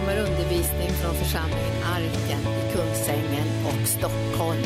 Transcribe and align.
kommer 0.00 0.18
undervisning 0.18 0.88
från 0.88 1.14
församlingen 1.14 1.82
Arken 1.84 2.40
i 2.40 2.72
Kungsängen 2.72 3.46
och 3.66 3.88
Stockholm. 3.88 4.62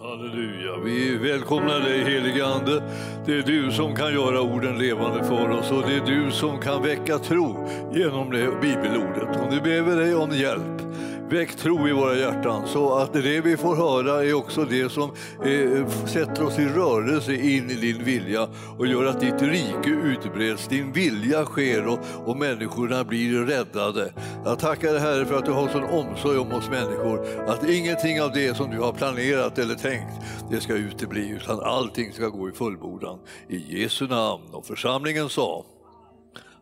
Halleluja. 0.00 0.76
Vi 0.84 1.16
välkomnar 1.16 1.80
dig 1.80 2.04
helige 2.04 2.46
Ande. 2.46 2.82
Det 3.26 3.38
är 3.38 3.42
du 3.42 3.72
som 3.72 3.94
kan 3.94 4.12
göra 4.12 4.40
orden 4.40 4.78
levande 4.78 5.24
för 5.24 5.50
oss 5.50 5.70
och 5.70 5.82
det 5.82 5.94
är 5.96 6.06
du 6.06 6.30
som 6.30 6.60
kan 6.60 6.82
väcka 6.82 7.18
tro 7.18 7.68
genom 7.94 8.30
det 8.30 8.60
bibelordet. 8.60 9.40
Och 9.40 9.52
nu 9.52 9.60
behöver 9.60 9.96
dig 9.96 10.14
om 10.14 10.30
hjälp. 10.30 10.83
Väck 11.30 11.56
tro 11.56 11.88
i 11.88 11.92
våra 11.92 12.16
hjärtan 12.16 12.68
så 12.68 12.94
att 12.94 13.12
det 13.12 13.40
vi 13.40 13.56
får 13.56 13.76
höra 13.76 14.24
är 14.24 14.34
också 14.34 14.64
det 14.64 14.92
som 14.92 15.10
eh, 15.44 15.88
sätter 16.06 16.46
oss 16.46 16.58
i 16.58 16.66
rörelse 16.66 17.34
in 17.34 17.70
i 17.70 17.74
din 17.74 18.04
vilja 18.04 18.48
och 18.78 18.86
gör 18.86 19.04
att 19.06 19.20
ditt 19.20 19.42
rike 19.42 19.90
utbreds, 19.90 20.68
din 20.68 20.92
vilja 20.92 21.44
sker 21.44 21.86
och, 21.86 21.98
och 22.24 22.36
människorna 22.36 23.04
blir 23.04 23.46
räddade. 23.46 24.12
Jag 24.44 24.58
tackar 24.58 24.92
dig 24.92 25.00
Herre 25.00 25.26
för 25.26 25.38
att 25.38 25.46
du 25.46 25.52
har 25.52 25.68
sån 25.68 25.84
omsorg 25.84 26.38
om 26.38 26.52
oss 26.52 26.70
människor 26.70 27.48
att 27.48 27.68
ingenting 27.68 28.22
av 28.22 28.32
det 28.32 28.56
som 28.56 28.70
du 28.70 28.78
har 28.78 28.92
planerat 28.92 29.58
eller 29.58 29.74
tänkt 29.74 30.14
det 30.50 30.60
ska 30.60 30.74
utebli 30.74 31.28
utan 31.28 31.60
allting 31.60 32.12
ska 32.12 32.28
gå 32.28 32.48
i 32.48 32.52
fullbordan. 32.52 33.18
I 33.48 33.82
Jesu 33.82 34.06
namn 34.06 34.44
och 34.52 34.66
församlingen 34.66 35.28
sa 35.28 35.64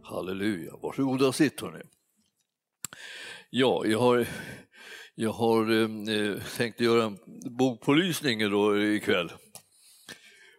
Halleluja. 0.03 0.73
Varsågoda 0.83 1.29
och 1.29 1.35
sitt 1.35 1.61
hörni. 1.61 1.83
Ja, 3.55 3.83
jag 3.87 3.99
har, 3.99 4.27
jag 5.15 5.33
har 5.33 5.71
eh, 5.71 6.43
tänkt 6.57 6.81
göra 6.81 7.05
en 7.05 7.19
bokpålysning 7.59 8.51
då 8.51 8.79
ikväll. 8.79 9.33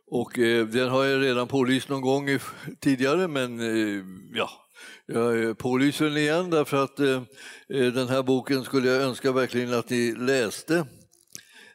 Och 0.08 0.40
eh, 0.40 0.68
den 0.68 0.90
har 0.90 1.04
jag 1.04 1.22
redan 1.22 1.48
pålyst 1.48 1.90
någon 1.90 2.02
gång 2.02 2.30
i, 2.30 2.40
tidigare, 2.80 3.28
men 3.28 3.60
eh, 3.60 4.04
ja, 4.34 4.50
jag 5.06 5.44
eh, 5.44 5.54
pålyser 5.54 6.06
den 6.06 6.18
igen 6.18 6.50
därför 6.50 6.84
att 6.84 7.00
eh, 7.00 7.22
eh, 7.70 7.94
den 7.94 8.08
här 8.08 8.24
boken 8.24 8.64
skulle 8.64 8.90
jag 8.90 9.02
önska 9.02 9.32
verkligen 9.32 9.74
att 9.74 9.90
ni 9.90 10.16
läste. 10.16 10.86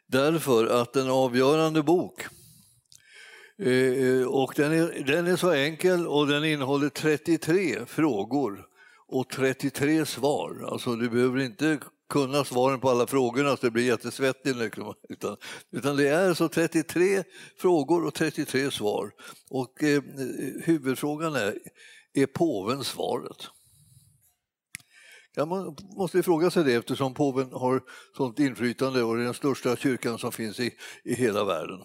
Därför 0.07 0.67
att 0.67 0.97
en 0.97 1.11
avgörande 1.11 1.83
bok 1.83 2.23
eh, 3.63 3.73
eh, 3.73 4.27
och 4.27 4.53
den 4.57 4.73
är, 4.73 5.05
den 5.07 5.27
är 5.27 5.37
så 5.37 5.53
enkel 5.53 6.07
och 6.07 6.27
den 6.27 6.45
innehåller 6.45 6.89
33 6.89 7.87
frågor 7.87 8.68
och 9.09 9.29
33 9.29 10.07
svar. 10.07 10.65
Alltså 10.73 10.97
du 10.97 11.11
behöver 11.11 11.39
inte 11.39 11.79
kunna 12.09 12.45
svaren 12.45 12.81
på 12.81 12.91
alla 12.91 13.07
frågorna 13.07 13.57
så 13.57 13.67
det 13.67 13.71
blir 13.71 13.87
jättesvettigt. 13.87 14.57
Utan, 15.09 15.37
utan 15.73 15.97
det 15.97 16.09
är 16.09 16.29
alltså 16.29 16.45
så 16.45 16.49
33 16.49 17.25
frågor 17.57 18.05
och 18.07 18.15
33 18.15 18.71
svar. 18.71 19.11
Och 19.51 19.83
eh, 19.83 20.03
huvudfrågan 20.65 21.35
är, 21.37 21.59
är 22.15 22.27
påven 22.27 22.85
svaret? 22.85 23.47
Ja, 25.35 25.47
man 25.47 25.77
måste 25.97 26.23
fråga 26.23 26.51
sig 26.51 26.65
det 26.65 26.75
eftersom 26.75 27.15
påven 27.15 27.53
har 27.53 27.83
sånt 28.17 28.39
inflytande 28.39 29.03
och 29.03 29.15
är 29.15 29.25
den 29.25 29.35
största 29.35 29.77
kyrkan 29.77 30.19
som 30.19 30.33
finns 30.33 30.61
i, 30.61 30.75
i 31.05 31.15
hela 31.15 31.45
världen. 31.45 31.81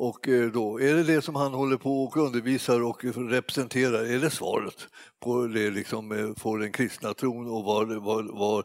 Och 0.00 0.28
eh, 0.28 0.50
då 0.50 0.80
är 0.80 0.94
det 0.94 1.02
det 1.02 1.22
som 1.22 1.34
han 1.34 1.54
håller 1.54 1.76
på 1.76 2.04
och 2.04 2.16
undervisar 2.16 2.82
och 2.82 3.04
representerar, 3.04 4.04
är 4.04 4.18
det 4.18 4.30
svaret 4.30 4.88
på 5.20 5.46
det 5.46 5.70
liksom, 5.70 6.12
eh, 6.12 6.32
på 6.42 6.56
den 6.56 6.72
kristna 6.72 7.14
tron 7.14 7.50
och 7.50 7.64
vad, 7.64 8.04
vad, 8.04 8.38
vad 8.38 8.64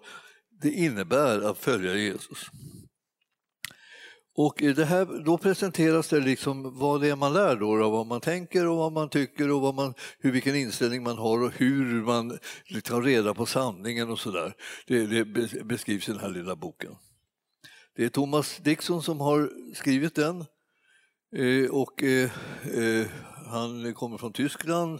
det 0.61 0.71
innebär 0.71 1.41
att 1.41 1.57
följa 1.57 1.95
Jesus. 1.95 2.37
Och 4.35 4.63
eh, 4.63 4.75
det 4.75 4.85
här, 4.85 5.23
då 5.25 5.37
presenteras 5.37 6.07
det 6.07 6.19
liksom 6.19 6.79
vad 6.79 7.01
det 7.01 7.09
är 7.09 7.15
man 7.15 7.33
lär 7.33 7.55
då, 7.55 7.89
vad 7.89 8.07
man 8.07 8.21
tänker 8.21 8.67
och 8.67 8.77
vad 8.77 8.93
man 8.93 9.09
tycker 9.09 9.51
och 9.51 9.61
vad 9.61 9.75
man, 9.75 9.93
hur, 10.19 10.31
vilken 10.31 10.55
inställning 10.55 11.03
man 11.03 11.17
har 11.17 11.43
och 11.43 11.51
hur 11.51 12.01
man 12.03 12.39
liksom 12.65 12.95
tar 12.95 13.01
reda 13.01 13.33
på 13.33 13.45
sanningen 13.45 14.09
och 14.09 14.19
sådär. 14.19 14.53
Det, 14.87 15.05
det 15.05 15.25
beskrivs 15.65 16.09
i 16.09 16.11
den 16.11 16.21
här 16.21 16.29
lilla 16.29 16.55
boken. 16.55 16.95
Det 17.95 18.05
är 18.05 18.09
Thomas 18.09 18.57
Dixon 18.57 19.03
som 19.03 19.19
har 19.19 19.49
skrivit 19.75 20.15
den 20.15 20.45
Eh, 21.35 21.71
och 21.71 22.03
eh, 22.03 22.31
eh, 22.77 23.07
han 23.45 23.93
kommer 23.93 24.17
från 24.17 24.33
Tyskland, 24.33 24.99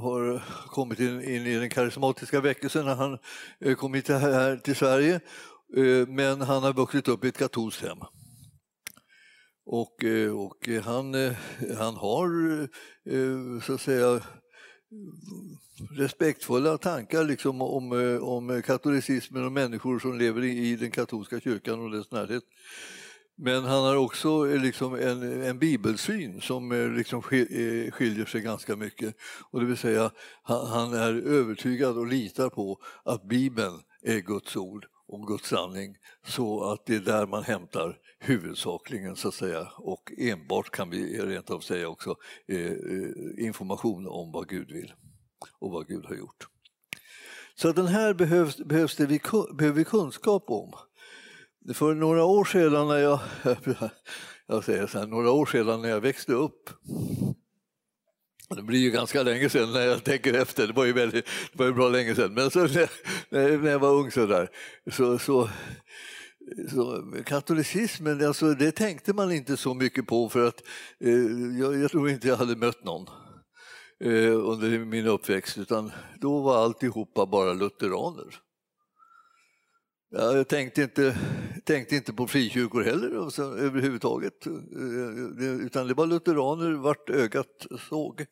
har 0.00 0.42
kommit 0.66 1.00
in, 1.00 1.22
in 1.22 1.46
i 1.46 1.58
den 1.58 1.70
karismatiska 1.70 2.40
väckelsen 2.40 2.84
när 2.84 2.94
han 2.94 3.18
kom 3.76 3.94
hit 3.94 4.08
här 4.08 4.56
till 4.56 4.76
Sverige. 4.76 5.20
Men 6.08 6.40
han 6.40 6.62
har 6.62 6.72
vuxit 6.72 7.08
upp 7.08 7.24
i 7.24 7.28
ett 7.28 7.38
katolskt 7.38 7.82
hem. 7.82 7.98
Och, 9.66 10.04
och 10.34 10.68
han, 10.84 11.14
han 11.78 11.96
har 11.96 12.68
så 13.60 13.74
att 13.74 13.80
säga 13.80 14.20
respektfulla 15.90 16.78
tankar 16.78 17.24
liksom 17.24 17.62
om, 17.62 17.92
om 18.22 18.62
katolicismen 18.62 19.44
och 19.44 19.52
människor 19.52 19.98
som 19.98 20.18
lever 20.18 20.44
i 20.44 20.76
den 20.76 20.90
katolska 20.90 21.40
kyrkan 21.40 21.80
och 21.80 21.90
dess 21.90 22.10
närhet. 22.10 22.44
Men 23.44 23.64
han 23.64 23.84
har 23.84 23.96
också 23.96 24.50
eh, 24.50 24.62
liksom 24.62 24.94
en, 24.94 25.42
en 25.42 25.58
bibelsyn 25.58 26.40
som 26.40 26.72
eh, 26.72 26.88
liksom 26.88 27.18
eh, 27.18 27.90
skiljer 27.92 28.24
sig 28.24 28.40
ganska 28.40 28.76
mycket. 28.76 29.14
Och 29.50 29.60
det 29.60 29.66
vill 29.66 29.76
säga, 29.76 30.10
han, 30.42 30.66
han 30.66 30.94
är 30.94 31.14
övertygad 31.14 31.98
och 31.98 32.06
litar 32.06 32.50
på 32.50 32.78
att 33.04 33.24
Bibeln 33.28 33.80
är 34.02 34.18
Guds 34.18 34.56
ord 34.56 34.86
och 35.08 35.26
Guds 35.26 35.48
sanning 35.48 35.96
så 36.26 36.64
att 36.64 36.86
det 36.86 36.94
är 36.94 37.00
där 37.00 37.26
man 37.26 37.42
hämtar 37.42 37.98
huvudsakligen 38.18 39.16
så 39.16 39.28
att 39.28 39.34
säga 39.34 39.68
och 39.76 40.12
enbart 40.18 40.70
kan 40.70 40.90
vi 40.90 41.18
rent 41.18 41.50
av 41.50 41.60
säga 41.60 41.88
också 41.88 42.16
information 43.38 44.06
om 44.06 44.32
vad 44.32 44.48
Gud 44.48 44.72
vill 44.72 44.92
och 45.58 45.70
vad 45.70 45.86
Gud 45.86 46.04
har 46.04 46.14
gjort. 46.14 46.46
Så 47.54 47.72
den 47.72 47.86
här 47.86 48.14
behövs, 48.14 48.56
behövs 48.56 48.96
det 48.96 49.06
vi, 49.06 49.20
behöver 49.54 49.78
vi 49.78 49.84
kunskap 49.84 50.44
om. 50.46 50.72
För 51.74 51.94
några 51.94 52.24
år 52.24 52.44
sedan 52.44 52.88
när 52.88 52.98
jag, 52.98 53.20
jag 54.46 54.64
säger 54.64 54.86
så 54.86 54.98
här, 54.98 55.06
några 55.06 55.30
år 55.30 55.46
sedan 55.46 55.82
när 55.82 55.88
jag 55.88 56.00
växte 56.00 56.32
upp 56.32 56.70
det 58.56 58.62
blir 58.62 58.78
ju 58.78 58.90
ganska 58.90 59.22
länge 59.22 59.48
sedan 59.48 59.72
när 59.72 59.80
jag 59.80 60.04
tänker 60.04 60.34
efter, 60.34 60.66
det 60.66 60.72
var 60.72 60.84
ju, 60.84 60.92
väldigt, 60.92 61.24
det 61.24 61.58
var 61.58 61.66
ju 61.66 61.72
bra 61.72 61.88
länge 61.88 62.14
sedan. 62.14 62.34
Men 62.34 62.50
så, 62.50 62.60
när, 62.60 63.58
när 63.58 63.70
jag 63.70 63.78
var 63.78 63.94
ung 63.94 64.10
så, 64.10 64.26
där, 64.26 64.48
så, 64.90 65.18
så, 65.18 65.48
så 66.70 67.04
katolicismen, 67.24 68.26
alltså, 68.26 68.54
det 68.54 68.72
tänkte 68.72 69.12
man 69.12 69.32
inte 69.32 69.56
så 69.56 69.74
mycket 69.74 70.06
på 70.06 70.28
för 70.28 70.48
att 70.48 70.62
eh, 71.00 71.58
jag, 71.60 71.76
jag, 71.76 71.90
tror 71.90 72.10
inte 72.10 72.28
jag 72.28 72.36
hade 72.36 72.56
mött 72.56 72.84
någon 72.84 73.06
eh, 74.04 74.48
under 74.48 74.78
min 74.78 75.06
uppväxt 75.06 75.58
utan 75.58 75.92
då 76.20 76.40
var 76.40 76.64
alltihopa 76.64 77.26
bara 77.26 77.52
lutheraner. 77.52 78.34
Jag 80.14 80.48
tänkte 80.48 80.82
inte, 80.82 81.16
tänkte 81.64 81.96
inte 81.96 82.12
på 82.12 82.26
frikyrkor 82.26 82.82
heller 82.82 83.22
alltså, 83.24 83.42
överhuvudtaget. 83.42 84.46
Eh, 84.46 85.66
utan 85.66 85.88
det 85.88 85.94
var 85.94 86.06
lutheraner 86.06 86.72
vart 86.72 87.10
ögat 87.10 87.66
såg. 87.88 88.26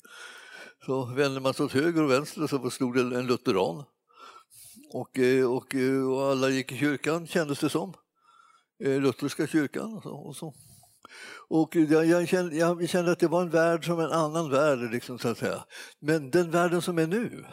Så 0.87 1.05
vände 1.05 1.41
man 1.41 1.55
sig 1.55 1.65
åt 1.65 1.73
höger 1.73 2.03
och 2.03 2.11
vänster 2.11 2.47
så 2.47 2.71
stod 2.71 2.95
det 2.95 3.19
en 3.19 3.27
lutheran. 3.27 3.85
Och, 4.93 5.19
eh, 5.19 5.53
och, 5.53 5.75
eh, 5.75 6.11
och 6.11 6.23
alla 6.23 6.49
gick 6.49 6.73
i 6.73 6.77
kyrkan 6.77 7.27
kändes 7.27 7.61
det 7.61 7.71
som. 7.71 7.95
Lutherska 8.79 9.47
kyrkan 9.47 9.95
och 9.95 10.03
så. 10.03 10.11
Och, 10.11 10.37
så. 10.37 10.55
och 11.49 11.77
jag, 11.77 12.07
jag, 12.07 12.29
kände, 12.29 12.57
jag 12.57 12.89
kände 12.89 13.13
att 13.13 13.19
det 13.19 13.29
var 13.29 13.43
en 13.43 13.51
värld 13.51 13.87
som 13.87 14.01
en 14.01 14.13
annan 14.13 14.51
värld. 14.51 14.93
Liksom, 14.93 15.19
så 15.19 15.29
att 15.29 15.39
säga. 15.39 15.65
Men 15.99 16.31
den 16.31 16.51
världen 16.51 16.83
som 16.83 16.99
är 16.99 17.07
nu 17.07 17.45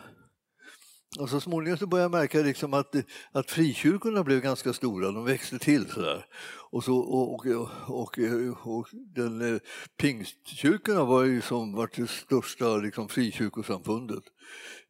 och 1.20 1.30
så 1.30 1.40
småningom 1.40 1.78
så 1.78 1.88
började 1.88 2.04
jag 2.04 2.22
märka 2.22 2.42
liksom 2.42 2.74
att, 2.74 2.96
att 3.32 3.52
frikyrkorna 3.52 4.24
blev 4.24 4.42
ganska 4.42 4.74
stora, 4.74 5.12
de 5.12 5.26
växte 5.26 5.60
till 5.60 5.90
sådär. 5.90 6.26
Och, 6.72 6.84
så, 6.84 6.98
och, 6.98 7.46
och, 7.46 7.68
och, 7.88 8.18
och 8.78 8.88
den, 9.16 9.54
eh, 9.54 9.60
pingstkyrkorna 9.98 11.04
var 11.04 11.24
ju 11.24 11.42
som 11.42 11.74
var 11.74 11.90
det 11.96 12.10
största 12.10 12.78
liksom, 12.78 13.10
frikyrkosamfundet 13.10 14.24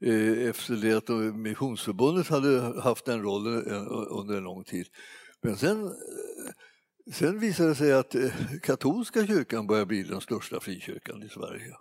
eh, 0.01 0.49
efter 0.49 0.75
det 0.75 0.93
att 0.93 1.35
Missionsförbundet 1.35 2.27
hade 2.27 2.81
haft 2.81 3.05
den 3.05 3.21
rollen 3.21 3.71
eh, 3.71 3.87
under 4.09 4.37
en 4.37 4.43
lång 4.43 4.63
tid. 4.63 4.87
Men 5.41 5.57
sen, 5.57 5.85
eh, 5.85 5.91
sen 7.13 7.39
visade 7.39 7.69
det 7.69 7.75
sig 7.75 7.93
att 7.93 8.15
katolska 8.61 9.27
kyrkan 9.27 9.67
började 9.67 9.85
bli 9.85 10.03
den 10.03 10.21
största 10.21 10.59
frikyrkan 10.59 11.23
i 11.23 11.29
Sverige. 11.29 11.73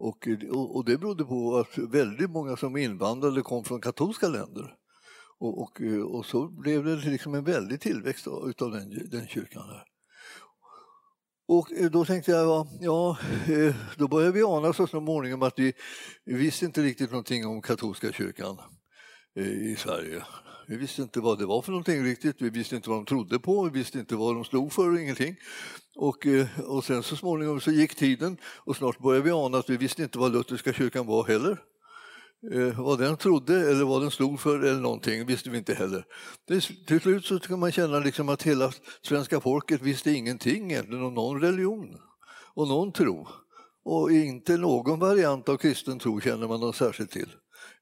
Och, 0.00 0.28
och 0.50 0.84
det 0.84 0.98
berodde 0.98 1.24
på 1.24 1.58
att 1.58 1.78
väldigt 1.78 2.30
många 2.30 2.56
som 2.56 2.76
invandrade 2.76 3.42
kom 3.42 3.64
från 3.64 3.80
katolska 3.80 4.28
länder. 4.28 4.74
Och, 5.38 5.62
och, 5.62 5.80
och 6.10 6.26
så 6.26 6.48
blev 6.48 6.84
det 6.84 6.96
liksom 6.96 7.34
en 7.34 7.44
väldig 7.44 7.80
tillväxt 7.80 8.26
av 8.26 8.70
den, 8.70 9.10
den 9.10 9.26
kyrkan. 9.26 9.68
Här. 9.68 9.84
Och 11.52 11.72
eh, 11.72 11.90
då 11.90 12.04
tänkte 12.04 12.30
jag, 12.30 12.68
ja, 12.80 13.18
eh, 13.48 13.74
då 13.96 14.08
började 14.08 14.32
vi 14.32 14.42
ana 14.42 14.72
så 14.72 14.86
småningom 14.86 15.42
att 15.42 15.58
vi, 15.58 15.72
visste 16.24 16.64
inte 16.64 16.82
riktigt 16.82 17.10
någonting 17.10 17.46
om 17.46 17.62
katolska 17.62 18.12
kyrkan 18.12 18.58
eh, 19.36 19.72
i 19.72 19.76
Sverige. 19.78 20.22
Vi 20.70 20.76
visste 20.76 21.02
inte 21.02 21.20
vad 21.20 21.38
det 21.38 21.46
var 21.46 21.62
för 21.62 21.72
någonting 21.72 22.04
riktigt, 22.04 22.36
vi 22.38 22.50
visste 22.50 22.76
inte 22.76 22.90
vad 22.90 22.98
de 22.98 23.06
trodde 23.06 23.38
på, 23.38 23.64
vi 23.64 23.78
visste 23.78 23.98
inte 23.98 24.16
vad 24.16 24.34
de 24.34 24.44
stod 24.44 24.72
för 24.72 24.92
och 24.92 25.00
ingenting. 25.00 25.36
Och, 25.96 26.26
eh, 26.26 26.60
och 26.60 26.84
sen 26.84 27.02
så 27.02 27.16
småningom 27.16 27.60
så 27.60 27.70
gick 27.70 27.94
tiden 27.94 28.36
och 28.44 28.76
snart 28.76 28.98
började 28.98 29.24
vi 29.24 29.30
ana 29.30 29.58
att 29.58 29.70
vi 29.70 29.76
visste 29.76 30.02
inte 30.02 30.18
vad 30.18 30.32
lutherska 30.32 30.72
kyrkan 30.72 31.06
var 31.06 31.24
heller. 31.24 31.62
Eh, 32.52 32.80
vad 32.80 32.98
den 32.98 33.16
trodde 33.16 33.70
eller 33.70 33.84
vad 33.84 34.02
den 34.02 34.10
stod 34.10 34.40
för 34.40 34.58
eller 34.58 34.80
någonting 34.80 35.26
visste 35.26 35.50
vi 35.50 35.58
inte 35.58 35.74
heller. 35.74 36.04
Till 36.86 37.00
slut 37.00 37.24
så 37.24 37.38
kan 37.38 37.58
man 37.58 37.72
känna 37.72 37.98
liksom 37.98 38.28
att 38.28 38.42
hela 38.42 38.72
svenska 39.02 39.40
folket 39.40 39.82
visste 39.82 40.10
ingenting 40.10 40.70
egentligen 40.70 41.04
om 41.04 41.14
någon 41.14 41.40
religion 41.40 41.96
och 42.54 42.68
någon 42.68 42.92
tro. 42.92 43.28
Och 43.84 44.12
inte 44.12 44.56
någon 44.56 44.98
variant 44.98 45.48
av 45.48 45.56
kristen 45.56 45.98
tro 45.98 46.20
känner 46.20 46.48
man 46.48 46.60
dem 46.60 46.72
särskilt 46.72 47.10
till. 47.10 47.30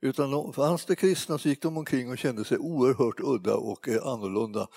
Utan 0.00 0.52
fanns 0.52 0.84
det 0.84 0.96
kristna 0.96 1.38
så 1.38 1.48
gick 1.48 1.62
de 1.62 1.76
omkring 1.76 2.10
och 2.10 2.18
kände 2.18 2.44
sig 2.44 2.58
oerhört 2.58 3.20
udda 3.20 3.54
och 3.54 3.88
eh, 3.88 4.06
annorlunda. 4.06 4.68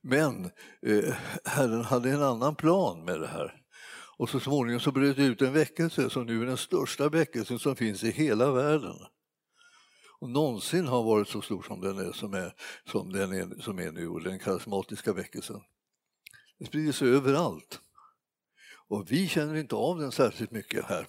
Men 0.00 0.44
eh, 0.86 1.14
Herren 1.44 1.84
hade 1.84 2.10
en 2.10 2.22
annan 2.22 2.54
plan 2.54 3.04
med 3.04 3.20
det 3.20 3.26
här. 3.26 3.62
Och 4.16 4.28
så 4.28 4.40
småningom 4.40 4.80
så 4.80 4.92
bröt 4.92 5.16
det 5.16 5.24
ut 5.24 5.42
en 5.42 5.52
väckelse 5.52 6.10
som 6.10 6.26
nu 6.26 6.42
är 6.42 6.46
den 6.46 6.56
största 6.56 7.08
väckelsen 7.08 7.58
som 7.58 7.76
finns 7.76 8.04
i 8.04 8.10
hela 8.10 8.52
världen. 8.52 8.96
Och 10.20 10.30
någonsin 10.30 10.86
har 10.86 11.02
varit 11.02 11.28
så 11.28 11.40
stor 11.40 11.62
som 11.62 11.80
den 11.80 11.98
är 11.98 12.12
som 12.12 12.34
är, 12.34 12.54
som 12.90 13.12
den 13.12 13.32
är, 13.32 13.62
som 13.62 13.78
är 13.78 13.92
nu, 13.92 14.08
den 14.08 14.38
karismatiska 14.38 15.12
väckelsen. 15.12 15.60
Den 16.58 16.68
sprider 16.68 16.92
sig 16.92 17.08
överallt. 17.08 17.80
Och 18.88 19.12
vi 19.12 19.28
känner 19.28 19.56
inte 19.56 19.74
av 19.74 19.98
den 19.98 20.12
särskilt 20.12 20.50
mycket 20.50 20.84
här. 20.84 21.06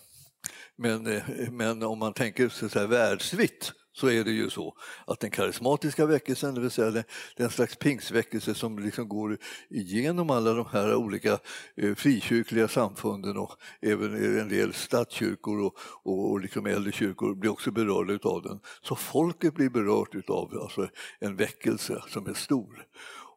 Men, 0.78 1.08
eh, 1.08 1.24
men 1.52 1.84
om 1.84 2.00
man 2.00 2.14
tänker 2.14 2.50
så 2.50 2.80
här, 2.80 2.88
världsvitt 2.88 3.74
så 3.94 4.08
är 4.08 4.24
det 4.24 4.32
ju 4.32 4.50
så 4.50 4.78
att 5.08 5.20
den 5.20 5.32
karismatiska 5.32 6.06
väckelsen, 6.06 6.56
det 6.56 6.62
vill 6.62 6.72
säga 6.72 6.92
den, 6.92 7.04
den 7.38 7.50
slags 7.50 7.76
pingsväckelse 7.76 8.54
som 8.54 8.80
liksom 8.80 9.10
går 9.10 9.38
igenom 9.70 10.30
alla 10.30 10.54
de 10.54 10.66
här 10.72 10.96
olika 10.96 11.40
eh, 11.78 11.96
frikyrkliga 11.96 12.68
samfunden 12.68 13.38
och 13.38 13.52
även 13.82 14.36
eh, 14.36 14.42
en 14.42 14.50
del 14.50 14.74
statskyrkor 14.74 15.60
och, 15.60 15.78
och, 16.04 16.32
och 16.32 16.42
liksom 16.42 16.66
äldre 16.66 16.92
kyrkor 16.92 17.36
blir 17.36 17.52
också 17.52 17.72
berörda 17.72 18.30
av 18.30 18.42
den. 18.42 18.60
Så 18.82 18.96
folket 18.96 19.54
blir 19.54 19.70
berört 19.70 20.30
av 20.30 20.60
alltså, 20.62 20.90
en 21.20 21.36
väckelse 21.36 22.04
som 22.08 22.28
är 22.28 22.34
stor. 22.34 22.86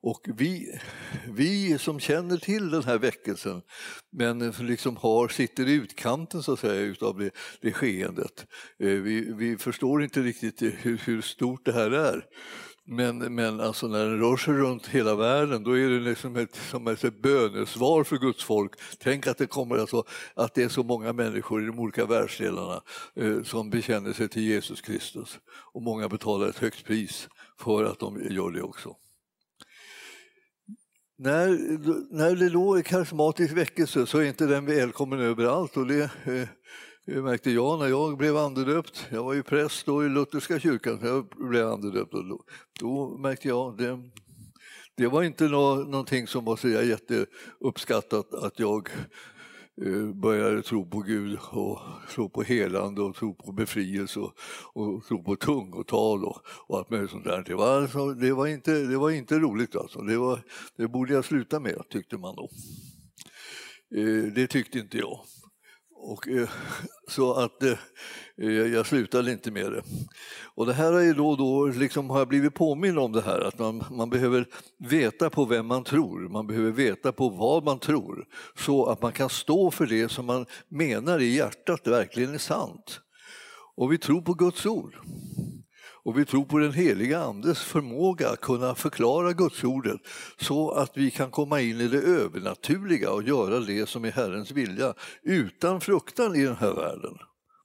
Och 0.06 0.28
vi, 0.36 0.78
vi 1.28 1.78
som 1.78 2.00
känner 2.00 2.36
till 2.36 2.70
den 2.70 2.82
här 2.82 2.98
väckelsen 2.98 3.62
men 4.12 4.50
liksom 4.50 4.96
har, 4.96 5.28
sitter 5.28 5.68
i 5.68 5.72
utkanten 5.72 6.42
så 6.42 6.52
att 6.52 6.58
säga, 6.58 6.80
utav 6.80 7.18
det, 7.18 7.30
det 7.60 7.72
skeendet. 7.72 8.46
Eh, 8.78 8.88
vi, 8.88 9.32
vi 9.34 9.56
förstår 9.56 10.02
inte 10.02 10.20
riktigt 10.20 10.62
hur, 10.62 10.98
hur 11.04 11.22
stort 11.22 11.64
det 11.64 11.72
här 11.72 11.90
är. 11.90 12.24
Men, 12.86 13.34
men 13.34 13.60
alltså 13.60 13.88
när 13.88 14.04
den 14.04 14.18
rör 14.18 14.36
sig 14.36 14.54
runt 14.54 14.86
hela 14.86 15.14
världen 15.14 15.62
då 15.62 15.78
är 15.78 15.88
det 15.88 16.00
liksom 16.00 16.36
ett, 16.36 16.56
som 16.70 16.86
ett 16.86 17.22
bönesvar 17.22 18.04
för 18.04 18.16
Guds 18.16 18.44
folk. 18.44 18.72
Tänk 18.98 19.26
att 19.26 19.38
det, 19.38 19.46
kommer 19.46 19.78
alltså, 19.78 20.04
att 20.34 20.54
det 20.54 20.62
är 20.62 20.68
så 20.68 20.82
många 20.82 21.12
människor 21.12 21.62
i 21.62 21.66
de 21.66 21.78
olika 21.78 22.06
världsdelarna 22.06 22.82
eh, 23.16 23.42
som 23.42 23.70
bekänner 23.70 24.12
sig 24.12 24.28
till 24.28 24.42
Jesus 24.42 24.80
Kristus. 24.80 25.38
Och 25.72 25.82
många 25.82 26.08
betalar 26.08 26.48
ett 26.48 26.58
högt 26.58 26.84
pris 26.84 27.28
för 27.60 27.84
att 27.84 27.98
de 27.98 28.20
gör 28.30 28.50
det 28.50 28.62
också. 28.62 28.96
När, 31.16 31.48
när 32.14 32.36
det 32.36 32.48
då 32.48 32.74
är 32.74 32.82
karismatisk 32.82 33.56
väckelse 33.56 34.06
så 34.06 34.18
är 34.18 34.24
inte 34.24 34.46
den 34.46 34.66
välkommen 34.66 35.20
överallt. 35.20 35.76
Och 35.76 35.86
det, 35.86 36.02
eh, 36.02 36.48
det 37.06 37.22
märkte 37.22 37.50
jag 37.50 37.78
när 37.78 37.86
jag 37.86 38.16
blev 38.16 38.36
andedöpt. 38.36 39.06
Jag 39.10 39.24
var 39.24 39.32
ju 39.32 39.42
präst 39.42 39.86
då 39.86 40.04
i 40.04 40.08
lutherska 40.08 40.60
kyrkan, 40.60 40.98
så 40.98 41.06
jag 41.06 41.26
blev 41.50 41.68
andedöpt. 41.68 42.14
Och 42.14 42.24
då, 42.24 42.40
då 42.80 43.18
märkte 43.18 43.48
jag 43.48 43.76
det, 43.76 44.10
det 44.96 45.06
var 45.06 45.22
inte 45.22 45.44
nå, 45.48 45.74
någonting 45.74 46.26
som 46.26 46.44
var 46.44 46.56
så 46.56 46.68
jätteuppskattat 46.68 48.34
att 48.34 48.58
jag 48.58 48.88
Eh, 49.82 50.14
började 50.14 50.62
tro 50.62 50.90
på 50.90 51.00
Gud 51.00 51.38
och 51.50 51.80
tro 52.14 52.28
på 52.28 52.42
helande 52.42 53.02
och 53.02 53.16
tro 53.16 53.34
på 53.34 53.52
befrielse 53.52 54.20
och, 54.20 54.32
och 54.74 55.04
tro 55.04 55.24
på 55.24 55.36
tungotal 55.36 56.24
och, 56.24 56.38
och 56.66 56.78
allt 56.78 56.90
möjligt 56.90 57.10
sånt 57.10 57.24
där. 57.24 57.44
Det 57.46 57.54
var, 57.54 57.82
alltså, 57.82 58.14
det 58.14 58.32
var, 58.32 58.46
inte, 58.46 58.72
det 58.72 58.96
var 58.96 59.10
inte 59.10 59.38
roligt 59.38 59.76
alltså. 59.76 60.00
Det, 60.00 60.16
var, 60.16 60.40
det 60.76 60.88
borde 60.88 61.14
jag 61.14 61.24
sluta 61.24 61.60
med 61.60 61.82
tyckte 61.90 62.18
man 62.18 62.36
då. 62.36 62.50
Eh, 63.96 64.32
det 64.34 64.46
tyckte 64.46 64.78
inte 64.78 64.98
jag. 64.98 65.20
Och, 66.06 66.28
eh, 66.28 66.48
så 67.08 67.34
att 67.34 67.62
eh, 67.62 67.78
eh, 68.38 68.50
jag 68.50 68.86
slutade 68.86 69.32
inte 69.32 69.50
med 69.50 69.72
det. 69.72 69.82
Och 70.54 70.66
det 70.66 70.72
här 70.72 70.92
är 70.92 71.00
ju 71.00 71.14
då 71.14 71.30
och 71.30 71.38
då 71.38 71.66
liksom 71.66 72.10
har 72.10 72.18
jag 72.18 72.28
blivit 72.28 72.54
påminn 72.54 72.98
om 72.98 73.12
det 73.12 73.22
här 73.22 73.40
att 73.40 73.58
man, 73.58 73.84
man 73.90 74.10
behöver 74.10 74.46
veta 74.78 75.30
på 75.30 75.44
vem 75.44 75.66
man 75.66 75.84
tror, 75.84 76.28
man 76.28 76.46
behöver 76.46 76.70
veta 76.70 77.12
på 77.12 77.28
vad 77.28 77.64
man 77.64 77.78
tror 77.78 78.26
så 78.58 78.86
att 78.86 79.02
man 79.02 79.12
kan 79.12 79.28
stå 79.28 79.70
för 79.70 79.86
det 79.86 80.08
som 80.08 80.26
man 80.26 80.46
menar 80.68 81.20
i 81.20 81.36
hjärtat 81.36 81.86
verkligen 81.86 82.34
är 82.34 82.38
sant. 82.38 83.00
Och 83.76 83.92
vi 83.92 83.98
tror 83.98 84.20
på 84.20 84.34
Guds 84.34 84.66
ord. 84.66 84.96
Och 86.04 86.18
vi 86.18 86.24
tror 86.24 86.44
på 86.44 86.58
den 86.58 86.72
heliga 86.72 87.18
Andes 87.18 87.58
förmåga 87.62 88.28
att 88.28 88.40
kunna 88.40 88.74
förklara 88.74 89.32
Gudsordet 89.32 90.00
så 90.36 90.70
att 90.70 90.96
vi 90.96 91.10
kan 91.10 91.30
komma 91.30 91.60
in 91.60 91.80
i 91.80 91.88
det 91.88 92.00
övernaturliga 92.00 93.10
och 93.10 93.22
göra 93.22 93.60
det 93.60 93.88
som 93.88 94.04
är 94.04 94.10
Herrens 94.10 94.50
vilja 94.50 94.94
utan 95.22 95.80
fruktan 95.80 96.36
i 96.36 96.44
den 96.44 96.56
här 96.56 96.74
världen. 96.74 97.14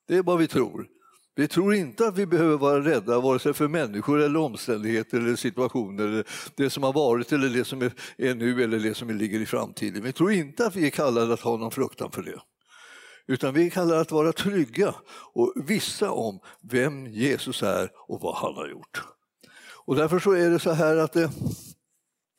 Det 0.07 0.15
är 0.15 0.23
vad 0.23 0.37
vi 0.37 0.47
tror. 0.47 0.87
Vi 1.35 1.47
tror 1.47 1.73
inte 1.73 2.07
att 2.07 2.17
vi 2.17 2.25
behöver 2.25 2.57
vara 2.57 2.85
rädda 2.85 3.19
vare 3.19 3.39
sig 3.39 3.53
för 3.53 3.67
människor 3.67 4.21
eller 4.21 4.39
omständigheter 4.39 5.17
eller 5.17 5.35
situationer, 5.35 6.03
eller 6.07 6.25
det 6.55 6.69
som 6.69 6.83
har 6.83 6.93
varit 6.93 7.31
eller 7.31 7.49
det 7.49 7.65
som 7.65 7.81
är 8.17 8.35
nu 8.35 8.63
eller 8.63 8.79
det 8.79 8.93
som 8.93 9.09
ligger 9.09 9.39
i 9.39 9.45
framtiden. 9.45 10.03
Vi 10.03 10.13
tror 10.13 10.31
inte 10.31 10.65
att 10.65 10.75
vi 10.75 10.85
är 10.85 10.89
kallade 10.89 11.33
att 11.33 11.39
ha 11.39 11.57
någon 11.57 11.71
fruktan 11.71 12.11
för 12.11 12.21
det. 12.21 12.39
Utan 13.29 13.53
vi 13.53 13.69
kallar 13.69 13.95
att 13.95 14.11
vara 14.11 14.33
trygga 14.33 14.95
och 15.33 15.53
vissa 15.55 16.11
om 16.11 16.39
vem 16.61 17.07
Jesus 17.07 17.63
är 17.63 17.91
och 18.07 18.21
vad 18.21 18.35
han 18.35 18.55
har 18.55 18.67
gjort. 18.67 19.03
Och 19.85 19.95
därför 19.95 20.19
så 20.19 20.31
är 20.31 20.49
det 20.49 20.59
så 20.59 20.71
här 20.71 20.97
att 20.97 21.13
det, 21.13 21.31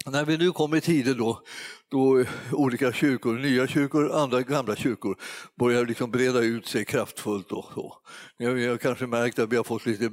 när 0.07 0.25
vi 0.25 0.39
nu 0.39 0.53
kommer 0.53 0.77
i 0.77 0.81
tider 0.81 1.15
då 1.15 1.43
då 1.91 2.25
olika 2.53 2.93
kyrkor, 2.93 3.39
nya 3.39 3.67
kyrkor, 3.67 4.13
andra 4.13 4.43
gamla 4.43 4.77
kyrkor 4.77 5.17
börjar 5.59 5.87
liksom 5.87 6.11
breda 6.11 6.41
ut 6.41 6.67
sig 6.67 6.85
kraftfullt. 6.85 7.53
Och 7.53 7.71
så. 7.75 7.97
Ni 8.41 8.67
har 8.67 8.77
kanske 8.77 9.07
märkt 9.07 9.39
att 9.39 9.53
vi 9.53 9.57
har 9.57 9.65
fått 9.65 9.87
lite 9.87 10.11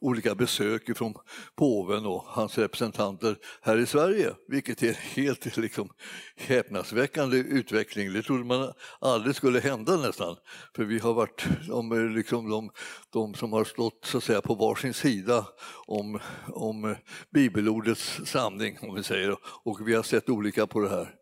olika 0.00 0.34
besök 0.34 0.96
från 0.96 1.14
påven 1.56 2.06
och 2.06 2.24
hans 2.26 2.58
representanter 2.58 3.36
här 3.62 3.78
i 3.78 3.86
Sverige, 3.86 4.34
vilket 4.48 4.82
är 4.82 4.88
en 4.88 4.94
helt 4.94 5.56
liksom, 5.56 5.88
häpnadsväckande 6.36 7.36
utveckling. 7.36 8.12
Det 8.12 8.22
trodde 8.22 8.44
man 8.44 8.72
aldrig 9.00 9.36
skulle 9.36 9.60
hända 9.60 9.96
nästan, 9.96 10.36
för 10.76 10.84
vi 10.84 10.98
har 10.98 11.14
varit 11.14 11.46
de, 11.68 12.14
liksom, 12.14 12.50
de, 12.50 12.70
de 13.12 13.34
som 13.34 13.52
har 13.52 13.64
stått 13.64 14.04
så 14.04 14.18
att 14.18 14.24
säga, 14.24 14.40
på 14.40 14.54
varsin 14.54 14.94
sida 14.94 15.46
om, 15.86 16.20
om 16.46 16.96
bibelordets 17.30 18.20
sanning, 18.24 18.78
om 18.82 18.94
vi 18.94 19.02
säger, 19.02 19.36
och 19.64 19.88
vi 19.88 19.94
har 19.94 20.02
sett 20.02 20.28
olika 20.28 20.66
på 20.66 20.80
det 20.80 20.88
här. 20.88 21.14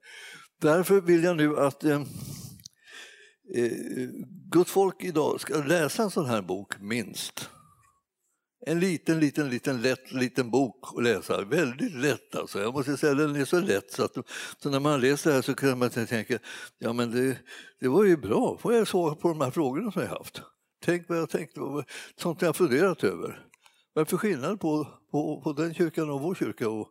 Därför 0.60 1.00
vill 1.00 1.24
jag 1.24 1.36
nu 1.36 1.58
att 1.58 1.84
eh, 1.84 2.02
Eh, 3.54 4.08
Guds 4.50 4.70
folk 4.70 5.04
idag 5.04 5.40
ska 5.40 5.62
läsa 5.62 6.02
en 6.02 6.10
sån 6.10 6.26
här 6.26 6.42
bok, 6.42 6.80
minst. 6.80 7.50
En 8.66 8.80
liten, 8.80 9.20
liten, 9.20 9.50
liten 9.50 9.82
lätt 9.82 10.12
liten 10.12 10.50
bok 10.50 10.94
att 10.96 11.02
läsa. 11.02 11.44
Väldigt 11.44 11.94
lätt 11.94 12.34
alltså. 12.34 12.60
Jag 12.60 12.74
måste 12.74 12.96
säga 12.96 13.14
den 13.14 13.36
är 13.36 13.44
så 13.44 13.60
lätt 13.60 13.92
så 13.92 14.04
att 14.04 14.16
så 14.58 14.70
när 14.70 14.80
man 14.80 15.00
läser 15.00 15.30
det 15.30 15.34
här 15.34 15.42
så 15.42 15.54
kan 15.54 15.78
man 15.78 15.90
tänka, 15.90 16.38
ja 16.78 16.92
men 16.92 17.10
det, 17.10 17.38
det 17.80 17.88
var 17.88 18.04
ju 18.04 18.16
bra, 18.16 18.58
får 18.58 18.74
jag 18.74 18.88
svara 18.88 19.14
på 19.14 19.28
de 19.28 19.40
här 19.40 19.50
frågorna 19.50 19.92
som 19.92 20.02
jag 20.02 20.08
haft. 20.08 20.42
Tänk 20.84 21.08
vad 21.08 21.18
jag 21.18 21.30
tänkte, 21.30 21.60
sånt 22.16 22.42
jag 22.42 22.56
funderat 22.56 23.04
över. 23.04 23.46
Vad 23.92 24.02
är 24.02 24.06
för 24.06 24.16
skillnad 24.16 24.60
på, 24.60 24.86
på, 25.10 25.40
på 25.40 25.52
den 25.52 25.74
kyrkan 25.74 26.10
och 26.10 26.20
vår 26.20 26.34
kyrka 26.34 26.68
och, 26.68 26.88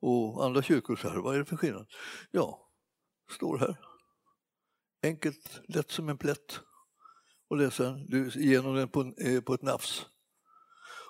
och 0.00 0.44
andra 0.44 0.62
kyrkor? 0.62 0.96
Så 0.96 1.08
här? 1.08 1.16
Vad 1.16 1.34
är 1.34 1.38
det 1.38 1.44
för 1.44 1.56
skillnad? 1.56 1.86
Ja, 2.30 2.68
står 3.36 3.58
här. 3.58 3.76
Enkelt, 5.04 5.60
lätt 5.68 5.90
som 5.90 6.08
en 6.08 6.18
plätt 6.18 6.60
och 7.50 7.56
läsa 7.56 7.98
igenom 8.34 8.74
den 8.74 8.88
på, 8.88 9.12
eh, 9.18 9.40
på 9.40 9.54
ett 9.54 9.62
nafs. 9.62 10.06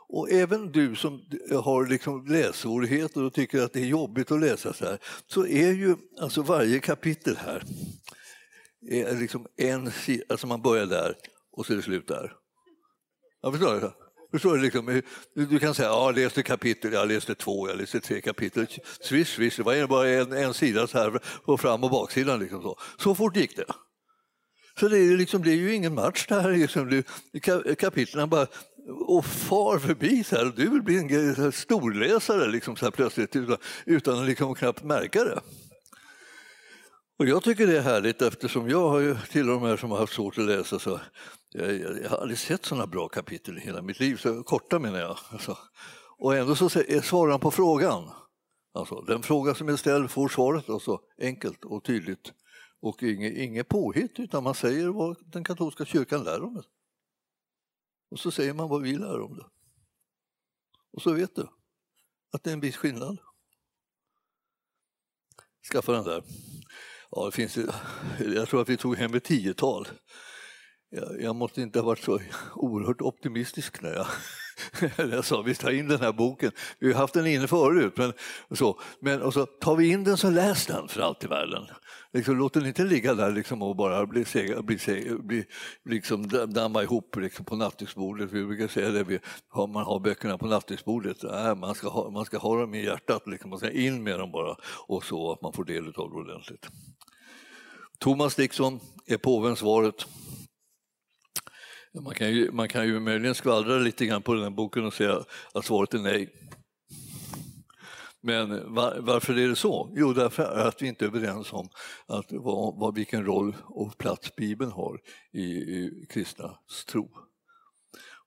Och 0.09 0.31
även 0.31 0.73
du 0.73 0.97
som 0.97 1.21
har 1.65 1.87
liksom 1.87 2.27
lässvårigheter 2.27 3.23
och 3.23 3.33
tycker 3.33 3.63
att 3.63 3.73
det 3.73 3.81
är 3.81 3.87
jobbigt 3.87 4.31
att 4.31 4.41
läsa 4.41 4.73
så 4.73 4.85
här, 4.85 4.99
så 5.27 5.47
är 5.47 5.73
ju 5.73 5.97
alltså 6.21 6.43
varje 6.43 6.81
kapitel 6.81 7.37
här 7.37 7.63
är 8.91 9.17
liksom 9.17 9.47
en 9.57 9.91
sida, 9.91 10.25
alltså 10.29 10.47
man 10.47 10.63
börjar 10.63 10.87
där 10.87 11.17
och 11.53 11.67
så 11.67 11.73
är 11.73 11.77
det 11.77 11.83
slut 11.83 12.09
där. 12.09 12.33
Jag 13.43 13.53
förstår? 13.53 13.93
Förstår 14.33 14.57
du? 14.57 14.63
Liksom, 14.63 15.03
du 15.35 15.59
kan 15.59 15.75
säga 15.75 15.89
ja, 15.89 16.07
jag 16.07 16.15
läste 16.15 16.43
kapitel, 16.43 16.93
jag 16.93 17.09
läste 17.09 17.35
två, 17.35 17.69
jag 17.69 17.77
läste 17.79 18.01
tre 18.01 18.21
kapitel. 18.21 18.67
Swish, 19.01 19.29
swish, 19.29 19.57
det 19.57 19.63
var 19.63 19.87
bara 19.87 20.09
en, 20.09 20.33
en 20.33 20.55
sida 20.55 20.87
så 20.87 20.99
här 20.99 21.21
på 21.45 21.59
fram 21.59 21.85
och 21.85 21.91
baksidan. 21.91 22.41
Liksom 22.41 22.63
så. 22.63 22.79
så 22.99 23.15
fort 23.15 23.37
gick 23.37 23.57
det. 23.57 23.65
Så 24.81 24.89
det 24.89 24.99
är, 24.99 25.17
liksom, 25.17 25.43
det 25.43 25.51
är 25.51 25.57
ju 25.57 25.75
ingen 25.75 25.95
match 25.95 26.27
det 26.29 26.41
här. 26.41 26.53
Liksom. 26.53 27.03
Kapitlen 27.79 28.29
bara 28.29 28.47
och 29.07 29.25
far 29.25 29.79
förbi 29.79 30.25
så 30.25 30.37
här, 30.37 30.47
och 30.47 30.55
du 30.55 30.71
vill 30.71 30.83
bli 30.83 30.99
en 30.99 31.53
storläsare 31.53 32.49
liksom 32.49 32.77
så 32.77 32.85
här 32.85 32.91
plötsligt 32.91 33.37
utan, 33.37 33.57
utan 33.87 34.19
att 34.19 34.27
liksom 34.27 34.55
knappt 34.55 34.83
märka 34.83 35.25
det. 35.25 35.41
Och 37.19 37.27
jag 37.27 37.43
tycker 37.43 37.67
det 37.67 37.79
är 37.79 37.83
härligt 37.83 38.23
eftersom 38.23 38.69
jag 38.69 38.89
har 38.89 39.01
ju 39.01 39.17
tillhör 39.31 39.55
de 39.55 39.63
här 39.63 39.77
som 39.77 39.91
har 39.91 39.99
haft 39.99 40.13
svårt 40.13 40.39
att 40.39 40.45
läsa. 40.45 40.79
Så 40.79 41.01
jag, 41.51 41.75
jag, 41.75 42.03
jag 42.03 42.11
har 42.11 42.17
aldrig 42.17 42.39
sett 42.39 42.65
sådana 42.65 42.87
bra 42.87 43.09
kapitel 43.09 43.59
i 43.59 43.61
hela 43.61 43.83
mitt 43.83 44.01
liv, 44.01 44.17
så 44.17 44.43
korta 44.43 44.79
menar 44.79 44.99
jag. 44.99 45.17
Alltså. 45.31 45.59
Och 46.19 46.37
ändå 46.37 46.55
så 46.57 46.69
svarar 47.03 47.31
han 47.31 47.41
på 47.41 47.51
frågan. 47.51 48.11
Alltså, 48.75 49.01
den 49.01 49.23
fråga 49.23 49.55
som 49.55 49.69
är 49.69 49.77
ställd 49.77 50.11
får 50.11 50.29
svaret 50.29 50.71
alltså, 50.71 50.99
enkelt 51.21 51.65
och 51.65 51.85
tydligt. 51.85 52.33
Och 52.85 53.03
inget, 53.03 53.37
inget 53.37 53.69
påhitt, 53.69 54.21
utan 54.21 54.45
man 54.45 54.55
säger 54.55 54.89
vad 54.89 55.17
den 55.33 55.45
katolska 55.45 55.85
kyrkan 55.85 56.25
lär 56.25 56.43
om 56.43 56.55
det. 56.55 56.63
Och 58.11 58.21
så 58.21 58.31
säger 58.31 58.55
man 58.55 58.69
vad 58.69 58.83
vi 58.83 58.97
lär 58.97 59.21
om 59.21 59.37
det. 59.37 59.47
Och 60.93 61.03
så 61.03 61.13
vet 61.13 61.37
du 61.37 61.49
att 62.33 62.43
det 62.43 62.51
är 62.51 62.55
en 62.55 62.61
viss 62.61 62.77
skillnad. 62.77 63.19
Skaffa 65.73 65.93
den 65.93 66.05
där. 66.05 66.23
Ja, 67.11 67.27
det 67.27 67.33
finns, 67.33 67.59
jag 68.19 68.49
tror 68.49 68.63
att 68.63 68.69
vi 68.69 68.77
tog 68.77 68.97
hem 68.97 69.15
ett 69.15 69.25
tiotal. 69.25 69.89
Jag, 70.91 71.23
jag 71.23 71.37
måste 71.37 71.63
inte 71.63 71.79
ha 71.79 71.87
varit 71.87 72.05
så 72.05 72.21
oerhört 72.55 73.01
optimistisk 73.01 73.83
när 73.83 73.93
jag, 73.93 74.07
när 74.99 75.17
jag 75.17 75.25
sa 75.25 75.43
vi 75.43 75.55
tar 75.55 75.71
in 75.71 75.89
den 75.89 76.01
här 76.01 76.13
boken. 76.13 76.53
Vi 76.79 76.93
har 76.93 77.01
haft 77.01 77.15
den 77.15 77.27
inne 77.27 77.49
förut, 77.49 77.97
men, 77.97 78.13
så, 78.51 78.81
men 79.01 79.23
och 79.23 79.35
så 79.35 79.47
tar 79.47 79.77
vi 79.77 79.89
in 79.89 80.05
den 80.05 80.17
så 80.17 80.31
läs 80.31 80.67
den 80.67 80.89
för 80.89 81.01
allt 81.01 81.25
i 81.25 81.27
världen. 81.27 81.67
Liksom, 82.15 82.37
låt 82.39 82.53
den 82.53 82.67
inte 82.67 82.85
ligga 82.85 83.15
där 83.15 83.33
liksom, 83.33 83.63
och 83.63 83.77
bara 83.77 84.07
bli, 84.07 84.25
sega, 84.25 84.63
bli, 84.63 84.79
sega, 84.79 85.19
bli 85.19 85.45
liksom, 85.85 86.29
damma 86.49 86.83
ihop 86.83 87.17
liksom, 87.17 87.45
på 87.45 87.57
nattduksbordet. 87.57 88.33
Vi 88.33 88.45
brukar 88.45 88.69
säga 88.69 88.91
det, 88.91 89.05
vi, 89.05 89.19
man 89.55 89.85
har 89.85 90.01
böckerna 90.01 90.39
på 90.39 90.47
nattduksbordet. 90.47 91.17
Nej, 91.23 91.57
man, 91.57 91.75
ska 91.75 91.89
ha, 91.89 92.11
man 92.11 92.25
ska 92.25 92.39
ha 92.39 92.61
dem 92.61 92.75
i 92.75 92.85
hjärtat, 92.85 93.27
liksom, 93.27 93.51
man 93.51 93.59
ska 93.59 93.71
in 93.71 94.03
med 94.03 94.19
dem 94.19 94.33
bara 94.33 94.57
och 94.87 95.05
så 95.05 95.33
att 95.33 95.43
man 95.43 95.53
får 95.53 95.65
del 95.65 95.87
av 95.87 96.11
det 96.11 96.17
ordentligt. 96.17 96.69
Thomas 97.99 98.35
Dixon 98.35 98.81
är 99.07 99.17
påven 99.17 99.57
svaret. 99.57 100.07
Man 102.05 102.15
kan, 102.15 102.31
ju, 102.31 102.53
man 102.53 102.69
kan 102.69 102.87
ju 102.87 103.01
möjligen 103.01 103.35
skvallra 103.35 103.79
lite 103.79 104.07
grann 104.07 104.23
på 104.23 104.35
den 104.35 104.43
här 104.43 104.51
boken 104.51 104.85
och 104.85 104.95
säga 104.95 105.25
att 105.55 105.65
svaret 105.65 105.95
är 105.95 105.99
nej. 105.99 106.29
Men 108.27 108.75
var, 108.75 108.97
varför 109.01 109.39
är 109.39 109.49
det 109.49 109.57
så? 109.57 109.93
Jo, 109.97 110.13
därför 110.13 110.43
att 110.43 110.83
vi 110.83 110.89
inte 110.89 111.05
är 111.05 111.07
överens 111.07 111.53
om 111.53 111.69
att, 112.07 112.27
vad, 112.31 112.79
vad, 112.79 112.95
vilken 112.95 113.25
roll 113.25 113.57
och 113.65 113.99
plats 113.99 114.37
Bibeln 114.37 114.71
har 114.71 115.01
i, 115.33 115.43
i 115.43 116.07
kristnas 116.11 116.85
tro. 116.89 117.11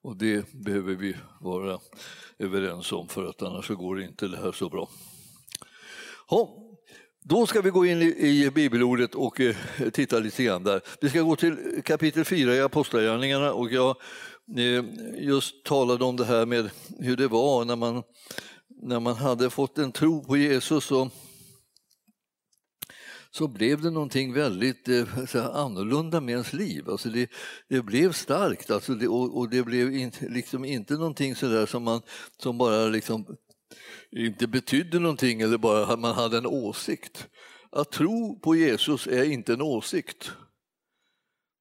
Och 0.01 0.18
det 0.18 0.51
behöver 0.54 0.96
vi 0.96 1.16
vara 1.42 1.80
överens 2.39 2.92
om 2.92 3.08
för 3.08 3.25
att 3.25 3.42
annars 3.42 3.68
så 3.68 3.75
går 3.75 4.01
inte 4.01 4.27
det 4.27 4.38
här 4.38 4.51
så 4.51 4.70
bra. 4.70 4.89
Ha, 6.27 6.68
då 7.24 7.46
ska 7.46 7.62
vi 7.62 7.70
gå 7.70 7.86
in 7.86 8.01
i 8.01 8.51
bibelordet 8.56 9.16
och 9.16 9.42
eh, 9.42 9.56
titta 9.94 10.20
lite 10.20 10.44
grann 10.44 10.63
där. 10.63 10.82
Vi 11.01 11.10
ska 11.10 11.22
gå 11.22 11.36
till 11.36 11.82
kapitel 11.86 12.25
4 12.25 12.56
i 12.56 12.62
Apostlagärningarna 12.62 13.54
och 13.54 13.72
jag 13.72 13.96
eh, 14.58 14.84
just 15.18 15.63
talade 15.63 16.04
om 16.04 16.16
det 16.16 16.25
här 16.25 16.46
med 16.46 16.70
hur 17.00 17.18
det 17.18 17.27
var 17.27 17.66
när 17.66 17.75
man, 17.75 18.04
när 18.81 19.00
man 19.00 19.15
hade 19.15 19.50
fått 19.50 19.77
en 19.77 19.91
tro 19.91 20.24
på 20.24 20.38
Jesus 20.38 20.84
så, 20.84 21.10
så 23.31 23.48
blev 23.48 23.81
det 23.81 23.89
någonting 23.89 24.34
väldigt 24.34 24.88
eh, 24.88 25.46
annorlunda 25.55 26.22
med 26.22 26.34
ens 26.34 26.53
liv. 26.53 26.89
Alltså 26.89 27.10
det, 27.10 27.29
det 27.69 27.81
blev 27.81 28.12
starkt 28.12 28.72
alltså 28.72 28.96
det, 28.96 29.07
och, 29.07 29.38
och, 29.38 29.50
det 29.50 29.63
blev 29.63 29.96
in, 29.96 30.12
liksom 30.22 30.65
inte 30.65 30.93
någonting 30.93 31.36
så 31.36 31.67
som, 31.67 31.84
man, 31.84 32.01
som 32.38 32.57
bara 32.57 32.86
liksom 32.86 33.25
inte 34.12 34.48
betydde 34.48 35.00
någonting 35.00 35.41
eller 35.41 35.57
bara 35.57 35.86
att 35.86 36.00
man 36.00 36.15
hade 36.15 36.38
en 36.38 36.46
åsikt. 36.46 37.27
Att 37.72 37.91
tro 37.91 38.39
på 38.39 38.55
Jesus 38.55 39.07
är 39.07 39.24
inte 39.24 39.53
en 39.53 39.62
åsikt. 39.62 40.31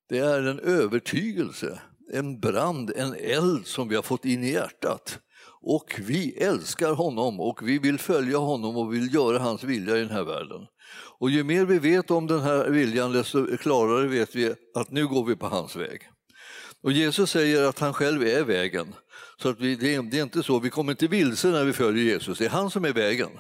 Det 0.09 0.19
är 0.19 0.43
en 0.43 0.59
övertygelse, 0.59 1.81
en 2.13 2.41
brand, 2.41 2.93
en 2.97 3.15
eld 3.15 3.67
som 3.67 3.89
vi 3.89 3.95
har 3.95 4.03
fått 4.03 4.25
in 4.25 4.45
i 4.45 4.53
hjärtat. 4.53 5.21
Och 5.69 5.95
vi 5.99 6.33
älskar 6.33 6.93
honom 6.93 7.41
och 7.41 7.69
vi 7.69 7.79
vill 7.79 7.99
följa 7.99 8.39
honom 8.39 8.77
och 8.77 8.95
vill 8.95 9.15
göra 9.15 9.39
hans 9.39 9.65
vilja 9.65 9.97
i 9.97 10.01
den 10.01 10.11
här 10.11 10.25
världen. 10.25 10.67
Och 11.19 11.31
ju 11.31 11.45
mer 11.45 11.65
vi 11.65 11.79
vet 11.79 12.11
om 12.11 12.27
den 12.27 12.41
här 12.41 12.71
viljan 12.71 13.13
desto 13.13 13.57
klarare 13.57 14.09
vet 14.09 14.35
vi 14.35 14.55
att 14.75 14.91
nu 14.91 15.07
går 15.07 15.25
vi 15.25 15.37
på 15.37 15.47
hans 15.47 15.77
väg. 15.77 16.01
Och 16.83 16.93
Jesus 16.93 17.31
säger 17.31 17.65
att 17.65 17.79
han 17.79 17.93
själv 17.93 18.23
är 18.23 18.45
vägen. 18.45 18.95
Så 19.43 19.49
att 19.49 19.61
vi, 19.61 19.77
det, 19.77 19.95
är, 19.95 20.03
det 20.03 20.19
är 20.19 20.23
inte 20.23 20.43
så, 20.43 20.59
vi 20.59 20.71
kommer 20.71 20.93
inte 20.93 21.07
vilse 21.07 21.49
när 21.49 21.65
vi 21.65 21.73
följer 21.73 22.05
Jesus, 22.05 22.39
det 22.39 22.45
är 22.45 22.49
han 22.49 22.71
som 22.71 22.85
är 22.85 22.93
vägen. 22.93 23.31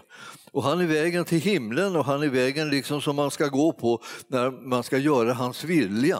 Och 0.56 0.62
han 0.62 0.80
är 0.80 0.86
vägen 0.86 1.24
till 1.24 1.40
himlen 1.40 1.96
och 1.96 2.04
han 2.04 2.22
är 2.22 2.28
vägen 2.28 2.70
liksom 2.70 3.00
som 3.00 3.16
man 3.16 3.30
ska 3.30 3.46
gå 3.46 3.72
på 3.72 4.02
när 4.28 4.50
man 4.50 4.82
ska 4.82 4.98
göra 4.98 5.32
hans 5.32 5.64
vilja. 5.64 6.18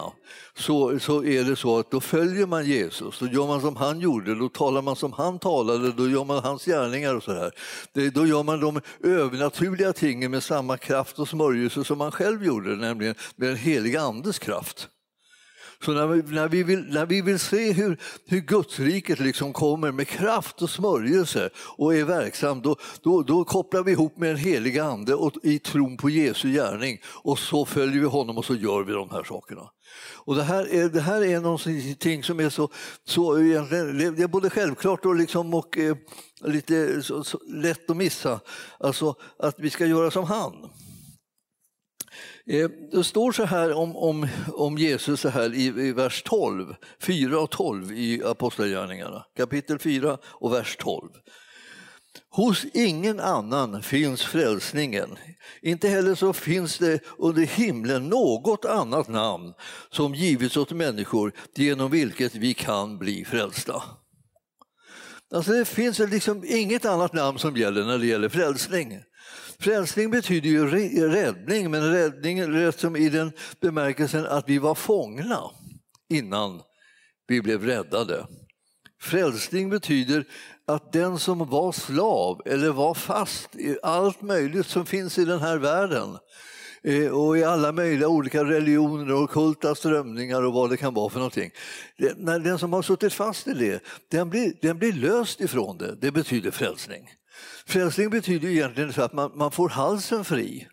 Så, 0.57 0.99
så 0.99 1.23
är 1.23 1.43
det 1.43 1.55
så 1.55 1.79
att 1.79 1.91
då 1.91 2.01
följer 2.01 2.47
man 2.47 2.65
Jesus, 2.65 3.19
då 3.19 3.27
gör 3.27 3.47
man 3.47 3.61
som 3.61 3.75
han 3.75 3.99
gjorde, 3.99 4.35
då 4.35 4.49
talar 4.49 4.81
man 4.81 4.95
som 4.95 5.13
han 5.13 5.39
talade, 5.39 5.91
då 5.91 6.09
gör 6.09 6.25
man 6.25 6.43
hans 6.43 6.65
gärningar 6.65 7.15
och 7.15 7.23
så 7.23 7.33
här. 7.33 7.51
Det, 7.93 8.09
då 8.09 8.25
gör 8.25 8.43
man 8.43 8.59
de 8.59 8.81
övernaturliga 9.03 9.93
tingen 9.93 10.31
med 10.31 10.43
samma 10.43 10.77
kraft 10.77 11.19
och 11.19 11.27
smörjelse 11.27 11.83
som 11.83 11.97
man 11.97 12.11
själv 12.11 12.45
gjorde, 12.45 12.75
nämligen 12.75 13.15
med 13.35 13.49
den 13.49 13.57
heliga 13.57 14.01
andes 14.01 14.39
kraft. 14.39 14.89
Så 15.85 15.91
när 15.91 16.07
vi, 16.07 16.35
när 16.35 16.47
vi, 16.47 16.63
vill, 16.63 16.85
när 16.89 17.05
vi 17.05 17.21
vill 17.21 17.39
se 17.39 17.71
hur, 17.71 17.99
hur 18.25 18.39
Gudsriket 18.39 19.19
liksom 19.19 19.53
kommer 19.53 19.91
med 19.91 20.07
kraft 20.07 20.61
och 20.61 20.69
smörjelse 20.69 21.49
och 21.77 21.95
är 21.95 22.03
verksam, 22.03 22.61
då, 22.61 22.75
då, 23.01 23.23
då 23.23 23.43
kopplar 23.43 23.83
vi 23.83 23.91
ihop 23.91 24.17
med 24.17 24.29
den 24.29 24.37
heliga 24.37 24.83
Ande 24.83 25.15
och, 25.15 25.33
i 25.43 25.59
tron 25.59 25.97
på 25.97 26.09
Jesu 26.09 26.51
gärning 26.51 26.99
och 27.05 27.39
så 27.39 27.65
följer 27.65 27.99
vi 27.99 28.07
honom 28.07 28.37
och 28.37 28.45
så 28.45 28.55
gör 28.55 28.83
vi 28.83 28.93
de 28.93 29.09
här 29.09 29.23
sakerna. 29.23 29.69
Och 30.15 30.35
det 30.35 30.43
här 30.43 30.73
är, 30.73 30.89
det 30.89 31.01
här 31.01 31.23
är 31.23 31.39
någonting 31.39 32.23
som 32.23 32.39
är 32.39 32.49
så, 32.49 32.69
så 33.05 33.33
det 33.35 33.53
är 33.53 34.27
både 34.27 34.49
självklart 34.49 35.05
och, 35.05 35.15
liksom 35.15 35.53
och 35.53 35.77
eh, 35.77 35.95
lite 36.43 37.01
så, 37.01 37.23
så 37.23 37.39
lätt 37.47 37.89
att 37.89 37.97
missa. 37.97 38.39
Alltså 38.79 39.15
att 39.39 39.55
vi 39.57 39.69
ska 39.69 39.85
göra 39.85 40.11
som 40.11 40.23
han. 40.23 40.69
Eh, 42.49 42.69
det 42.91 43.03
står 43.03 43.31
så 43.31 43.43
här 43.43 43.73
om, 43.73 43.95
om, 43.95 44.27
om 44.53 44.77
Jesus 44.77 45.21
så 45.21 45.29
här 45.29 45.53
i, 45.53 45.65
i 45.65 45.91
vers 45.91 46.23
12, 46.23 46.75
4 47.01 47.39
och 47.39 47.49
12 47.49 47.91
i 47.91 48.23
Apostlagärningarna, 48.23 49.25
kapitel 49.37 49.79
4 49.79 50.17
och 50.23 50.53
vers 50.53 50.77
12. 50.79 51.09
Hos 52.29 52.65
ingen 52.73 53.19
annan 53.19 53.83
finns 53.83 54.23
frälsningen. 54.23 55.17
Inte 55.61 55.87
heller 55.87 56.15
så 56.15 56.33
finns 56.33 56.77
det 56.77 56.99
under 57.17 57.41
himlen 57.41 58.09
något 58.09 58.65
annat 58.65 59.07
namn 59.07 59.53
som 59.89 60.15
givits 60.15 60.57
åt 60.57 60.71
människor 60.71 61.33
genom 61.55 61.91
vilket 61.91 62.35
vi 62.35 62.53
kan 62.53 62.97
bli 62.97 63.25
frälsta. 63.25 63.83
Alltså 65.33 65.51
det 65.51 65.65
finns 65.65 65.99
liksom 65.99 66.43
inget 66.47 66.85
annat 66.85 67.13
namn 67.13 67.39
som 67.39 67.57
gäller 67.57 67.85
när 67.85 67.97
det 67.97 68.07
gäller 68.07 68.29
frälsning. 68.29 68.99
Frälsning 69.59 70.11
betyder 70.11 70.49
ju 70.49 70.67
räddning, 71.09 71.71
men 71.71 71.91
räddning 71.91 72.71
som 72.71 72.95
i 72.95 73.09
den 73.09 73.31
bemärkelsen 73.61 74.25
att 74.25 74.49
vi 74.49 74.57
var 74.57 74.75
fångna 74.75 75.41
innan 76.09 76.61
vi 77.27 77.41
blev 77.41 77.63
räddade. 77.65 78.27
Frälsning 79.01 79.69
betyder 79.69 80.25
att 80.65 80.93
den 80.93 81.19
som 81.19 81.49
var 81.49 81.71
slav 81.71 82.41
eller 82.45 82.69
var 82.69 82.93
fast 82.93 83.55
i 83.55 83.77
allt 83.83 84.21
möjligt 84.21 84.65
som 84.65 84.85
finns 84.85 85.17
i 85.17 85.25
den 85.25 85.39
här 85.39 85.57
världen 85.57 86.17
eh, 86.83 87.07
och 87.07 87.37
i 87.37 87.43
alla 87.43 87.71
möjliga 87.71 88.07
olika 88.07 88.43
religioner 88.43 89.13
och 89.13 89.29
kulta 89.29 89.75
strömningar 89.75 90.43
och 90.43 90.53
vad 90.53 90.69
det 90.69 90.77
kan 90.77 90.93
vara 90.93 91.09
för 91.09 91.19
någonting. 91.19 91.51
Den 92.43 92.59
som 92.59 92.73
har 92.73 92.81
suttit 92.81 93.13
fast 93.13 93.47
i 93.47 93.53
det, 93.53 93.83
den 94.11 94.29
blir, 94.29 94.53
den 94.61 94.77
blir 94.79 94.93
löst 94.93 95.41
ifrån 95.41 95.77
det. 95.77 95.95
Det 96.01 96.11
betyder 96.11 96.51
frälsning. 96.51 97.16
Frälsning 97.65 98.09
betyder 98.09 98.47
egentligen 98.47 98.93
så 98.93 99.01
att 99.01 99.13
man, 99.13 99.31
man 99.35 99.51
får 99.51 99.69
halsen 99.69 100.25
fri. 100.25 100.67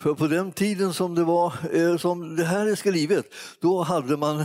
För 0.00 0.14
på 0.14 0.26
den 0.26 0.52
tiden 0.52 0.94
som 0.94 1.14
det, 1.14 1.24
var, 1.24 1.52
eh, 1.72 1.96
som 1.96 2.36
det 2.36 2.44
här 2.44 2.66
är 2.66 2.74
skrivet, 2.74 3.26
då 3.60 3.82
hade 3.82 4.16
man 4.16 4.40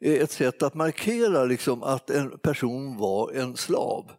eh, 0.00 0.12
ett 0.12 0.30
sätt 0.30 0.62
att 0.62 0.74
markera 0.74 1.44
liksom 1.44 1.82
att 1.82 2.10
en 2.10 2.38
person 2.38 2.96
var 2.96 3.32
en 3.32 3.56
slav. 3.56 4.10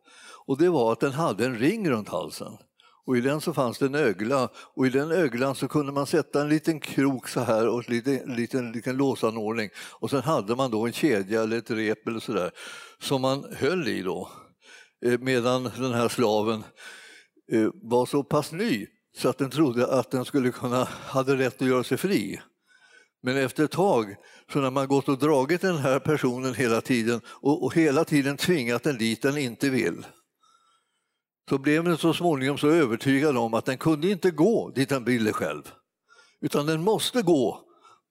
Och 0.46 0.58
det 0.58 0.70
var 0.70 0.91
att 0.91 1.00
den 1.00 1.12
hade 1.12 1.46
en 1.46 1.58
ring 1.58 1.89
runt 1.89 2.10
halsen. 2.10 2.58
Och 3.06 3.17
i 3.17 3.22
den 3.22 3.41
så 3.41 3.53
fanns 3.53 3.77
det 3.77 3.86
en 3.86 3.96
ögla 3.96 4.50
och 4.75 4.88
i 4.88 4.89
den 4.89 5.12
öglan 5.12 5.56
så 5.56 5.67
kunde 5.67 5.91
man 5.91 6.06
sätta 6.06 6.41
en 6.41 6.50
liten 6.50 6.79
krok 6.79 7.27
så 7.27 7.39
här 7.39 7.67
och 7.67 7.89
en 7.89 7.96
liten, 7.96 8.36
liten, 8.36 8.72
liten 8.72 8.98
låsanordning. 8.98 9.70
Och 9.75 10.10
sen 10.10 10.22
hade 10.22 10.56
man 10.56 10.72
då 10.72 10.86
en 10.86 10.94
kedja 10.94 11.44
eller 11.44 11.58
ett 11.58 11.72
rep 11.72 12.08
eller 12.08 12.20
sådär 12.20 12.51
som 13.00 13.22
man 13.22 13.46
höll 13.58 13.88
i 13.88 14.01
då. 14.01 14.29
Eh, 15.05 15.19
medan 15.19 15.63
den 15.63 15.93
här 15.93 16.09
slaven 16.09 16.63
eh, 17.51 17.69
var 17.73 18.05
så 18.05 18.23
pass 18.23 18.51
ny 18.51 18.87
så 19.17 19.29
att 19.29 19.37
den 19.37 19.49
trodde 19.49 19.87
att 19.87 20.11
den 20.11 20.25
skulle 20.25 20.51
kunna, 20.51 20.83
hade 20.83 21.35
rätt 21.35 21.61
att 21.61 21.67
göra 21.67 21.83
sig 21.83 21.97
fri. 21.97 22.41
Men 23.23 23.37
efter 23.37 23.63
ett 23.63 23.71
tag, 23.71 24.15
så 24.53 24.59
när 24.59 24.71
man 24.71 24.87
gått 24.87 25.09
och 25.09 25.17
dragit 25.17 25.61
den 25.61 25.77
här 25.77 25.99
personen 25.99 26.53
hela 26.53 26.81
tiden 26.81 27.21
och, 27.27 27.63
och 27.63 27.75
hela 27.75 28.05
tiden 28.05 28.37
tvingat 28.37 28.83
den 28.83 28.97
dit 28.97 29.21
den 29.21 29.37
inte 29.37 29.69
vill, 29.69 30.05
så 31.49 31.57
blev 31.57 31.83
den 31.83 31.97
så 31.97 32.13
småningom 32.13 32.57
så 32.57 32.69
övertygad 32.69 33.37
om 33.37 33.53
att 33.53 33.65
den 33.65 33.77
kunde 33.77 34.11
inte 34.11 34.31
gå 34.31 34.71
dit 34.75 34.89
den 34.89 35.03
ville 35.03 35.33
själv, 35.33 35.71
utan 36.41 36.65
den 36.65 36.83
måste 36.83 37.21
gå 37.21 37.61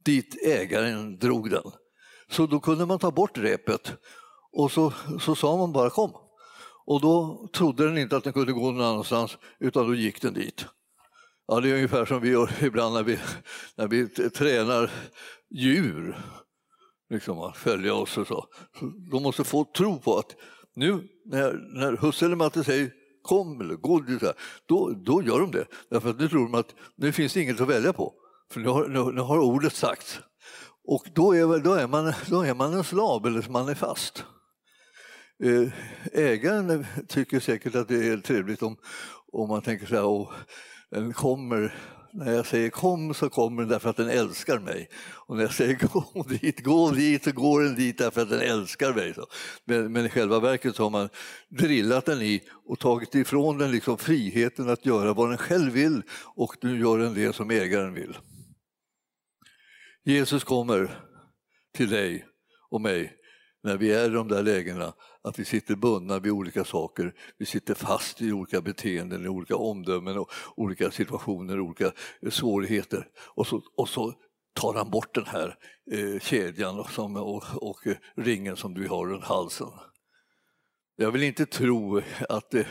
dit 0.04 0.46
ägaren 0.46 1.18
drog 1.18 1.50
den. 1.50 1.72
Så 2.30 2.46
då 2.46 2.60
kunde 2.60 2.86
man 2.86 2.98
ta 2.98 3.10
bort 3.10 3.38
repet 3.38 3.92
och 4.52 4.72
så, 4.72 4.92
så 5.20 5.34
sa 5.34 5.56
man 5.56 5.72
bara 5.72 5.90
kom. 5.90 6.25
Och 6.86 7.00
då 7.00 7.48
trodde 7.52 7.84
den 7.84 7.98
inte 7.98 8.16
att 8.16 8.24
den 8.24 8.32
kunde 8.32 8.52
gå 8.52 8.70
någon 8.70 8.86
annanstans 8.86 9.38
utan 9.60 9.86
då 9.86 9.94
gick 9.94 10.22
den 10.22 10.34
dit. 10.34 10.66
Ja, 11.46 11.60
det 11.60 11.70
är 11.70 11.74
ungefär 11.74 12.04
som 12.04 12.20
vi 12.20 12.30
gör 12.30 12.50
ibland 12.64 12.94
när 12.94 13.02
vi, 13.02 13.18
när 13.76 13.88
vi 13.88 14.08
tränar 14.08 14.90
djur. 15.50 16.16
Liksom 17.10 17.38
att 17.38 17.56
följa 17.56 17.94
oss 17.94 18.18
och 18.18 18.26
så. 18.26 18.46
så. 18.78 18.86
De 19.10 19.22
måste 19.22 19.44
få 19.44 19.64
tro 19.64 19.98
på 19.98 20.18
att 20.18 20.36
nu 20.74 21.08
när, 21.24 21.52
när 21.52 21.96
husse 21.96 22.24
eller 22.24 22.36
matte 22.36 22.64
säger 22.64 22.90
kom 23.22 23.60
eller 23.60 23.74
gå, 23.74 24.04
då, 24.66 24.90
då 24.90 25.22
gör 25.22 25.40
de 25.40 25.50
det. 25.50 25.66
Därför 25.90 26.10
att 26.10 26.18
nu 26.18 26.28
tror 26.28 26.42
de 26.42 26.54
att 26.54 26.74
nu 26.96 27.12
finns 27.12 27.32
det 27.32 27.42
inget 27.42 27.60
att 27.60 27.68
välja 27.68 27.92
på. 27.92 28.14
För 28.50 28.60
nu 28.60 28.68
har, 28.68 28.88
nu, 28.88 29.12
nu 29.12 29.20
har 29.20 29.38
ordet 29.38 29.74
sagts. 29.74 30.20
Och 30.84 31.06
då 31.14 31.32
är, 31.32 31.58
då, 31.58 31.72
är 31.72 31.86
man, 31.86 32.12
då 32.26 32.42
är 32.42 32.54
man 32.54 32.74
en 32.74 32.84
slav 32.84 33.26
eller 33.26 33.50
man 33.50 33.68
är 33.68 33.74
fast. 33.74 34.24
Eh, 35.44 35.72
ägaren 36.12 36.86
tycker 37.08 37.40
säkert 37.40 37.74
att 37.74 37.88
det 37.88 38.08
är 38.08 38.16
trevligt 38.16 38.62
om, 38.62 38.76
om 39.32 39.48
man 39.48 39.62
tänker 39.62 39.86
så 39.86 39.94
här, 39.94 40.04
och 40.04 40.32
den 40.90 41.12
kommer, 41.12 41.74
när 42.12 42.32
jag 42.32 42.46
säger 42.46 42.70
kom 42.70 43.14
så 43.14 43.28
kommer 43.28 43.62
den 43.62 43.68
därför 43.68 43.90
att 43.90 43.96
den 43.96 44.08
älskar 44.08 44.58
mig. 44.58 44.88
Och 45.26 45.36
när 45.36 45.42
jag 45.42 45.54
säger 45.54 45.74
gå 45.92 46.22
dit, 46.22 46.64
gå 46.64 46.90
dit 46.90 47.24
så 47.24 47.32
går 47.32 47.62
den 47.62 47.74
dit 47.74 47.98
därför 47.98 48.22
att 48.22 48.30
den 48.30 48.40
älskar 48.40 48.94
mig. 48.94 49.14
Men, 49.64 49.92
men 49.92 50.06
i 50.06 50.08
själva 50.08 50.40
verket 50.40 50.76
så 50.76 50.82
har 50.82 50.90
man 50.90 51.08
drillat 51.48 52.06
den 52.06 52.22
i 52.22 52.42
och 52.66 52.78
tagit 52.78 53.14
ifrån 53.14 53.58
den 53.58 53.70
liksom 53.70 53.98
friheten 53.98 54.68
att 54.68 54.86
göra 54.86 55.12
vad 55.12 55.28
den 55.28 55.38
själv 55.38 55.72
vill 55.72 56.02
och 56.34 56.56
nu 56.60 56.80
gör 56.80 56.98
den 56.98 57.14
det 57.14 57.34
som 57.34 57.50
ägaren 57.50 57.94
vill. 57.94 58.16
Jesus 60.04 60.44
kommer 60.44 61.00
till 61.74 61.90
dig 61.90 62.26
och 62.70 62.80
mig 62.80 63.12
när 63.66 63.76
vi 63.76 63.92
är 63.92 64.06
i 64.06 64.12
de 64.12 64.28
där 64.28 64.42
lägena 64.42 64.92
att 65.26 65.38
vi 65.38 65.45
sitter 65.45 65.76
bundna 65.76 66.18
vid 66.18 66.33
olika 66.33 66.64
saker. 66.64 67.14
Vi 67.38 67.47
sitter 67.47 67.75
fast 67.75 68.23
i 68.23 68.33
olika 68.33 68.61
beteenden, 68.61 69.25
i 69.25 69.28
olika 69.28 69.56
omdömen 69.56 70.18
och 70.18 70.30
olika 70.56 70.90
situationer, 70.90 71.61
olika 71.61 71.92
eh, 72.23 72.30
svårigheter. 72.30 73.09
Och 73.18 73.47
så, 73.47 73.62
och 73.76 73.88
så 73.88 74.14
tar 74.54 74.75
han 74.75 74.90
bort 74.90 75.14
den 75.14 75.26
här 75.26 75.56
eh, 75.92 76.21
kedjan 76.21 76.80
och, 76.80 76.90
som, 76.90 77.16
och, 77.16 77.45
och, 77.54 77.87
eh, 77.87 77.97
ringen 78.16 78.56
som 78.56 78.75
du 78.75 78.88
har 78.88 79.06
runt 79.06 79.25
halsen. 79.25 79.68
Jag 80.97 81.11
vill 81.11 81.23
inte 81.23 81.47
tro 81.47 82.02
att, 82.28 82.54
eh, 82.54 82.66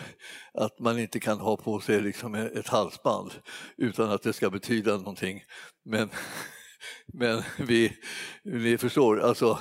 att 0.54 0.80
man 0.80 1.00
inte 1.00 1.20
kan 1.20 1.40
ha 1.40 1.58
på 1.58 1.80
sig 1.80 2.02
liksom 2.02 2.36
ett 2.36 2.68
halsband 2.68 3.32
utan 3.78 4.12
att 4.12 4.24
det 4.24 4.34
ska 4.34 4.50
betyda 4.50 4.98
någonting. 4.98 5.44
Men 5.86 6.10
men 7.14 7.44
vi, 7.58 7.98
ni 8.44 8.78
förstår, 8.78 9.20
alltså, 9.20 9.60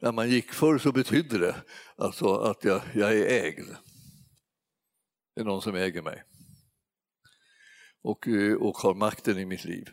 när 0.00 0.12
man 0.12 0.30
gick 0.30 0.52
förr 0.52 0.78
så 0.78 0.92
betydde 0.92 1.38
det 1.38 1.56
alltså 1.96 2.34
att 2.34 2.64
jag, 2.64 2.82
jag 2.94 3.18
är 3.18 3.44
ägd. 3.44 3.76
Det 5.34 5.40
är 5.40 5.44
någon 5.44 5.62
som 5.62 5.74
äger 5.74 6.02
mig 6.02 6.22
och, 8.06 8.28
eh, 8.28 8.54
och 8.54 8.76
har 8.76 8.94
makten 8.94 9.38
i 9.38 9.44
mitt 9.44 9.64
liv. 9.64 9.88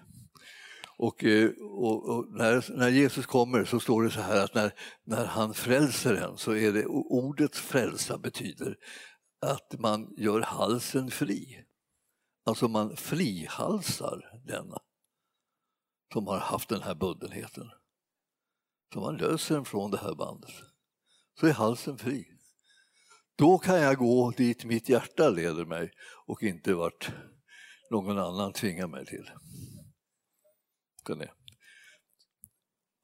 Och, 0.97 1.23
eh, 1.23 1.49
och, 1.59 2.09
och, 2.09 2.25
när, 2.31 2.77
när 2.77 2.89
Jesus 2.89 3.25
kommer 3.25 3.65
så 3.65 3.79
står 3.79 4.03
det 4.03 4.11
så 4.11 4.21
här 4.21 4.43
att 4.43 4.55
när, 4.55 4.73
när 5.03 5.25
han 5.25 5.53
frälser 5.53 6.15
en 6.15 6.37
så 6.37 6.55
är 6.55 6.73
det 6.73 6.85
ordet 6.85 7.55
frälsa 7.55 8.17
betyder 8.17 8.77
att 9.41 9.79
man 9.79 10.13
gör 10.17 10.41
halsen 10.41 11.11
fri. 11.11 11.63
Alltså 12.45 12.67
man 12.67 12.97
frihalsar 12.97 14.41
denna 14.45 14.77
som 16.13 16.27
har 16.27 16.39
haft 16.39 16.69
den 16.69 16.81
här 16.81 16.95
bundenheten. 16.95 17.69
Så 18.93 18.99
man 18.99 19.17
löser 19.17 19.55
den 19.55 19.65
från 19.65 19.91
det 19.91 19.97
här 19.97 20.15
bandet. 20.15 20.51
Så 21.39 21.47
är 21.47 21.53
halsen 21.53 21.97
fri. 21.97 22.27
Då 23.35 23.57
kan 23.57 23.81
jag 23.81 23.97
gå 23.97 24.31
dit 24.31 24.65
mitt 24.65 24.89
hjärta 24.89 25.29
leder 25.29 25.65
mig 25.65 25.91
och 26.25 26.43
inte 26.43 26.73
vart 26.73 27.11
någon 27.91 28.17
annan 28.17 28.53
tvingar 28.53 28.87
mig 28.87 29.05
till. 29.05 29.31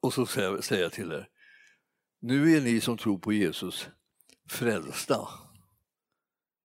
Och 0.00 0.14
så 0.14 0.26
säger 0.26 0.82
jag 0.82 0.92
till 0.92 1.12
er, 1.12 1.28
nu 2.20 2.56
är 2.56 2.60
ni 2.60 2.80
som 2.80 2.98
tror 2.98 3.18
på 3.18 3.32
Jesus 3.32 3.88
frälsta. 4.48 5.28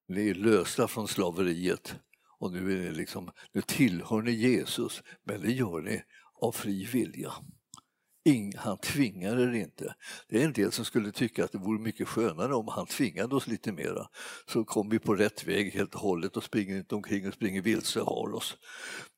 Ni 0.08 0.30
är 0.30 0.36
lösta 0.36 0.88
från 0.88 1.08
slaveriet 1.08 1.96
och 2.40 2.52
nu, 2.52 2.74
är 2.74 2.90
ni 2.90 2.92
liksom, 2.92 3.32
nu 3.52 3.62
tillhör 3.62 4.22
ni 4.22 4.32
Jesus, 4.32 5.04
men 5.24 5.42
det 5.42 5.52
gör 5.52 5.82
ni 5.82 6.04
av 6.34 6.52
fri 6.52 6.86
vilja. 6.86 7.34
Ing, 8.28 8.54
han 8.58 8.78
tvingar 8.78 9.40
er 9.40 9.54
inte. 9.54 9.96
Det 10.30 10.42
är 10.42 10.46
en 10.46 10.54
del 10.54 10.72
som 10.72 10.86
skulle 10.86 11.12
tycka 11.12 11.44
att 11.44 11.52
det 11.52 11.58
vore 11.58 11.80
mycket 11.80 12.08
skönare 12.08 12.56
om 12.56 12.68
han 12.68 12.86
tvingade 12.86 13.36
oss 13.36 13.48
lite 13.48 13.72
mera. 13.72 14.08
Så 14.48 14.64
kom 14.64 14.90
vi 14.90 15.00
på 15.00 15.16
rätt 15.16 15.48
väg 15.48 15.74
helt 15.74 15.96
och 15.96 16.02
hållet 16.02 16.38
och 16.38 16.44
springer 16.44 16.78
inte 16.78 16.96
omkring 16.96 17.28
och 17.28 17.34
springer 17.34 17.62
vilse 17.62 18.02
och 18.02 18.08
har 18.08 18.36
oss. 18.36 18.58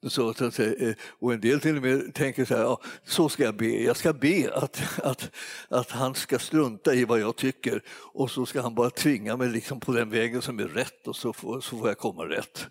Så, 0.07 0.29
eh, 0.29 0.93
och 1.19 1.33
en 1.33 1.41
del 1.41 1.59
till 1.59 1.75
och 1.75 1.81
med 1.81 2.13
tänker 2.13 2.45
så 2.45 2.55
här, 2.55 2.61
ja, 2.61 2.81
så 3.05 3.29
ska 3.29 3.43
jag 3.43 3.57
be. 3.57 3.83
Jag 3.83 3.97
ska 3.97 4.13
be 4.13 4.51
att, 4.53 4.99
att, 5.03 5.31
att 5.69 5.91
han 5.91 6.15
ska 6.15 6.39
strunta 6.39 6.93
i 6.93 7.05
vad 7.05 7.19
jag 7.19 7.35
tycker 7.35 7.83
och 8.13 8.31
så 8.31 8.45
ska 8.45 8.61
han 8.61 8.75
bara 8.75 8.89
tvinga 8.89 9.37
mig 9.37 9.49
liksom 9.49 9.79
på 9.79 9.91
den 9.91 10.09
vägen 10.09 10.41
som 10.41 10.59
är 10.59 10.67
rätt 10.67 11.07
och 11.07 11.15
så 11.15 11.33
får, 11.33 11.61
så 11.61 11.77
får 11.77 11.87
jag 11.87 11.97
komma 11.97 12.23
rätt. 12.23 12.67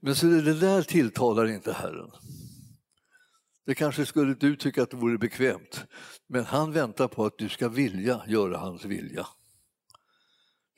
Men 0.00 0.16
så 0.16 0.26
det 0.26 0.54
där 0.54 0.82
tilltalar 0.82 1.46
inte 1.46 1.72
Herren. 1.72 2.10
Det 3.68 3.74
kanske 3.74 4.06
skulle 4.06 4.34
du 4.34 4.56
tycka 4.56 4.82
att 4.82 4.90
det 4.90 4.96
vore 4.96 5.18
bekvämt, 5.18 5.84
men 6.28 6.44
han 6.44 6.72
väntar 6.72 7.08
på 7.08 7.24
att 7.24 7.38
du 7.38 7.48
ska 7.48 7.68
vilja 7.68 8.22
göra 8.26 8.58
hans 8.58 8.84
vilja. 8.84 9.26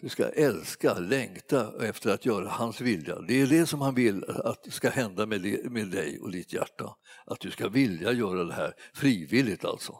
Du 0.00 0.08
ska 0.08 0.28
älska, 0.28 0.94
längta 0.94 1.86
efter 1.86 2.14
att 2.14 2.26
göra 2.26 2.48
hans 2.48 2.80
vilja. 2.80 3.20
Det 3.20 3.40
är 3.40 3.46
det 3.46 3.66
som 3.66 3.80
han 3.80 3.94
vill 3.94 4.24
att 4.24 4.72
ska 4.72 4.90
hända 4.90 5.26
med, 5.26 5.72
med 5.72 5.90
dig 5.90 6.20
och 6.20 6.30
ditt 6.30 6.52
hjärta. 6.52 6.94
Att 7.26 7.40
du 7.40 7.50
ska 7.50 7.68
vilja 7.68 8.12
göra 8.12 8.44
det 8.44 8.54
här 8.54 8.72
frivilligt 8.94 9.64
alltså. 9.64 9.94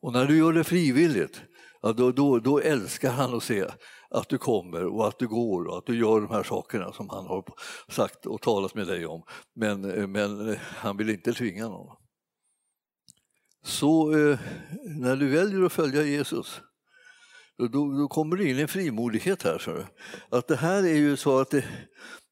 Och 0.00 0.12
när 0.12 0.26
du 0.26 0.38
gör 0.38 0.52
det 0.52 0.64
frivilligt, 0.64 1.42
ja, 1.82 1.92
då, 1.92 2.12
då, 2.12 2.38
då 2.38 2.60
älskar 2.60 3.12
han 3.12 3.34
att 3.34 3.42
se 3.42 3.66
att 4.10 4.28
du 4.28 4.38
kommer 4.38 4.86
och 4.86 5.08
att 5.08 5.18
du 5.18 5.28
går 5.28 5.64
och 5.64 5.78
att 5.78 5.86
du 5.86 5.98
gör 5.98 6.20
de 6.20 6.30
här 6.30 6.42
sakerna 6.42 6.92
som 6.92 7.08
han 7.10 7.26
har 7.26 7.44
sagt 7.88 8.26
och 8.26 8.42
talat 8.42 8.74
med 8.74 8.86
dig 8.86 9.06
om. 9.06 9.22
Men, 9.54 9.90
eh, 9.90 10.06
men 10.06 10.48
eh, 10.48 10.58
han 10.60 10.96
vill 10.96 11.10
inte 11.10 11.32
tvinga 11.32 11.68
någon. 11.68 11.96
Så 13.62 14.12
eh, 14.12 14.38
när 15.00 15.16
du 15.16 15.28
väljer 15.28 15.62
att 15.62 15.72
följa 15.72 16.02
Jesus 16.02 16.60
då, 17.68 17.68
då 17.68 18.08
kommer 18.08 18.36
det 18.36 18.44
in 18.44 18.58
en 18.58 18.68
frimodighet 18.68 19.42
här. 19.42 19.58
Så 19.58 19.84
att 20.36 20.48
det 20.48 20.56
här 20.56 20.82
är 20.82 20.96
ju 20.96 21.16
så 21.16 21.38
att 21.38 21.50
det, 21.50 21.64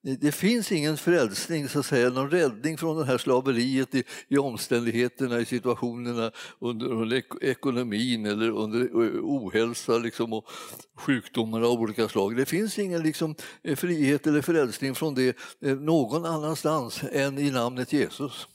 det 0.03 0.33
finns 0.33 0.73
ingen 0.73 0.97
frälsning, 0.97 1.69
så 1.69 1.79
att 1.79 1.87
säga, 1.87 2.11
någon 2.11 2.31
räddning 2.31 2.79
från 2.79 2.99
det 2.99 3.05
här 3.05 3.19
slaveriet 3.19 3.95
i, 3.95 4.05
i 4.29 4.39
omständigheterna, 4.39 5.41
i 5.41 5.45
situationerna 5.45 6.31
under, 6.59 6.87
under 6.87 7.23
ekonomin 7.45 8.27
eller 8.27 8.51
under 8.51 8.81
eh, 8.81 9.21
ohälsa 9.23 9.99
liksom, 9.99 10.33
och 10.33 10.45
sjukdomar 10.97 11.61
av 11.61 11.81
olika 11.81 12.09
slag. 12.09 12.37
Det 12.37 12.47
finns 12.47 12.79
ingen 12.79 13.03
liksom, 13.03 13.35
eh, 13.63 13.77
frihet 13.77 14.27
eller 14.27 14.43
frälsning 14.43 14.95
från 14.95 15.15
det 15.15 15.37
eh, 15.63 15.77
någon 15.77 16.25
annanstans 16.25 17.01
än 17.13 17.39
i 17.39 17.51
namnet 17.51 17.93
Jesus. 17.93 18.49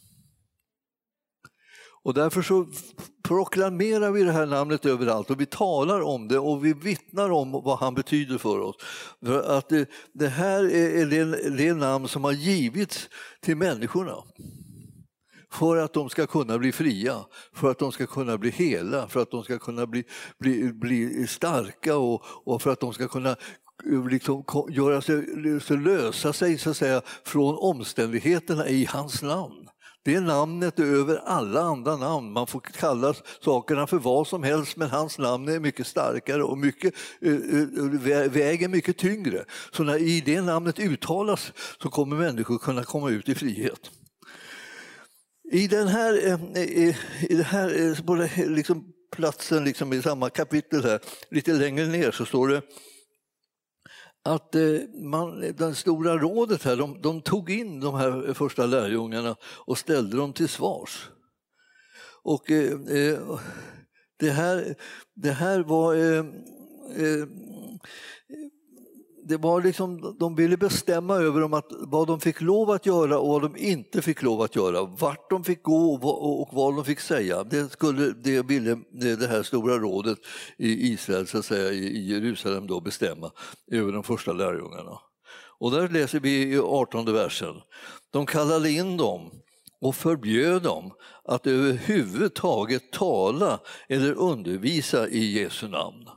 Och 2.04 2.14
därför 2.14 2.42
så 2.42 2.68
proklamerar 3.24 4.12
vi 4.12 4.24
det 4.24 4.32
här 4.32 4.46
namnet 4.46 4.86
överallt 4.86 5.30
och 5.30 5.42
vi 5.42 5.46
talar 5.46 6.02
om 6.02 6.28
det 6.28 6.40
och 6.40 6.66
vi 6.66 6.74
vittnar 6.74 7.32
om 7.32 7.52
vad 7.52 7.80
han 7.80 7.94
betyder 7.94 8.38
för 8.38 8.60
oss. 8.60 8.76
För 9.26 9.58
att 9.58 9.70
det, 9.70 9.90
det 10.14 10.28
här 10.28 10.64
är 10.76 11.06
det, 11.06 11.50
det 11.58 11.74
namn 11.74 12.08
som 12.08 12.24
har 12.24 12.32
givits 12.32 13.10
till 13.42 13.58
människorna 13.58 14.16
för 15.54 15.78
att 15.78 15.94
de 15.94 16.10
ska 16.10 16.28
kunna 16.28 16.58
bli 16.58 16.72
fria, 16.72 17.26
för 17.54 17.72
att 17.72 17.80
de 17.80 17.92
ska 17.92 18.08
kunna 18.08 18.38
bli 18.38 18.50
hela, 18.50 19.08
för 19.08 19.22
att 19.22 19.32
de 19.32 19.44
ska 19.44 19.60
kunna 19.60 19.86
bli, 19.86 20.04
bli, 20.40 20.74
bli 20.74 21.28
starka 21.28 21.98
och, 21.98 22.24
och 22.26 22.62
för 22.62 22.72
att 22.72 22.80
de 22.80 22.94
ska 22.94 23.08
kunna 23.08 23.30
eh, 23.30 24.08
liksom 24.10 24.44
göra 24.70 25.02
sig, 25.02 25.26
lösa 25.70 26.34
sig 26.34 26.58
så 26.58 26.70
att 26.70 26.78
säga, 26.78 27.02
från 27.24 27.56
omständigheterna 27.58 28.68
i 28.68 28.86
hans 28.86 29.22
namn. 29.22 29.70
Det 30.06 30.16
är 30.16 30.22
namnet 30.22 30.80
över 30.80 31.16
alla 31.26 31.62
andra 31.62 31.98
namn. 31.98 32.32
Man 32.32 32.48
får 32.48 32.60
kalla 32.60 33.14
sakerna 33.42 33.88
för 33.88 33.98
vad 33.98 34.28
som 34.28 34.44
helst 34.44 34.78
men 34.78 34.90
hans 34.90 35.18
namn 35.18 35.48
är 35.48 35.60
mycket 35.60 35.88
starkare 35.88 36.44
och 36.44 36.58
mycket, 36.58 36.94
eh, 37.22 37.34
eh, 37.34 38.32
väger 38.32 38.68
mycket 38.68 38.98
tyngre. 38.98 39.46
Så 39.72 39.84
när 39.84 39.98
i 39.98 40.22
det 40.22 40.42
namnet 40.42 40.80
uttalas 40.80 41.54
så 41.82 41.90
kommer 41.90 42.16
människor 42.16 42.58
kunna 42.58 42.84
komma 42.84 43.10
ut 43.10 43.30
i 43.30 43.36
frihet. 43.36 43.92
I 45.52 45.68
den 45.68 45.88
här, 45.88 46.14
i, 46.58 46.98
i 47.30 47.36
det 47.36 47.44
här 47.44 48.02
på 48.06 48.16
det, 48.16 48.32
liksom 48.48 48.94
platsen 49.16 49.64
liksom 49.64 49.94
i 49.94 50.02
samma 50.02 50.30
kapitel 50.30 50.84
här, 50.84 51.00
lite 51.30 51.54
längre 51.54 51.86
ner 51.86 52.12
så 52.12 52.26
står 52.26 52.48
det 52.48 52.62
att 54.24 54.56
eh, 54.56 54.80
man, 54.94 55.40
det 55.40 55.76
stora 55.76 56.18
rådet 56.18 56.64
här, 56.64 56.76
de, 56.76 57.02
de, 57.02 57.22
tog 57.22 57.50
in 57.50 57.80
de 57.80 57.96
här 57.96 58.34
första 58.34 58.66
lärjungarna 58.66 59.36
och 59.44 59.78
ställde 59.78 60.18
dem 60.18 60.34
till 60.34 60.50
svars. 60.50 61.10
Och 62.24 62.52
eh, 62.52 62.72
eh 62.72 63.40
det, 64.18 64.30
här, 64.30 64.76
det 65.14 65.32
här 65.32 65.60
var 65.60 65.96
eh, 65.96 66.26
eh 67.06 67.28
det 69.26 69.38
var 69.38 69.62
liksom, 69.62 70.16
de 70.20 70.36
ville 70.36 70.58
bestämma 70.58 71.16
över 71.16 71.42
dem 71.42 71.54
att, 71.54 71.68
vad 71.70 72.08
de 72.08 72.20
fick 72.20 72.42
lov 72.42 72.72
att 72.72 72.86
göra 72.86 73.20
och 73.20 73.28
vad 73.28 73.42
de 73.42 73.58
inte 73.58 74.02
fick 74.02 74.22
lov 74.22 74.42
att 74.42 74.56
göra. 74.56 74.84
Vart 74.84 75.30
de 75.30 75.44
fick 75.44 75.64
gå 75.64 75.94
och, 75.94 76.50
vad 76.52 76.76
de 76.76 76.86
fick 76.86 77.00
säga. 77.00 77.44
Det, 77.44 77.72
skulle, 77.72 78.12
det 78.12 78.42
ville 78.42 78.80
det 78.92 79.28
här 79.28 79.44
stora 79.44 79.78
rådet 79.78 80.18
i 80.58 80.92
Israel, 80.94 81.28
så 81.28 81.38
att 81.38 81.46
säga, 81.46 81.72
i 81.72 82.10
Jerusalem 82.12 82.68
då 82.68 82.80
bestämma 82.82 83.32
över 83.72 83.92
de 83.92 84.04
första 84.04 84.34
lärjungarna. 84.34 85.00
Och 85.60 85.72
där 85.72 85.90
läser 85.90 86.20
vi 86.20 86.54
i 86.54 86.60
18 86.60 87.14
versen. 87.14 87.56
De 88.12 88.26
kallade 88.26 88.72
in 88.72 88.98
dem 88.98 89.32
och 89.82 89.96
förbjöd 89.96 90.62
dem 90.62 90.92
att 91.26 91.48
överhuvudtaget 91.48 92.92
tala 92.92 93.60
eller 93.90 94.14
undervisa 94.14 95.08
i 95.08 95.40
Jesu 95.40 95.68
namn. 95.68 96.10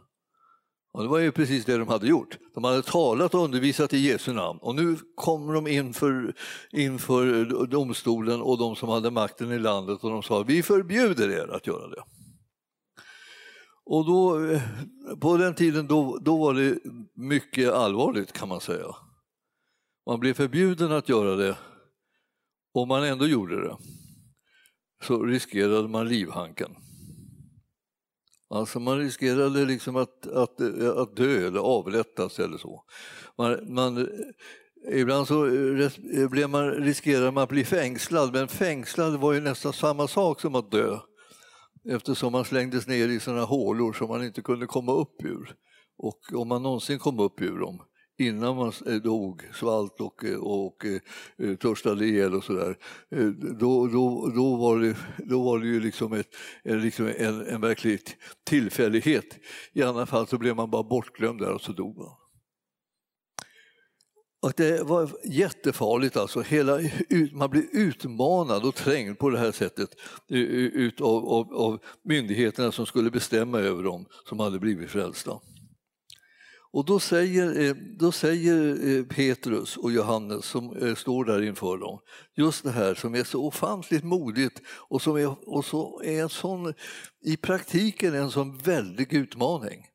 Och 0.96 1.02
det 1.02 1.08
var 1.08 1.18
ju 1.18 1.32
precis 1.32 1.64
det 1.64 1.78
de 1.78 1.88
hade 1.88 2.06
gjort. 2.06 2.38
De 2.54 2.64
hade 2.64 2.82
talat 2.82 3.34
och 3.34 3.44
undervisat 3.44 3.92
i 3.92 3.98
Jesu 3.98 4.32
namn 4.32 4.58
och 4.62 4.74
nu 4.74 4.96
kommer 5.14 5.54
de 5.54 5.66
inför, 5.66 6.34
inför 6.70 7.66
domstolen 7.66 8.42
och 8.42 8.58
de 8.58 8.76
som 8.76 8.88
hade 8.88 9.10
makten 9.10 9.52
i 9.52 9.58
landet 9.58 10.04
och 10.04 10.10
de 10.10 10.22
sa 10.22 10.42
vi 10.42 10.62
förbjuder 10.62 11.30
er 11.30 11.48
att 11.48 11.66
göra 11.66 11.88
det. 11.88 12.02
Och 13.84 14.06
då, 14.06 14.44
eh, 14.44 14.62
på 15.20 15.36
den 15.36 15.54
tiden 15.54 15.86
då, 15.86 16.18
då 16.18 16.36
var 16.36 16.54
det 16.54 16.78
mycket 17.14 17.72
allvarligt 17.72 18.32
kan 18.32 18.48
man 18.48 18.60
säga. 18.60 18.94
Man 20.06 20.20
blev 20.20 20.34
förbjuden 20.34 20.92
att 20.92 21.08
göra 21.08 21.36
det 21.36 21.56
och 22.74 22.88
man 22.88 23.04
ändå 23.04 23.26
gjorde 23.26 23.68
det 23.68 23.76
så 25.02 25.22
riskerade 25.22 25.88
man 25.88 26.08
livhanken. 26.08 26.85
Alltså 28.50 28.80
man 28.80 28.98
riskerade 28.98 29.64
liksom 29.64 29.96
att, 29.96 30.26
att, 30.26 30.60
att 30.96 31.16
dö 31.16 31.46
eller 31.46 31.60
avrättas 31.60 32.38
eller 32.38 32.58
så. 32.58 32.84
Man, 33.38 33.74
man, 33.74 34.08
ibland 34.92 35.28
så 35.28 35.44
blev 36.30 36.50
man, 36.50 36.70
riskerade 36.70 37.30
man 37.30 37.42
att 37.42 37.48
bli 37.48 37.64
fängslad, 37.64 38.32
men 38.32 38.48
fängslad 38.48 39.20
var 39.20 39.32
ju 39.32 39.40
nästan 39.40 39.72
samma 39.72 40.08
sak 40.08 40.40
som 40.40 40.54
att 40.54 40.70
dö 40.70 40.98
eftersom 41.88 42.32
man 42.32 42.44
slängdes 42.44 42.86
ner 42.86 43.08
i 43.08 43.20
sådana 43.20 43.44
hålor 43.44 43.92
som 43.92 44.08
man 44.08 44.24
inte 44.24 44.42
kunde 44.42 44.66
komma 44.66 44.92
upp 44.92 45.24
ur. 45.24 45.54
Och 45.98 46.20
om 46.34 46.48
man 46.48 46.62
någonsin 46.62 46.98
kom 46.98 47.20
upp 47.20 47.40
ur 47.40 47.58
dem 47.58 47.80
innan 48.18 48.56
man 48.56 48.72
eh, 48.86 48.94
dog, 48.94 49.42
svalt 49.54 50.00
och, 50.00 50.24
eh, 50.24 50.36
och, 50.36 50.66
och 50.66 50.86
törstade 51.60 52.06
ihjäl 52.06 52.34
och 52.34 52.44
sådär, 52.44 52.78
då, 53.58 53.86
då, 53.86 54.32
då, 54.36 54.56
var 54.56 54.78
det, 54.78 54.96
då 55.18 55.42
var 55.42 55.58
det 55.58 55.66
ju 55.66 55.80
liksom, 55.80 56.12
ett, 56.12 56.34
liksom 56.64 57.06
en, 57.18 57.46
en 57.46 57.60
verklig 57.60 58.00
tillfällighet. 58.44 59.38
I 59.72 59.82
annat 59.82 60.08
fall 60.08 60.26
så 60.26 60.38
blev 60.38 60.56
man 60.56 60.70
bara 60.70 60.82
bortglömd 60.82 61.40
där 61.40 61.52
och 61.52 61.62
så 61.62 61.72
dog 61.72 61.96
man. 61.96 62.10
Och 64.46 64.52
det 64.56 64.82
var 64.82 65.10
jättefarligt, 65.24 66.16
alltså. 66.16 66.40
Hela, 66.40 66.78
man 67.32 67.50
blev 67.50 67.64
utmanad 67.72 68.64
och 68.64 68.74
trängd 68.74 69.18
på 69.18 69.30
det 69.30 69.38
här 69.38 69.52
sättet 69.52 69.88
ut 70.28 71.00
av, 71.00 71.28
av, 71.28 71.54
av 71.54 71.78
myndigheterna 72.04 72.72
som 72.72 72.86
skulle 72.86 73.10
bestämma 73.10 73.58
över 73.58 73.82
dem 73.82 74.06
som 74.28 74.40
hade 74.40 74.58
blivit 74.58 74.90
frälsta. 74.90 75.40
Och 76.76 76.84
då 76.84 77.00
säger, 77.00 77.60
eh, 77.60 77.74
då 77.98 78.12
säger 78.12 78.88
eh, 78.88 79.04
Petrus 79.04 79.76
och 79.76 79.92
Johannes 79.92 80.44
som 80.44 80.76
eh, 80.76 80.94
står 80.94 81.24
där 81.24 81.42
inför 81.42 81.78
dem 81.78 82.00
just 82.34 82.64
det 82.64 82.70
här 82.70 82.94
som 82.94 83.14
är 83.14 83.24
så 83.24 83.44
ofantligt 83.44 84.04
modigt 84.04 84.60
och 84.68 85.02
som 85.02 85.16
är, 85.16 85.48
och 85.48 85.64
så 85.64 86.02
är 86.04 86.22
en 86.22 86.28
sån, 86.28 86.74
i 87.24 87.36
praktiken 87.36 88.14
en 88.14 88.30
sån 88.30 88.58
väldig 88.58 89.12
utmaning. 89.12 89.86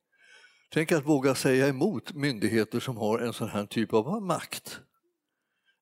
Tänk 0.73 0.91
att 0.91 1.05
våga 1.05 1.35
säga 1.35 1.67
emot 1.67 2.13
myndigheter 2.13 2.79
som 2.79 2.97
har 2.97 3.19
en 3.19 3.33
sån 3.33 3.49
här 3.49 3.65
typ 3.65 3.93
av 3.93 4.21
makt. 4.23 4.79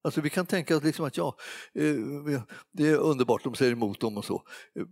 Alltså 0.02 0.22
vi 0.22 0.30
kan 0.30 0.46
tänka 0.46 0.80
liksom 0.80 1.06
att 1.06 1.18
ja, 1.18 1.36
eh, 1.76 1.86
eh, 2.36 2.42
det 2.74 2.88
är 2.88 2.96
underbart, 2.96 3.44
de 3.44 3.56
säger 3.56 3.72
emot 3.72 4.00
dem 4.00 4.18
och 4.18 4.26
så. 4.26 4.44
Eh, 4.76 4.86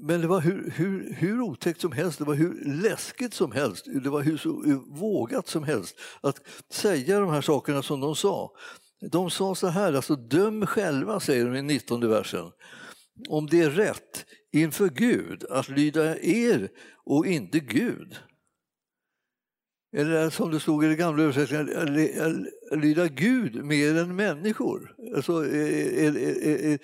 men 0.00 0.20
det 0.20 0.26
var 0.26 0.40
hur, 0.40 0.70
hur, 0.76 1.14
hur 1.14 1.40
otäckt 1.40 1.80
som 1.80 1.92
helst, 1.92 2.18
det 2.18 2.24
var 2.24 2.34
hur 2.34 2.64
läskigt 2.82 3.34
som 3.34 3.52
helst, 3.52 3.86
det 4.02 4.10
var 4.10 4.22
hur, 4.22 4.36
så, 4.36 4.62
hur 4.62 4.98
vågat 5.00 5.48
som 5.48 5.64
helst 5.64 5.96
att 6.20 6.40
säga 6.72 7.20
de 7.20 7.30
här 7.30 7.40
sakerna 7.40 7.82
som 7.82 8.00
de 8.00 8.16
sa. 8.16 8.50
De 9.10 9.30
sa 9.30 9.54
så 9.54 9.66
här, 9.66 9.92
alltså 9.92 10.16
döm 10.16 10.66
själva, 10.66 11.20
säger 11.20 11.46
de 11.46 11.56
i 11.56 11.62
19 11.62 12.08
versen, 12.08 12.50
om 13.28 13.46
det 13.46 13.60
är 13.60 13.70
rätt 13.70 14.24
inför 14.52 14.88
Gud 14.88 15.44
att 15.50 15.68
lyda 15.68 16.18
er 16.18 16.68
och 17.04 17.26
inte 17.26 17.60
Gud. 17.60 18.16
Eller 19.94 20.30
som 20.30 20.50
det 20.50 20.60
stod 20.60 20.84
i 20.84 20.88
den 20.88 20.96
gamla 20.96 21.22
översättningen, 21.22 22.50
lyda 22.70 23.08
Gud 23.08 23.64
mer 23.64 23.96
än 23.96 24.16
människor. 24.16 24.94
Alltså, 25.16 25.44
eller, 25.44 26.20
eh, 26.60 26.78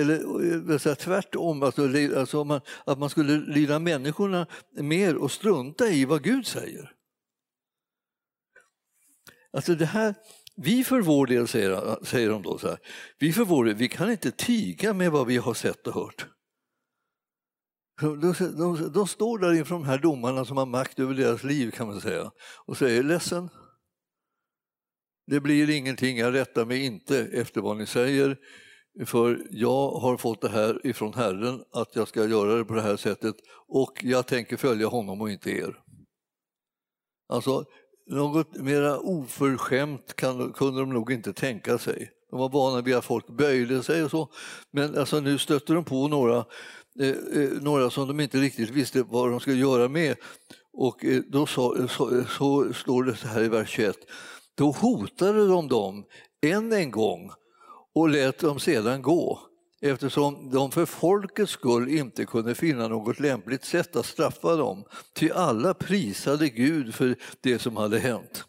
eller 0.00 0.94
tvärtom, 0.94 1.62
alltså, 1.62 1.88
alltså 2.16 2.44
man, 2.44 2.60
att 2.84 2.98
man 2.98 3.10
skulle 3.10 3.36
lyda 3.36 3.78
människorna 3.78 4.46
mer 4.74 5.16
och 5.16 5.32
strunta 5.32 5.88
i 5.88 6.04
vad 6.04 6.22
Gud 6.22 6.46
säger. 6.46 6.92
Alltså 9.52 9.74
det 9.74 9.86
här, 9.86 10.14
vi 10.56 10.84
för 10.84 11.00
vår 11.00 11.26
del, 11.26 11.48
säger, 11.48 12.04
säger 12.04 12.30
de 12.30 12.42
då, 12.42 12.58
så 12.58 12.68
här, 12.68 12.78
vi 13.18 13.32
för 13.32 13.44
vår 13.44 13.64
del, 13.64 13.74
vi 13.74 13.88
kan 13.88 14.10
inte 14.10 14.30
tiga 14.30 14.92
med 14.94 15.10
vad 15.10 15.26
vi 15.26 15.36
har 15.36 15.54
sett 15.54 15.86
och 15.86 15.94
hört. 15.94 16.26
De, 18.00 18.20
de, 18.58 18.92
de, 18.92 19.06
står 19.06 19.38
där 19.38 19.52
inför 19.52 19.74
de 19.74 19.84
här 19.84 19.98
domarna 19.98 20.44
som 20.44 20.56
har 20.56 20.66
makt 20.66 20.98
över 20.98 21.14
deras 21.14 21.44
liv 21.44 21.70
kan 21.70 21.86
man 21.86 22.00
säga 22.00 22.30
och 22.66 22.76
säger 22.76 23.02
ledsen. 23.02 23.48
Det 25.26 25.40
blir 25.40 25.70
ingenting, 25.70 26.18
jag 26.18 26.34
rättar 26.34 26.64
mig 26.64 26.84
inte 26.84 27.18
efter 27.18 27.60
vad 27.60 27.76
ni 27.76 27.86
säger 27.86 28.36
för 29.04 29.46
jag 29.50 29.90
har 29.90 30.16
fått 30.16 30.40
det 30.40 30.48
här 30.48 30.86
ifrån 30.86 31.14
Herren 31.14 31.64
att 31.72 31.96
jag 31.96 32.08
ska 32.08 32.24
göra 32.24 32.54
det 32.54 32.64
på 32.64 32.74
det 32.74 32.82
här 32.82 32.96
sättet 32.96 33.34
och 33.68 33.92
jag 34.02 34.26
tänker 34.26 34.56
följa 34.56 34.86
honom 34.86 35.20
och 35.20 35.30
inte 35.30 35.50
er. 35.50 35.80
Alltså, 37.28 37.64
något 38.10 38.56
mera 38.56 38.98
oförskämt 38.98 40.16
kan, 40.16 40.52
kunde 40.52 40.80
de 40.80 40.92
nog 40.92 41.12
inte 41.12 41.32
tänka 41.32 41.78
sig. 41.78 42.10
De 42.30 42.40
var 42.40 42.48
vana 42.48 42.82
vid 42.82 42.94
att 42.94 43.04
folk 43.04 43.26
böjde 43.26 43.82
sig 43.82 44.04
och 44.04 44.10
så. 44.10 44.28
Men 44.70 44.98
alltså, 44.98 45.20
nu 45.20 45.38
stötte 45.38 45.72
de 45.72 45.84
på 45.84 46.08
några 46.08 46.44
Eh, 47.00 47.42
eh, 47.42 47.50
några 47.62 47.90
som 47.90 48.08
de 48.08 48.20
inte 48.20 48.38
riktigt 48.38 48.70
visste 48.70 49.02
vad 49.02 49.30
de 49.30 49.40
skulle 49.40 49.56
göra 49.56 49.88
med. 49.88 50.16
Och 50.72 51.04
eh, 51.04 51.22
då 51.28 51.46
så, 51.46 51.88
så, 51.88 52.24
så 52.24 52.72
står 52.74 53.04
det 53.04 53.16
så 53.16 53.28
här 53.28 53.42
i 53.42 53.48
vers 53.48 53.70
21. 53.70 53.96
Då 54.54 54.70
hotade 54.70 55.46
de 55.46 55.68
dem 55.68 56.04
än 56.42 56.72
en 56.72 56.90
gång 56.90 57.30
och 57.94 58.08
lät 58.08 58.38
dem 58.38 58.60
sedan 58.60 59.02
gå 59.02 59.40
eftersom 59.80 60.50
de 60.50 60.70
för 60.70 60.86
folkets 60.86 61.52
skull 61.52 61.88
inte 61.88 62.24
kunde 62.24 62.54
finna 62.54 62.88
något 62.88 63.20
lämpligt 63.20 63.64
sätt 63.64 63.96
att 63.96 64.06
straffa 64.06 64.56
dem. 64.56 64.84
Till 65.12 65.32
alla 65.32 65.74
prisade 65.74 66.48
Gud 66.48 66.94
för 66.94 67.16
det 67.40 67.58
som 67.58 67.76
hade 67.76 67.98
hänt. 67.98 68.44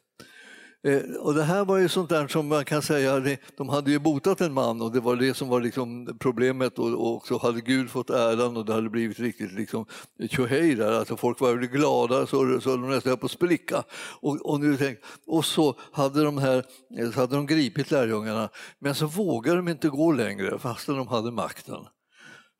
Eh, 0.83 1.01
och 1.19 1.33
det 1.33 1.43
här 1.43 1.65
var 1.65 1.77
ju 1.77 1.89
sånt 1.89 2.09
där 2.09 2.27
som 2.27 2.47
man 2.47 2.65
kan 2.65 2.81
säga, 2.81 3.37
de 3.57 3.69
hade 3.69 3.91
ju 3.91 3.99
botat 3.99 4.41
en 4.41 4.53
man 4.53 4.81
och 4.81 4.91
det 4.91 4.99
var 4.99 5.15
det 5.15 5.33
som 5.33 5.49
var 5.49 5.61
liksom 5.61 6.17
problemet 6.19 6.79
och, 6.79 7.15
och 7.15 7.27
så 7.27 7.37
hade 7.37 7.61
Gud 7.61 7.89
fått 7.89 8.09
äran 8.09 8.57
och 8.57 8.65
det 8.65 8.73
hade 8.73 8.89
blivit 8.89 9.19
riktigt 9.19 9.53
liksom 9.53 9.85
tjohej 10.29 10.75
där, 10.75 10.91
alltså 10.91 11.17
folk 11.17 11.39
var 11.39 11.49
väldigt 11.49 11.71
glada 11.71 12.27
så, 12.27 12.61
så 12.61 12.69
de 12.69 12.89
nästan 12.89 13.09
höll 13.09 13.19
på 13.19 13.25
att 13.25 13.31
spricka. 13.31 13.83
Och, 14.21 14.51
och, 14.51 14.59
nu 14.59 14.77
tänk, 14.77 14.99
och 15.27 15.45
så 15.45 15.75
hade 15.91 16.23
de 16.23 16.37
här, 16.37 16.63
så 17.13 17.19
hade 17.19 17.35
de 17.35 17.47
gripit 17.47 17.91
lärjungarna 17.91 18.49
men 18.79 18.95
så 18.95 19.05
vågade 19.05 19.57
de 19.57 19.67
inte 19.67 19.89
gå 19.89 20.11
längre 20.11 20.59
fastän 20.59 20.95
de 20.95 21.07
hade 21.07 21.31
makten 21.31 21.85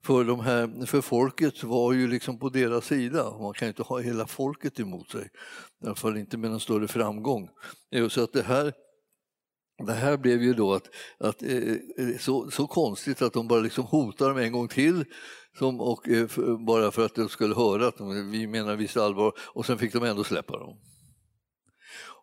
för, 0.08 0.24
de 0.24 0.40
här, 0.40 0.86
för 0.86 1.02
folket 1.02 1.64
var 1.64 1.94
ju 1.94 2.08
liksom 2.08 2.40
på 2.40 2.50
deras 2.50 2.86
sida. 2.86 3.38
Man 3.40 3.54
kan 3.54 3.68
inte 3.68 3.84
ha 3.84 4.00
hela 4.00 4.28
folket 4.28 4.80
emot 4.80 5.12
sig, 5.12 5.30
i 5.84 5.86
alla 5.86 5.96
fall 5.96 6.18
inte 6.18 6.38
med 6.38 6.52
någon 6.52 6.60
större 6.60 6.88
framgång. 6.88 7.50
Eh, 7.92 8.08
så 8.08 8.24
att 8.24 8.34
det 8.34 8.44
här, 8.44 8.74
det 9.88 9.94
här 9.94 10.18
blev 10.18 10.42
ju 10.42 10.54
då 10.54 10.74
att, 10.74 10.90
att 11.20 11.44
eh, 11.44 11.58
eh, 11.98 12.18
så, 12.20 12.52
så 12.52 12.68
konstigt 12.68 13.22
att 13.22 13.34
de 13.34 13.48
bara 13.48 13.60
liksom 13.60 13.84
hotar 13.84 14.30
dem 14.30 14.38
en 14.38 14.52
gång 14.52 14.68
till 14.68 15.06
som, 15.60 15.82
och, 15.82 16.08
bara 16.68 16.92
för 16.92 17.06
att 17.06 17.16
de 17.16 17.30
skulle 17.30 17.56
höra 17.56 17.88
att 17.88 17.98
de, 17.98 18.32
vi 18.32 18.48
menar 18.48 18.76
visst 18.76 18.98
allvar 18.98 19.34
och 19.40 19.66
sen 19.66 19.78
fick 19.78 19.94
de 19.94 20.04
ändå 20.04 20.24
släppa 20.24 20.60
dem. 20.60 20.78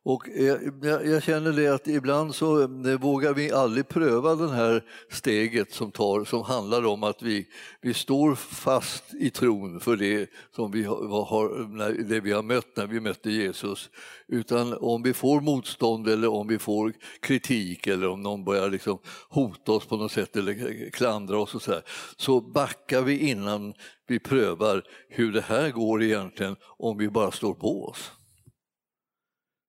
Och 0.07 0.29
eh, 0.29 0.59
jag, 0.83 1.23
känner 1.23 1.53
det 1.53 1.69
att 1.69 1.89
ibland 1.89 2.35
så 2.35 2.63
eh, 2.63 3.01
vågar 3.01 3.35
vi 3.35 3.53
aldrig 3.53 3.89
pröva 3.89 4.35
det 4.35 4.51
här 4.51 4.85
steget 5.11 5.73
som, 5.73 5.91
tar, 5.91 6.25
som 6.25 6.43
handlar 6.43 6.87
om 6.87 7.03
att 7.03 7.23
vi, 7.23 7.47
vi 7.81 7.95
står 7.95 8.35
fast 8.35 9.15
i 9.15 9.31
tron 9.31 9.81
för 9.81 9.97
det 9.97 10.31
som 10.57 10.71
vi 10.71 10.85
har, 10.85 12.03
det 12.09 12.21
vi 12.21 12.33
har 12.33 12.43
mött 12.43 12.77
när 12.77 12.87
vi 12.87 13.01
mötte 13.01 13.31
Jesus. 13.31 13.91
Utan 14.29 14.75
om 14.81 15.03
vi 15.03 15.13
får 15.13 15.41
motstånd 15.41 16.09
eller 16.09 16.29
om 16.29 16.49
vi 16.49 16.59
får 16.59 16.93
kritik 17.21 17.87
eller 17.87 18.09
om 18.09 18.23
någon 18.23 18.45
börjar 18.45 18.71
liksom 18.71 18.99
hota 19.29 19.73
oss 19.73 19.87
på 19.87 19.97
något 19.97 20.13
sätt 20.13 20.37
eller 20.37 20.91
klandra 20.91 21.39
oss 21.39 21.55
och 21.55 21.63
så, 21.63 21.73
här, 21.73 21.83
så 22.17 22.41
backar 22.41 23.03
vi 23.03 23.19
innan 23.31 23.75
vi 24.07 24.19
prövar 24.19 24.83
hur 25.09 25.33
det 25.33 25.41
här 25.41 25.71
går 25.71 26.03
egentligen 26.03 26.57
om 26.63 26.99
vi 26.99 27.09
bara 27.09 27.31
står 27.31 27.55
på 27.55 27.85
oss. 27.89 28.13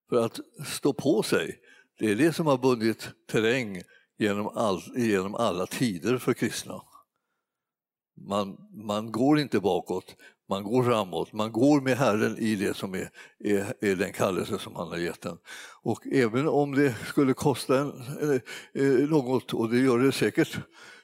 För 0.09 0.25
att 0.25 0.39
stå 0.65 0.93
på 0.93 1.23
sig, 1.23 1.59
det 1.99 2.11
är 2.11 2.15
det 2.15 2.33
som 2.33 2.47
har 2.47 2.57
bundit 2.57 3.09
terräng 3.31 3.81
genom, 4.17 4.47
all, 4.47 4.81
genom 4.95 5.35
alla 5.35 5.65
tider 5.65 6.17
för 6.17 6.33
kristna. 6.33 6.81
Man, 8.27 8.57
man 8.71 9.11
går 9.11 9.39
inte 9.39 9.59
bakåt, 9.59 10.15
man 10.49 10.63
går 10.63 10.83
framåt, 10.83 11.33
man 11.33 11.51
går 11.51 11.81
med 11.81 11.97
Herren 11.97 12.37
i 12.37 12.55
det 12.55 12.73
som 12.73 12.93
är, 12.93 13.09
är, 13.39 13.73
är 13.81 13.95
den 13.95 14.13
kallelse 14.13 14.59
som 14.59 14.75
han 14.75 14.87
har 14.87 14.97
gett 14.97 15.21
den. 15.21 15.37
Och 15.81 16.07
även 16.07 16.47
om 16.47 16.75
det 16.75 16.95
skulle 17.07 17.33
kosta 17.33 17.79
en, 17.79 17.91
eh, 18.73 19.09
något, 19.09 19.53
och 19.53 19.69
det 19.69 19.79
gör 19.79 19.99
det 19.99 20.11
säkert, 20.11 20.57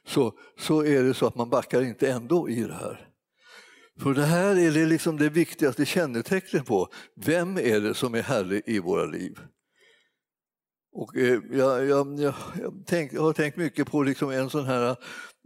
så, 0.07 0.33
så 0.59 0.85
är 0.85 1.03
det 1.03 1.13
så 1.13 1.27
att 1.27 1.35
man 1.35 1.49
backar 1.49 1.81
inte 1.81 2.11
ändå 2.11 2.49
i 2.49 2.63
det 2.63 2.73
här. 2.73 3.10
För 4.01 4.13
det 4.13 4.25
här 4.25 4.55
är 4.55 4.71
det, 4.71 4.85
liksom 4.85 5.17
det 5.17 5.29
viktigaste 5.29 5.85
kännetecknet 5.85 6.65
på 6.65 6.87
vem 7.15 7.57
är 7.57 7.79
det 7.79 7.93
som 7.93 8.15
är 8.15 8.21
herre 8.21 8.61
i 8.65 8.79
våra 8.79 9.05
liv. 9.05 9.39
Och 10.93 11.17
eh, 11.17 11.39
jag, 11.51 11.85
jag, 11.85 12.19
jag, 12.19 12.33
tänk, 12.85 13.13
jag, 13.13 13.21
har 13.21 13.33
tänkt 13.33 13.57
mycket 13.57 13.91
på 13.91 14.03
liksom 14.03 14.29
en 14.29 14.49
sån 14.49 14.65
här 14.65 14.95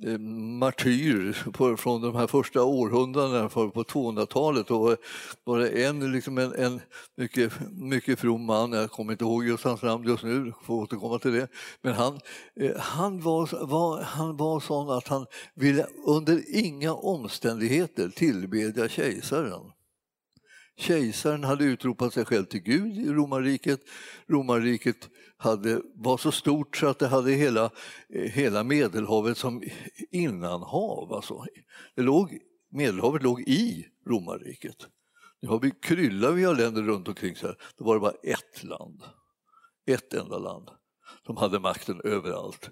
Eh, 0.04 0.20
martyr 0.20 1.52
på, 1.52 1.78
från 1.78 2.02
de 2.02 2.16
här 2.16 2.28
första 2.28 2.64
århundradena 2.64 3.50
på 3.50 3.84
200-talet. 3.84 4.68
Då 4.68 4.92
eh, 4.92 4.98
var 5.44 5.60
det 5.60 5.86
en, 5.86 6.12
liksom 6.12 6.38
en, 6.38 6.54
en 6.56 6.82
mycket, 7.18 7.54
mycket 7.72 8.20
from 8.20 8.46
man, 8.46 8.72
jag 8.72 8.92
kommer 8.92 9.12
inte 9.12 9.24
ihåg 9.24 9.48
just 9.48 9.64
hans 9.64 9.82
namn 9.82 10.08
just 10.08 10.24
nu, 10.24 10.54
får 10.64 10.74
återkomma 10.74 11.20
till 11.20 11.32
det. 11.32 11.48
Men 11.82 11.94
han, 11.94 12.20
eh, 12.60 12.78
han, 12.78 13.22
var, 13.22 13.66
var, 13.66 14.02
han 14.02 14.38
var 14.38 14.60
sån 14.60 14.90
att 14.90 15.08
han 15.08 15.26
ville 15.54 15.86
under 16.06 16.44
inga 16.48 16.94
omständigheter 16.94 18.10
tillbedja 18.10 18.90
kejsaren. 18.90 19.72
Kejsaren 20.78 21.44
hade 21.44 21.64
utropat 21.64 22.14
sig 22.14 22.26
själv 22.26 22.46
till 22.46 22.62
Gud 22.62 22.98
i 22.98 23.10
romarriket. 23.10 23.80
Romarriket 24.28 25.10
hade, 25.38 25.82
var 25.96 26.18
så 26.18 26.32
stort 26.32 26.78
så 26.78 26.88
att 26.88 27.00
det 27.00 27.08
hade 27.08 27.32
hela, 27.32 27.64
eh, 28.10 28.32
hela 28.32 28.64
Medelhavet 28.64 29.38
som 29.38 29.64
innanhav. 30.12 31.14
Alltså. 31.14 31.46
Det 31.96 32.02
låg, 32.02 32.40
Medelhavet 32.72 33.24
låg 33.24 33.42
i 33.42 33.86
romarriket. 34.08 34.88
Nu 35.42 35.50
har 35.50 35.60
vi 35.60 35.72
kryllar 35.72 36.32
vi 36.32 36.44
har 36.44 36.56
länder 36.56 36.82
runt 36.82 37.08
omkring 37.08 37.36
så 37.36 37.48
här. 37.48 37.58
Då 37.78 37.86
var 37.86 37.94
det 37.94 38.00
bara 38.00 38.16
ett 38.24 38.64
land, 38.64 39.04
ett 39.86 40.14
enda 40.14 40.38
land 40.38 40.70
som 41.26 41.38
hade 41.38 41.60
makten 41.60 42.02
överallt. 42.04 42.70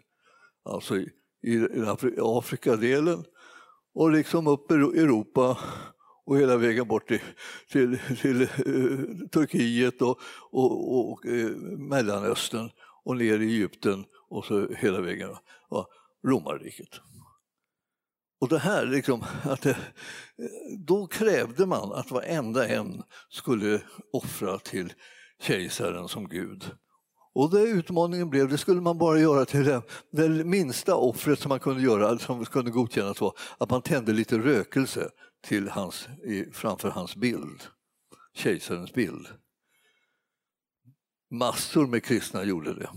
Alltså 0.65 0.97
i, 0.97 1.09
i 1.41 1.85
Afrikadelen 2.17 3.25
och 3.93 4.11
liksom 4.11 4.47
upp 4.47 4.71
i 4.71 4.73
Europa 4.73 5.57
och 6.25 6.38
hela 6.38 6.57
vägen 6.57 6.88
bort 6.88 7.07
till, 7.07 7.21
till, 7.71 7.99
till 8.21 8.41
uh, 8.41 9.27
Turkiet 9.31 10.01
och, 10.01 10.19
och, 10.51 10.95
och, 10.95 11.12
och 11.12 11.25
uh, 11.25 11.57
Mellanöstern 11.77 12.69
och 13.03 13.17
ner 13.17 13.39
i 13.39 13.45
Egypten 13.45 14.05
och 14.29 14.45
så 14.45 14.67
hela 14.73 15.01
vägen 15.01 15.29
ja, 15.69 15.88
romarriket. 16.27 16.99
Och 18.41 18.49
det 18.49 18.59
här, 18.59 18.86
liksom, 18.86 19.23
att 19.43 19.62
det, 19.62 19.77
då 20.88 21.07
krävde 21.07 21.65
man 21.65 21.93
att 21.93 22.12
varenda 22.12 22.67
en 22.67 23.03
skulle 23.29 23.81
offra 24.13 24.57
till 24.59 24.93
kejsaren 25.41 26.07
som 26.07 26.29
gud. 26.29 26.71
Och 27.36 27.51
det 27.51 27.62
utmaningen 27.62 28.29
blev, 28.29 28.49
det 28.49 28.57
skulle 28.57 28.81
man 28.81 28.97
bara 28.97 29.19
göra 29.19 29.45
till 29.45 29.63
det, 29.63 29.81
det 30.12 30.29
minsta 30.29 30.95
offret 30.95 31.39
som 31.39 31.49
man 31.49 31.59
kunde 31.59 31.81
göra, 31.81 32.17
som 32.17 32.45
kunde 32.45 32.71
godkännas 32.71 33.21
var 33.21 33.33
att 33.57 33.69
man 33.69 33.81
tände 33.81 34.13
lite 34.13 34.38
rökelse 34.38 35.09
till 35.43 35.69
hans, 35.69 36.08
framför 36.51 36.89
hans 36.89 37.15
bild, 37.15 37.63
kejsarens 38.34 38.93
bild. 38.93 39.27
Massor 41.32 41.88
med 41.88 42.03
kristna 42.03 42.43
gjorde 42.43 42.73
det. 42.73 42.89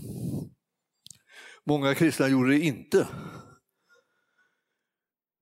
Många 1.65 1.95
kristna 1.95 2.27
gjorde 2.27 2.49
det 2.49 2.59
inte. 2.59 3.07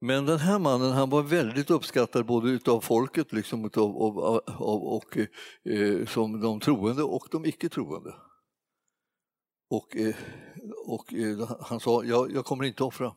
Men 0.02 0.26
den 0.26 0.40
här 0.40 0.60
mannen 0.60 0.92
han 0.92 1.10
var 1.10 1.24
väldigt 1.24 1.70
uppskattad 1.70 2.26
både 2.26 2.72
av 2.72 2.82
folket 2.82 3.34
liksom, 3.34 3.66
utav, 3.66 3.98
av, 3.98 4.20
av, 4.48 4.84
och, 4.84 5.18
eh, 5.64 6.06
som 6.06 6.42
de 6.42 6.60
troende 6.60 7.04
och 7.04 7.28
de 7.32 7.46
icke 7.46 7.70
troende. 7.70 8.16
Och, 9.70 9.96
eh, 9.96 10.16
och 10.86 11.14
eh, 11.14 11.52
han 11.62 11.80
sa, 11.80 12.04
jag, 12.04 12.32
jag 12.32 12.46
kommer 12.46 12.64
inte 12.64 12.84
offra. 12.84 13.16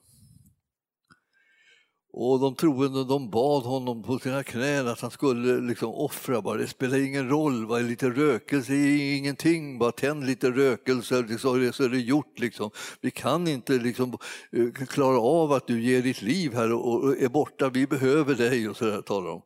Och 2.13 2.41
de 2.41 2.55
troende 2.55 3.05
de 3.05 3.31
bad 3.31 3.63
honom 3.63 4.03
på 4.03 4.19
sina 4.19 4.43
knän 4.43 4.89
att 4.89 5.01
han 5.01 5.11
skulle 5.11 5.61
liksom 5.61 5.91
offra. 5.95 6.43
Bara. 6.43 6.59
Det 6.59 6.67
spelar 6.67 6.99
ingen 6.99 7.29
roll, 7.29 7.67
bara 7.67 7.79
lite 7.79 8.11
rökelse 8.11 8.73
är 8.73 9.17
ingenting. 9.17 9.79
Bara 9.79 9.93
tänd 9.93 10.27
lite 10.27 10.51
rökelse 10.51 11.23
liksom, 11.23 11.73
så 11.73 11.85
är 11.85 11.89
det 11.89 11.99
gjort. 11.99 12.39
Liksom. 12.39 12.71
Vi 13.01 13.11
kan 13.11 13.49
inte 13.49 13.73
liksom, 13.73 14.19
eh, 14.53 14.87
klara 14.87 15.21
av 15.21 15.53
att 15.53 15.67
du 15.67 15.83
ger 15.83 16.03
ditt 16.03 16.23
liv 16.23 16.55
här 16.55 16.73
och 16.73 17.17
är 17.19 17.29
borta. 17.29 17.69
Vi 17.69 17.87
behöver 17.87 18.35
dig. 18.35 18.69
och 18.69 18.77
så 18.77 18.85
där, 18.85 19.03
talar 19.03 19.29
de. 19.29 19.43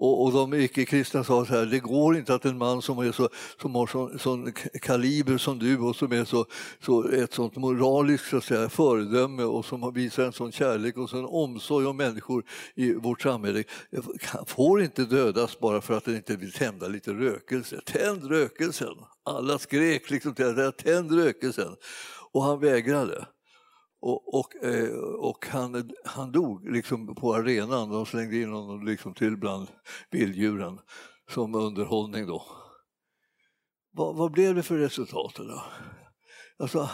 Och, 0.00 0.24
och 0.24 0.32
de 0.32 0.54
icke-kristna 0.54 1.24
sa 1.24 1.46
så 1.46 1.54
här, 1.54 1.66
det 1.66 1.78
går 1.78 2.16
inte 2.16 2.34
att 2.34 2.44
en 2.44 2.58
man 2.58 2.82
som, 2.82 2.98
är 2.98 3.12
så, 3.12 3.28
som 3.62 3.74
har 3.74 3.86
sån, 3.86 4.18
sån 4.18 4.52
kaliber 4.82 5.38
som 5.38 5.58
du 5.58 5.78
och 5.78 5.96
som 5.96 6.12
är 6.12 6.24
så, 6.24 6.46
så 6.80 7.08
ett 7.08 7.34
sånt 7.34 7.56
moraliskt 7.56 8.30
så 8.30 8.36
att 8.36 8.44
säga, 8.44 8.68
föredöme 8.68 9.42
och 9.42 9.64
som 9.64 9.94
visar 9.94 10.24
en 10.24 10.32
sån 10.32 10.52
kärlek 10.52 10.96
och 10.96 11.10
sån 11.10 11.24
omsorg 11.24 11.86
om 11.86 11.96
människor 11.96 12.44
i 12.74 12.92
vårt 12.92 13.22
samhälle 13.22 13.64
eh, 13.90 14.02
får 14.46 14.82
inte 14.82 15.04
dödas 15.04 15.58
bara 15.58 15.80
för 15.80 15.94
att 15.94 16.04
den 16.04 16.16
inte 16.16 16.36
vill 16.36 16.52
tända 16.52 16.88
lite 16.88 17.12
rökelse. 17.12 17.80
Tänd 17.84 18.24
rökelsen! 18.24 18.94
Alla 19.24 19.58
skrek 19.58 20.10
liksom 20.10 20.34
till 20.34 20.60
att 20.60 20.78
tänd 20.78 21.12
rökelsen! 21.12 21.76
Och 22.32 22.42
han 22.42 22.60
vägrade. 22.60 23.26
Och, 24.00 24.34
och, 24.34 24.64
eh, 24.64 24.98
och 24.98 25.46
han, 25.46 25.90
han 26.04 26.32
dog 26.32 26.70
liksom 26.70 27.14
på 27.14 27.34
arenan, 27.34 27.90
de 27.90 28.06
slängde 28.06 28.36
in 28.36 28.52
honom 28.52 28.86
liksom 28.86 29.14
till 29.14 29.36
bland 29.36 29.68
vilddjuren 30.10 30.78
som 31.30 31.54
underhållning 31.54 32.26
då. 32.26 32.44
Vad, 33.90 34.16
vad 34.16 34.32
blev 34.32 34.54
det 34.54 34.62
för 34.62 34.78
resultat 34.78 35.34
då? 35.36 35.62
Alltså, 36.58 36.88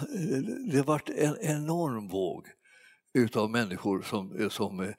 det 0.73 0.83
vart 0.83 1.09
en 1.09 1.37
enorm 1.41 2.09
våg 2.09 2.47
utav 3.15 3.51
människor 3.51 4.03
som, 4.03 4.51
som 4.51 4.81
eh, 4.81 4.95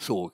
såg 0.00 0.32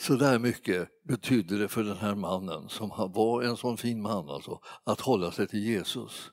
så 0.00 0.14
där 0.14 0.38
mycket 0.38 0.88
betydde 1.04 1.58
det 1.58 1.68
för 1.68 1.84
den 1.84 1.96
här 1.96 2.14
mannen, 2.14 2.68
som 2.68 2.88
var 2.88 3.42
en 3.42 3.56
sån 3.56 3.76
fin 3.76 4.02
man, 4.02 4.28
alltså, 4.28 4.60
att 4.84 5.00
hålla 5.00 5.32
sig 5.32 5.48
till 5.48 5.64
Jesus. 5.64 6.30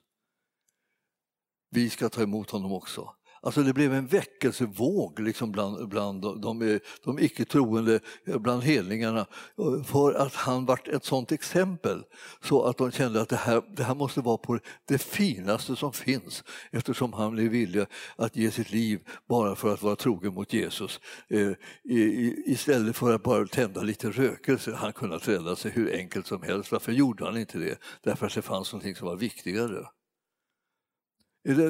Vi 1.70 1.90
ska 1.90 2.08
ta 2.08 2.22
emot 2.22 2.50
honom 2.50 2.72
också. 2.72 3.14
Alltså 3.40 3.62
det 3.62 3.72
blev 3.72 3.94
en 3.94 4.06
väckelsevåg 4.06 5.20
liksom 5.20 5.52
bland, 5.52 5.88
bland 5.88 6.22
de, 6.22 6.40
de, 6.40 6.80
de 7.04 7.18
icke-troende, 7.18 8.00
eh, 8.26 8.38
bland 8.38 8.62
helningarna, 8.62 9.26
eh, 9.58 9.82
för 9.84 10.14
att 10.14 10.34
han 10.34 10.66
var 10.66 10.80
ett 10.88 11.04
sånt 11.04 11.32
exempel 11.32 12.02
så 12.44 12.62
att 12.62 12.76
de 12.76 12.90
kände 12.90 13.20
att 13.20 13.28
det 13.28 13.36
här, 13.36 13.62
det 13.76 13.84
här 13.84 13.94
måste 13.94 14.20
vara 14.20 14.36
på 14.36 14.58
det 14.88 14.98
finaste 14.98 15.76
som 15.76 15.92
finns 15.92 16.44
eftersom 16.70 17.12
han 17.12 17.32
blev 17.32 17.50
villig 17.50 17.86
att 18.16 18.36
ge 18.36 18.50
sitt 18.50 18.72
liv 18.72 19.00
bara 19.28 19.56
för 19.56 19.74
att 19.74 19.82
vara 19.82 19.96
trogen 19.96 20.34
mot 20.34 20.52
Jesus 20.52 21.00
eh, 21.28 21.50
i, 21.84 22.34
istället 22.46 22.96
för 22.96 23.14
att 23.14 23.22
bara 23.22 23.46
tända 23.46 23.82
lite 23.82 24.10
rökelse. 24.10 24.74
Han 24.74 24.92
kunde 24.92 25.16
rädda 25.16 25.56
sig 25.56 25.70
hur 25.70 25.94
enkelt 25.94 26.26
som 26.26 26.42
helst. 26.42 26.72
Varför 26.72 26.92
gjorde 26.92 27.24
han 27.24 27.36
inte 27.36 27.58
det? 27.58 27.78
Därför 28.02 28.26
att 28.26 28.34
det 28.34 28.42
fanns 28.42 28.72
något 28.72 28.96
som 28.96 29.08
var 29.08 29.16
viktigare. 29.16 29.86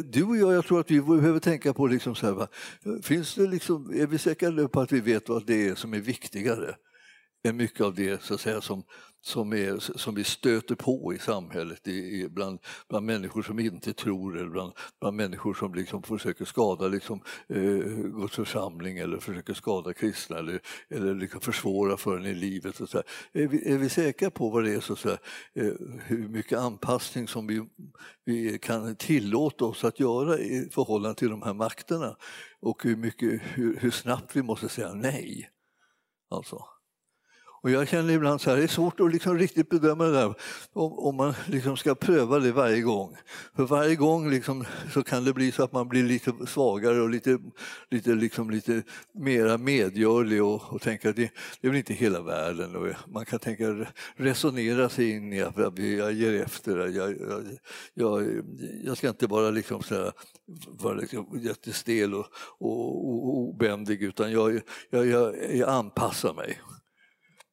Du 0.04 0.24
och 0.24 0.36
jag, 0.36 0.52
jag 0.52 0.64
tror 0.64 0.80
att 0.80 0.90
vi 0.90 1.00
behöver 1.00 1.40
tänka 1.40 1.74
på, 1.74 1.86
liksom 1.86 2.14
så 2.14 2.26
här, 2.26 2.32
va? 2.32 2.48
Finns 3.02 3.34
det 3.34 3.46
liksom, 3.46 3.92
är 3.94 4.06
vi 4.06 4.18
säkra 4.18 4.68
på 4.68 4.80
att 4.80 4.92
vi 4.92 5.00
vet 5.00 5.28
vad 5.28 5.46
det 5.46 5.68
är 5.68 5.74
som 5.74 5.94
är 5.94 6.00
viktigare 6.00 6.74
än 7.44 7.56
mycket 7.56 7.80
av 7.80 7.94
det 7.94 8.22
så 8.22 8.34
att 8.34 8.40
säga, 8.40 8.60
som, 8.60 8.82
som, 9.20 9.52
är, 9.52 9.98
som 9.98 10.14
vi 10.14 10.24
stöter 10.24 10.74
på 10.74 11.14
i 11.14 11.18
samhället 11.18 11.88
i, 11.88 12.28
bland, 12.28 12.58
bland 12.88 13.06
människor 13.06 13.42
som 13.42 13.58
inte 13.58 13.92
tror 13.92 14.38
eller 14.38 14.50
bland, 14.50 14.72
bland 15.00 15.16
människor 15.16 15.54
som 15.54 15.74
liksom 15.74 16.02
försöker 16.02 16.44
skada 16.44 16.88
liksom, 16.88 17.22
eh, 17.48 17.78
Guds 18.18 18.36
församling 18.36 18.98
eller 18.98 19.18
försöker 19.18 19.54
skada 19.54 19.94
kristna 19.94 20.38
eller, 20.38 20.60
eller 20.90 21.14
liksom 21.14 21.40
försvåra 21.40 21.96
för 21.96 22.16
en 22.16 22.26
i 22.26 22.34
livet. 22.34 22.80
Och 22.80 22.88
så 22.88 23.02
är, 23.32 23.46
vi, 23.46 23.72
är 23.72 23.78
vi 23.78 23.88
säkra 23.88 24.30
på 24.30 24.50
vad 24.50 24.64
det 24.64 24.74
är, 24.74 24.80
så, 24.80 24.96
så 24.96 25.08
här, 25.08 25.18
eh, 25.54 25.72
hur 26.04 26.28
mycket 26.28 26.58
anpassning 26.58 27.28
som 27.28 27.46
vi, 27.46 27.62
vi 28.24 28.58
kan 28.58 28.96
tillåta 28.96 29.64
oss 29.64 29.84
att 29.84 30.00
göra 30.00 30.38
i 30.38 30.68
förhållande 30.72 31.18
till 31.18 31.30
de 31.30 31.42
här 31.42 31.54
makterna 31.54 32.16
och 32.60 32.84
hur, 32.84 32.96
mycket, 32.96 33.40
hur, 33.42 33.76
hur 33.80 33.90
snabbt 33.90 34.36
vi 34.36 34.42
måste 34.42 34.68
säga 34.68 34.94
nej. 34.94 35.50
Alltså. 36.30 36.77
Och 37.68 37.74
jag 37.74 37.88
känner 37.88 38.14
ibland 38.14 38.40
så 38.40 38.50
här, 38.50 38.56
det 38.56 38.62
är 38.62 38.68
svårt 38.68 39.00
att 39.00 39.12
liksom 39.12 39.38
riktigt 39.38 39.68
bedöma 39.68 40.04
det 40.04 40.12
där 40.12 40.34
om, 40.72 40.98
om 40.98 41.16
man 41.16 41.34
liksom 41.46 41.76
ska 41.76 41.94
pröva 41.94 42.38
det 42.38 42.52
varje 42.52 42.80
gång. 42.80 43.16
För 43.56 43.66
varje 43.66 43.96
gång 43.96 44.30
liksom 44.30 44.64
så 44.92 45.02
kan 45.02 45.24
det 45.24 45.32
bli 45.32 45.52
så 45.52 45.64
att 45.64 45.72
man 45.72 45.88
blir 45.88 46.02
lite 46.02 46.32
svagare 46.46 47.00
och 47.00 47.10
lite, 47.10 47.38
lite, 47.90 48.10
liksom 48.10 48.50
lite 48.50 48.82
mera 49.14 49.58
medgörlig 49.58 50.44
och, 50.44 50.72
och 50.72 50.82
tänka 50.82 51.10
att 51.10 51.16
det, 51.16 51.30
det 51.60 51.66
är 51.66 51.70
väl 51.70 51.78
inte 51.78 51.94
hela 51.94 52.20
världen. 52.22 52.76
Och 52.76 52.86
man 53.06 53.24
kan 53.24 53.38
tänka 53.38 53.86
resonera 54.16 54.88
sig 54.88 55.10
in 55.10 55.32
i 55.32 55.42
att 55.42 55.56
jag 55.56 56.12
ger 56.12 56.42
efter. 56.42 56.78
Jag, 56.78 57.20
jag, 57.20 57.58
jag, 57.94 58.44
jag 58.84 58.96
ska 58.96 59.08
inte 59.08 59.28
bara 59.28 59.50
liksom 59.50 59.82
så 59.82 59.94
här, 59.94 60.12
vara 60.66 60.94
liksom 60.94 61.40
jättestel 61.42 62.14
och, 62.14 62.26
och, 62.58 63.08
och 63.08 63.38
obändig 63.38 64.02
utan 64.02 64.32
jag, 64.32 64.60
jag, 64.90 65.06
jag, 65.06 65.54
jag 65.56 65.68
anpassar 65.68 66.34
mig. 66.34 66.58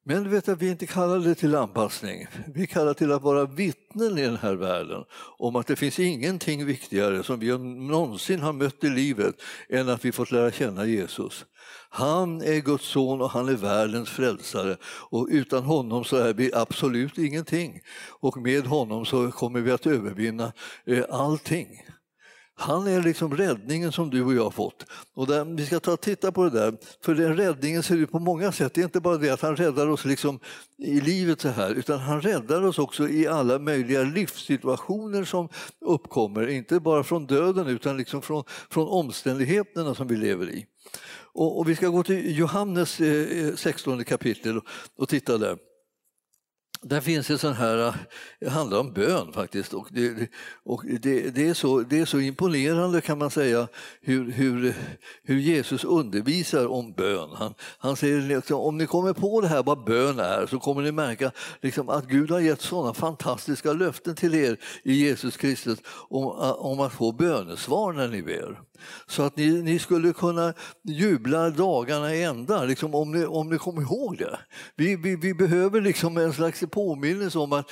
Men 0.08 0.22
du 0.24 0.30
vet 0.30 0.48
att 0.48 0.62
vi 0.62 0.70
inte 0.70 0.86
kallar 0.86 1.18
det 1.18 1.34
till 1.34 1.54
anpassning. 1.54 2.26
Vi 2.54 2.66
kallar 2.66 2.94
till 2.94 3.12
att 3.12 3.22
vara 3.22 3.44
vittnen 3.44 4.18
i 4.18 4.22
den 4.22 4.36
här 4.36 4.54
världen 4.54 5.04
om 5.38 5.56
att 5.56 5.66
det 5.66 5.76
finns 5.76 5.98
ingenting 5.98 6.66
viktigare 6.66 7.22
som 7.22 7.38
vi 7.38 7.58
någonsin 7.88 8.40
har 8.40 8.52
mött 8.52 8.84
i 8.84 8.88
livet 8.88 9.34
än 9.68 9.88
att 9.88 10.04
vi 10.04 10.12
fått 10.12 10.30
lära 10.30 10.50
känna 10.50 10.86
Jesus. 10.86 11.44
Han 11.90 12.42
är 12.42 12.60
Guds 12.60 12.84
son 12.84 13.20
och 13.20 13.30
han 13.30 13.48
är 13.48 13.54
världens 13.54 14.10
frälsare 14.10 14.76
och 14.84 15.28
utan 15.30 15.62
honom 15.64 16.04
så 16.04 16.16
är 16.16 16.34
vi 16.34 16.54
absolut 16.54 17.18
ingenting. 17.18 17.80
Och 18.20 18.36
med 18.36 18.66
honom 18.66 19.06
så 19.06 19.30
kommer 19.30 19.60
vi 19.60 19.70
att 19.70 19.86
övervinna 19.86 20.52
eh, 20.84 21.04
allting. 21.10 21.68
Han 22.58 22.86
är 22.86 23.02
liksom 23.02 23.36
räddningen 23.36 23.92
som 23.92 24.10
du 24.10 24.24
och 24.24 24.34
jag 24.34 24.44
har 24.44 24.50
fått. 24.50 24.86
Och 25.14 25.26
där, 25.26 25.44
vi 25.44 25.66
ska 25.66 25.80
ta 25.80 25.92
och 25.92 26.00
titta 26.00 26.32
på 26.32 26.44
det 26.44 26.50
där, 26.50 26.76
för 27.04 27.14
den 27.14 27.36
räddningen 27.36 27.82
ser 27.82 27.96
ut 27.96 28.12
på 28.12 28.18
många 28.18 28.52
sätt. 28.52 28.74
Det 28.74 28.80
är 28.80 28.84
inte 28.84 29.00
bara 29.00 29.16
det 29.16 29.30
att 29.30 29.40
han 29.40 29.56
räddar 29.56 29.88
oss 29.88 30.04
liksom 30.04 30.40
i 30.78 31.00
livet 31.00 31.40
så 31.40 31.48
här, 31.48 31.70
utan 31.70 31.98
han 31.98 32.20
räddar 32.20 32.62
oss 32.62 32.78
också 32.78 33.08
i 33.08 33.26
alla 33.26 33.58
möjliga 33.58 34.02
livssituationer 34.02 35.24
som 35.24 35.48
uppkommer. 35.80 36.46
Inte 36.48 36.80
bara 36.80 37.04
från 37.04 37.26
döden 37.26 37.66
utan 37.66 37.96
liksom 37.96 38.22
från, 38.22 38.44
från 38.70 38.88
omständigheterna 38.88 39.94
som 39.94 40.06
vi 40.06 40.16
lever 40.16 40.50
i. 40.50 40.66
Och, 41.32 41.58
och 41.58 41.68
vi 41.68 41.76
ska 41.76 41.88
gå 41.88 42.02
till 42.02 42.38
Johannes 42.38 43.00
eh, 43.00 43.54
16 43.54 44.04
kapitel 44.04 44.56
och, 44.56 44.64
och 44.98 45.08
titta 45.08 45.38
där. 45.38 45.58
Där 46.88 47.00
finns 47.00 47.30
en 47.30 47.38
sån 47.38 47.54
här, 47.54 47.86
eh, 47.86 47.94
det 48.40 48.48
handlar 48.48 48.80
om 48.80 48.92
bön 48.92 49.32
faktiskt. 49.32 49.74
Och 49.74 49.88
det, 49.90 50.30
och 50.64 50.84
det, 51.00 51.30
det, 51.30 51.48
är, 51.48 51.54
så, 51.54 51.80
det 51.80 52.00
är 52.00 52.04
så 52.04 52.20
imponerande 52.20 53.00
kan 53.00 53.18
man 53.18 53.30
säga 53.30 53.68
hur, 54.00 54.32
hur, 54.32 54.74
hur 55.22 55.38
Jesus 55.38 55.84
undervisar 55.84 56.66
om 56.66 56.92
bön. 56.92 57.30
Han, 57.34 57.54
han 57.78 57.96
säger 57.96 58.20
liksom, 58.20 58.60
om 58.60 58.78
ni 58.78 58.86
kommer 58.86 59.12
på 59.12 59.40
det 59.40 59.48
här 59.48 59.62
vad 59.62 59.84
bön 59.84 60.18
är 60.18 60.46
så 60.46 60.58
kommer 60.58 60.82
ni 60.82 60.92
märka 60.92 61.30
liksom, 61.60 61.88
att 61.88 62.06
Gud 62.06 62.30
har 62.30 62.40
gett 62.40 62.60
sådana 62.60 62.94
fantastiska 62.94 63.72
löften 63.72 64.14
till 64.14 64.34
er 64.34 64.56
i 64.82 64.92
Jesus 64.92 65.36
Kristus 65.36 65.78
om, 66.08 66.26
om 66.58 66.80
att 66.80 66.92
få 66.92 67.12
bönesvar 67.12 67.92
när 67.92 68.08
ni 68.08 68.22
ber. 68.22 68.60
Så 69.06 69.22
att 69.22 69.36
ni, 69.36 69.62
ni 69.62 69.78
skulle 69.78 70.12
kunna 70.12 70.54
jubla 70.84 71.50
dagarna 71.50 72.14
i 72.14 72.22
ända, 72.22 72.64
liksom, 72.64 72.94
om, 72.94 73.12
ni, 73.12 73.24
om 73.24 73.48
ni 73.48 73.58
kommer 73.58 73.82
ihåg 73.82 74.18
det. 74.18 74.38
Vi, 74.76 74.96
vi, 74.96 75.16
vi 75.16 75.34
behöver 75.34 75.80
liksom 75.80 76.16
en 76.16 76.32
slags 76.32 76.60
påminnelse 76.70 77.38
om 77.38 77.52
att 77.52 77.70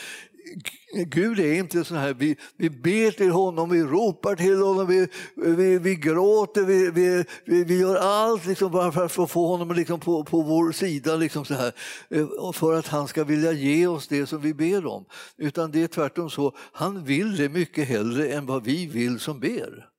Gud 0.95 1.41
är 1.41 1.55
inte 1.55 1.85
så 1.85 1.95
här, 1.95 2.15
vi, 2.15 2.37
vi 2.57 2.71
ber 2.71 3.11
till 3.11 3.31
honom, 3.31 3.71
vi 3.71 3.83
ropar 3.83 4.37
till 4.37 4.63
honom, 4.63 4.87
vi, 4.87 5.09
vi, 5.37 5.79
vi 5.79 5.95
gråter, 5.95 6.65
vi, 6.65 6.91
vi, 6.91 7.25
vi, 7.65 7.81
gör 7.81 7.97
allt 7.97 8.47
liksom 8.47 8.73
bara 8.73 8.93
för 8.93 9.25
att 9.25 9.31
få 9.31 9.47
honom 9.47 9.77
liksom 9.77 10.01
på, 10.01 10.25
på 10.25 10.43
vår 10.43 10.73
sida, 10.73 11.17
liksom 11.17 11.45
så 11.45 11.55
här, 11.55 11.73
eh, 12.11 12.53
för 12.53 12.79
att 12.79 12.87
han 12.87 13.09
ska 13.09 13.25
vilja 13.25 13.53
ge 13.53 13.87
oss 13.87 14.09
det 14.09 14.27
som 14.27 14.41
vi 14.41 14.55
ber 14.55 14.87
om. 14.87 15.05
Utan 15.37 15.71
det 15.71 15.83
är 15.83 15.89
tvärtom 15.89 16.31
så, 16.31 16.57
han 16.73 17.05
vill 17.05 17.37
det 17.37 17.49
mycket 17.49 17.89
hellre 17.89 18.29
än 18.29 18.47
vad 18.47 18.65
vi 18.65 18.87
vill 18.87 19.21
som 19.21 19.41
ber. 19.41 19.94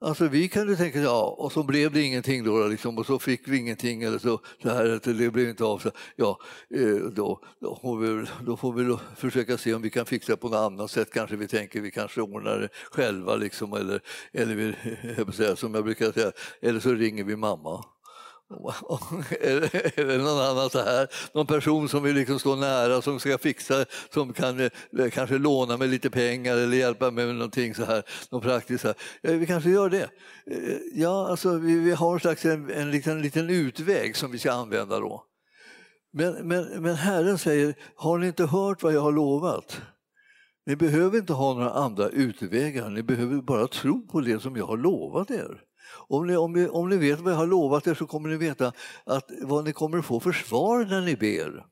Alltså 0.00 0.28
vi 0.28 0.48
kunde 0.48 0.76
tänka, 0.76 0.98
ja, 0.98 1.36
och 1.38 1.52
så 1.52 1.62
blev 1.62 1.92
det 1.92 2.02
ingenting 2.02 2.44
då, 2.44 2.66
liksom, 2.66 2.98
och 2.98 3.06
så 3.06 3.18
fick 3.18 3.48
vi 3.48 3.58
ingenting 3.58 4.02
eller 4.02 4.18
så, 4.18 4.40
så 4.62 4.68
här, 4.68 5.00
det 5.04 5.30
blev 5.30 5.48
inte 5.48 5.64
av. 5.64 5.78
Så, 5.78 5.90
ja, 6.16 6.38
eh, 6.74 6.96
då, 6.96 7.40
då, 7.60 7.78
får 7.82 7.98
vi, 7.98 8.26
då 8.46 8.56
får 8.56 8.72
vi 8.72 8.96
försöka 9.16 9.58
se 9.58 9.74
om 9.74 9.82
vi 9.82 9.90
kan 9.90 10.06
fixa 10.06 10.32
det 10.32 10.36
på 10.36 10.48
något 10.48 10.56
annat 10.56 10.90
sätt. 10.90 11.12
Kanske 11.12 11.36
vi 11.36 11.48
tänker 11.48 11.80
vi 11.80 11.90
kanske 11.90 12.20
ordnar 12.20 12.58
det 12.58 12.68
själva, 12.90 13.36
liksom, 13.36 13.72
eller, 13.72 14.00
eller 14.32 14.54
vi, 14.54 15.56
som 15.56 15.74
jag 15.74 15.84
brukar 15.84 16.12
säga, 16.12 16.32
eller 16.60 16.80
så 16.80 16.92
ringer 16.92 17.24
vi 17.24 17.36
mamma. 17.36 17.84
Eller 19.40 20.18
någon 20.22 20.42
annan 20.42 20.70
så 20.70 20.78
här, 20.78 21.08
någon 21.32 21.46
person 21.46 21.88
som 21.88 22.02
vill 22.02 22.14
liksom 22.14 22.38
stå 22.38 22.56
nära 22.56 23.02
som 23.02 23.20
ska 23.20 23.38
fixa, 23.38 23.84
som 24.10 24.32
kan 24.32 24.60
eh, 24.60 25.10
kanske 25.12 25.38
låna 25.38 25.76
mig 25.76 25.88
lite 25.88 26.10
pengar 26.10 26.56
eller 26.56 26.76
hjälpa 26.76 27.10
mig 27.10 27.26
med 27.26 27.34
någonting 27.34 27.74
så 27.74 27.84
här, 27.84 28.02
något 28.30 28.42
praktiskt. 28.42 28.82
Så 28.82 28.88
här. 28.88 28.96
Ja, 29.20 29.32
vi 29.32 29.46
kanske 29.46 29.70
gör 29.70 29.90
det. 29.90 30.10
Eh, 30.50 30.76
ja, 30.94 31.28
alltså, 31.30 31.58
vi, 31.58 31.78
vi 31.78 31.92
har 31.92 32.14
en 32.14 32.20
slags 32.20 32.44
en, 32.44 32.70
en, 32.70 32.90
liten, 32.90 33.22
liten 33.22 33.50
utväg 33.50 34.16
som 34.16 34.30
vi 34.30 34.38
ska 34.38 34.52
använda 34.52 35.00
då. 35.00 35.24
Men, 36.12 36.48
men, 36.48 36.82
men 36.82 36.94
Herren 36.94 37.38
säger, 37.38 37.74
har 37.96 38.18
ni 38.18 38.26
inte 38.26 38.44
hört 38.44 38.82
vad 38.82 38.92
jag 38.92 39.00
har 39.00 39.12
lovat? 39.12 39.80
Ni 40.66 40.76
behöver 40.76 41.18
inte 41.18 41.32
ha 41.32 41.54
några 41.54 41.70
andra 41.70 42.08
utvägar, 42.08 42.90
ni 42.90 43.02
behöver 43.02 43.42
bara 43.42 43.66
tro 43.66 44.06
på 44.06 44.20
det 44.20 44.42
som 44.42 44.56
jag 44.56 44.66
har 44.66 44.76
lovat 44.76 45.30
er. 45.30 45.65
Om 46.08 46.26
ni, 46.26 46.36
om, 46.36 46.52
ni, 46.52 46.68
om 46.68 46.88
ni 46.88 46.96
vet 46.96 47.20
vad 47.20 47.32
jag 47.32 47.38
har 47.38 47.46
lovat 47.46 47.86
er 47.86 47.94
så 47.94 48.06
kommer 48.06 48.28
ni 48.28 48.36
veta 48.36 48.72
att 49.04 49.30
vad 49.42 49.64
ni 49.64 49.72
kommer 49.72 50.02
få 50.02 50.20
för 50.20 50.32
svar 50.32 50.84
när 50.84 51.00
ni 51.00 51.16
ber. 51.16 51.64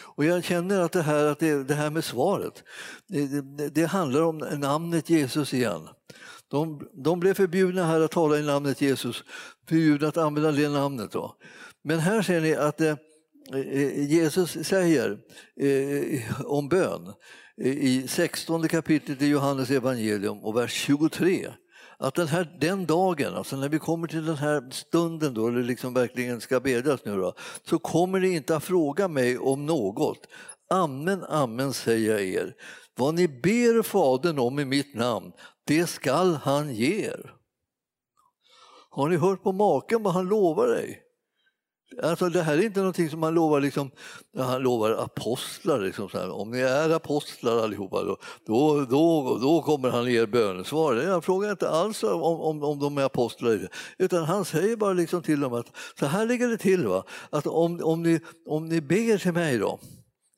Och 0.00 0.24
jag 0.24 0.44
känner 0.44 0.80
att 0.80 0.92
det 0.92 1.02
här, 1.02 1.24
att 1.24 1.38
det, 1.38 1.64
det 1.64 1.74
här 1.74 1.90
med 1.90 2.04
svaret, 2.04 2.64
det, 3.06 3.26
det, 3.26 3.68
det, 3.68 3.84
handlar 3.84 4.22
om 4.22 4.38
namnet 4.38 5.10
Jesus 5.10 5.54
igen. 5.54 5.88
De, 6.48 6.88
de 7.04 7.20
blev 7.20 7.34
förbjudna 7.34 7.86
här 7.86 8.00
att 8.00 8.10
tala 8.10 8.38
i 8.38 8.42
namnet 8.42 8.80
Jesus, 8.80 9.24
förbjudna 9.68 10.08
att 10.08 10.16
använda 10.16 10.52
det 10.52 10.68
namnet. 10.68 11.12
Då. 11.12 11.36
Men 11.84 11.98
här 11.98 12.22
ser 12.22 12.40
ni 12.40 12.54
att 12.54 12.80
eh, 12.80 12.96
eh 13.54 14.10
Jesus 14.10 14.66
säger 14.66 15.18
eh, 15.60 16.40
om 16.44 16.68
bön 16.68 17.12
eh, 17.62 17.72
i 17.72 18.08
16 18.08 18.68
kapitlet 18.68 19.22
i 19.22 19.26
Johannes 19.26 19.70
evangelium 19.70 20.38
och 20.38 20.56
vers 20.56 20.72
23 20.72 21.48
att 22.00 22.14
den, 22.14 22.28
här, 22.28 22.56
den 22.60 22.86
dagen, 22.86 23.34
alltså 23.34 23.56
när 23.56 23.68
vi 23.68 23.78
kommer 23.78 24.08
till 24.08 24.26
den 24.26 24.36
här 24.36 24.70
stunden 24.70 25.34
då 25.34 25.50
det 25.50 25.62
liksom 25.62 25.94
verkligen 25.94 26.40
ska 26.40 26.60
bedjas 26.60 27.04
nu 27.04 27.16
då, 27.16 27.34
så 27.64 27.78
kommer 27.78 28.20
ni 28.20 28.28
inte 28.28 28.56
att 28.56 28.64
fråga 28.64 29.08
mig 29.08 29.38
om 29.38 29.66
något. 29.66 30.18
Amen, 30.70 31.24
amen 31.28 31.72
säger 31.72 32.10
jag 32.10 32.22
er. 32.22 32.54
Vad 32.96 33.14
ni 33.14 33.28
ber 33.28 33.82
Fadern 33.82 34.38
om 34.38 34.58
i 34.58 34.64
mitt 34.64 34.94
namn, 34.94 35.32
det 35.64 35.86
skall 35.86 36.34
han 36.34 36.74
ge 36.74 37.06
er. 37.06 37.34
Har 38.90 39.08
ni 39.08 39.16
hört 39.16 39.42
på 39.42 39.52
maken 39.52 40.02
vad 40.02 40.14
han 40.14 40.28
lovar 40.28 40.68
dig? 40.68 41.02
Alltså 42.02 42.28
det 42.28 42.42
här 42.42 42.58
är 42.58 42.62
inte 42.62 42.80
någonting 42.80 43.10
som 43.10 43.22
han 43.22 43.34
lovar, 43.34 43.60
liksom, 43.60 43.90
han 44.36 44.62
lovar 44.62 44.90
apostlar. 44.90 45.80
Liksom, 45.80 46.08
Om 46.32 46.50
ni 46.50 46.60
är 46.60 46.90
apostlar 46.90 47.64
allihopa, 47.64 48.02
då, 48.02 48.16
då, 48.46 48.84
då, 48.84 49.38
då 49.38 49.62
kommer 49.62 49.90
han 49.90 50.06
ge 50.06 50.22
er 50.22 50.26
bönesvar. 50.26 50.94
Jag 50.94 51.24
frågar 51.24 51.50
inte 51.50 51.68
alls 51.68 52.02
om, 52.02 52.22
om, 52.22 52.62
om 52.62 52.78
de 52.78 52.98
är 52.98 53.02
apostlar, 53.02 53.68
utan 53.98 54.24
han 54.24 54.44
säger 54.44 54.76
bara 54.76 54.92
liksom 54.92 55.22
till 55.22 55.40
dem 55.40 55.52
att 55.52 55.66
så 55.98 56.06
här 56.06 56.26
ligger 56.26 56.48
det 56.48 56.58
till. 56.58 56.86
Va? 56.86 57.04
Att 57.30 57.46
om, 57.46 57.80
om, 57.82 58.02
ni, 58.02 58.20
om 58.46 58.68
ni 58.68 58.80
ber 58.80 59.18
till 59.18 59.32
mig 59.32 59.58
då, 59.58 59.78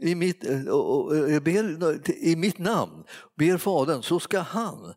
i 0.03 0.15
mitt, 0.15 0.45
eh, 0.45 0.57
eh, 0.57 1.41
ber, 1.43 2.11
i 2.25 2.37
mitt 2.37 2.59
namn, 2.59 3.05
ber 3.39 3.59
Fadern, 3.59 4.03
så 4.03 4.21
ska 4.21 4.39
han 4.41 4.95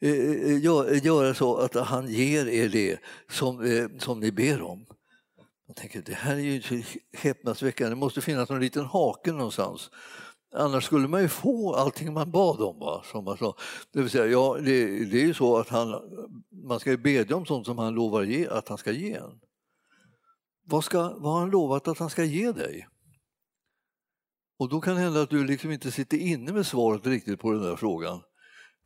eh, 0.00 0.10
eh 0.10 1.04
göra 1.04 1.34
så 1.34 1.56
att 1.56 1.74
han 1.74 2.08
ger 2.08 2.48
er 2.48 2.68
det 2.68 2.98
som, 3.30 3.64
eh, 3.64 3.86
som 3.98 4.20
ni 4.20 4.32
ber 4.32 4.62
om. 4.62 4.86
Jag 5.68 5.76
tänker, 5.76 6.02
det 6.02 6.14
här 6.14 6.34
är 6.34 6.40
ju 6.40 6.82
häpnadsväckande, 7.12 7.90
det 7.90 7.96
måste 8.00 8.20
finnas 8.20 8.48
någon 8.48 8.60
liten 8.60 8.84
hake 8.84 9.32
någonstans. 9.32 9.90
Annars 10.54 10.84
skulle 10.84 11.08
man 11.08 11.22
ju 11.22 11.28
få 11.28 11.74
allting 11.74 12.12
man 12.12 12.30
bad 12.30 12.60
om. 12.60 12.78
Va? 12.78 13.02
Som 13.04 13.24
man 13.24 13.38
sa. 13.38 13.56
Det 13.92 14.00
vill 14.00 14.10
säga, 14.10 14.26
ja, 14.26 14.56
det, 14.60 15.04
det 15.04 15.22
är 15.22 15.26
ju 15.26 15.34
så 15.34 15.56
att 15.56 15.68
han, 15.68 15.94
man 16.50 16.80
ska 16.80 16.96
bedja 16.96 17.36
om 17.36 17.46
sånt 17.46 17.66
som 17.66 17.78
han 17.78 17.94
lovar 17.94 18.22
ge, 18.22 18.48
att 18.48 18.68
han 18.68 18.78
ska 18.78 18.92
ge 18.92 19.12
en. 19.12 19.40
vad, 20.64 20.84
ska, 20.84 20.98
vad 20.98 21.32
har 21.32 21.40
han 21.40 21.50
lovat 21.50 21.88
att 21.88 21.98
han 21.98 22.10
ska 22.10 22.24
ge 22.24 22.52
dig? 22.52 22.88
Och 24.58 24.68
då 24.68 24.80
kan 24.80 24.94
det 24.94 25.00
hända 25.00 25.22
att 25.22 25.30
du 25.30 25.44
liksom 25.44 25.70
inte 25.70 25.90
sitter 25.90 26.16
inne 26.16 26.52
med 26.52 26.66
svaret 26.66 27.06
riktigt 27.06 27.40
på 27.40 27.52
den 27.52 27.62
där 27.62 27.76
frågan. 27.76 28.20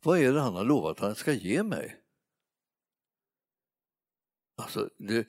Vad 0.03 0.19
är 0.19 0.33
det 0.33 0.41
han 0.41 0.55
har 0.55 0.63
lovat 0.63 0.97
att 0.97 0.99
han 0.99 1.15
ska 1.15 1.33
ge 1.33 1.63
mig? 1.63 2.02
Alltså, 4.55 4.89
det, 4.97 5.27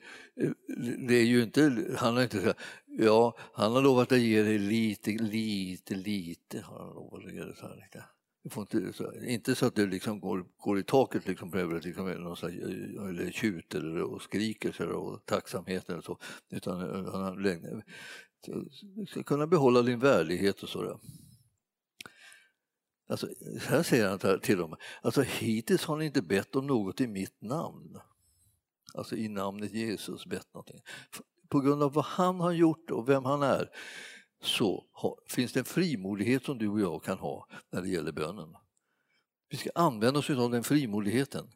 det, 1.07 1.15
är 1.15 1.25
ju 1.25 1.43
inte, 1.43 1.95
han 1.97 2.15
har 2.15 2.23
inte 2.23 2.41
sagt, 2.41 2.59
ja, 2.85 3.37
han 3.53 3.71
har 3.71 3.81
lovat 3.81 4.11
att 4.11 4.19
ge 4.19 4.43
dig 4.43 4.57
lite, 4.57 5.11
lite, 5.11 5.95
lite, 5.95 6.61
har 6.61 6.79
han 6.79 6.93
lovat 6.93 7.25
att 7.25 7.33
ge 7.33 7.43
dig 7.43 7.55
så 7.55 7.67
här 7.67 7.75
lite. 7.75 8.05
Får 8.49 8.61
Inte 8.61 8.93
så, 8.93 9.13
inte 9.13 9.55
så 9.55 9.65
att 9.65 9.75
du 9.75 9.87
liksom 9.87 10.19
går, 10.19 10.45
går 10.57 10.79
i 10.79 10.83
taket 10.83 11.27
liksom 11.27 11.51
på 11.51 11.57
huvudet, 11.57 11.85
liksom, 11.85 12.07
eller 12.07 13.31
tjuter 13.31 14.01
och 14.01 14.21
skriker 14.21 14.71
så 14.71 14.85
och 14.85 15.25
tacksamhet 15.25 15.89
eller 15.89 16.01
så, 16.01 16.19
utan 16.49 16.79
han 16.79 17.23
har 17.23 17.35
du 17.35 19.05
ska 19.07 19.23
kunna 19.23 19.47
behålla 19.47 19.81
din 19.81 19.99
värdighet 19.99 20.63
och 20.63 20.69
sådär. 20.69 20.99
Alltså, 23.09 23.27
här 23.67 23.83
säger 23.83 24.09
han 24.09 24.39
till 24.39 24.57
dem, 24.57 24.75
alltså 25.01 25.21
hittills 25.21 25.85
har 25.85 25.97
ni 25.97 26.05
inte 26.05 26.21
bett 26.21 26.55
om 26.55 26.67
något 26.67 27.01
i 27.01 27.07
mitt 27.07 27.41
namn. 27.41 27.99
Alltså 28.97 29.15
i 29.15 29.27
namnet 29.27 29.73
Jesus 29.73 30.25
bett 30.25 30.53
någonting. 30.53 30.81
På 31.49 31.59
grund 31.59 31.83
av 31.83 31.93
vad 31.93 32.05
han 32.05 32.39
har 32.39 32.51
gjort 32.51 32.91
och 32.91 33.09
vem 33.09 33.25
han 33.25 33.43
är 33.43 33.69
så 34.41 34.85
finns 35.29 35.53
det 35.53 35.59
en 35.59 35.65
frimodighet 35.65 36.45
som 36.45 36.57
du 36.57 36.67
och 36.67 36.79
jag 36.79 37.03
kan 37.03 37.17
ha 37.17 37.47
när 37.71 37.81
det 37.81 37.89
gäller 37.89 38.11
bönen. 38.11 38.55
Vi 39.49 39.57
ska 39.57 39.69
använda 39.75 40.19
oss 40.19 40.29
av 40.29 40.51
den 40.51 40.63
frimodigheten. 40.63 41.47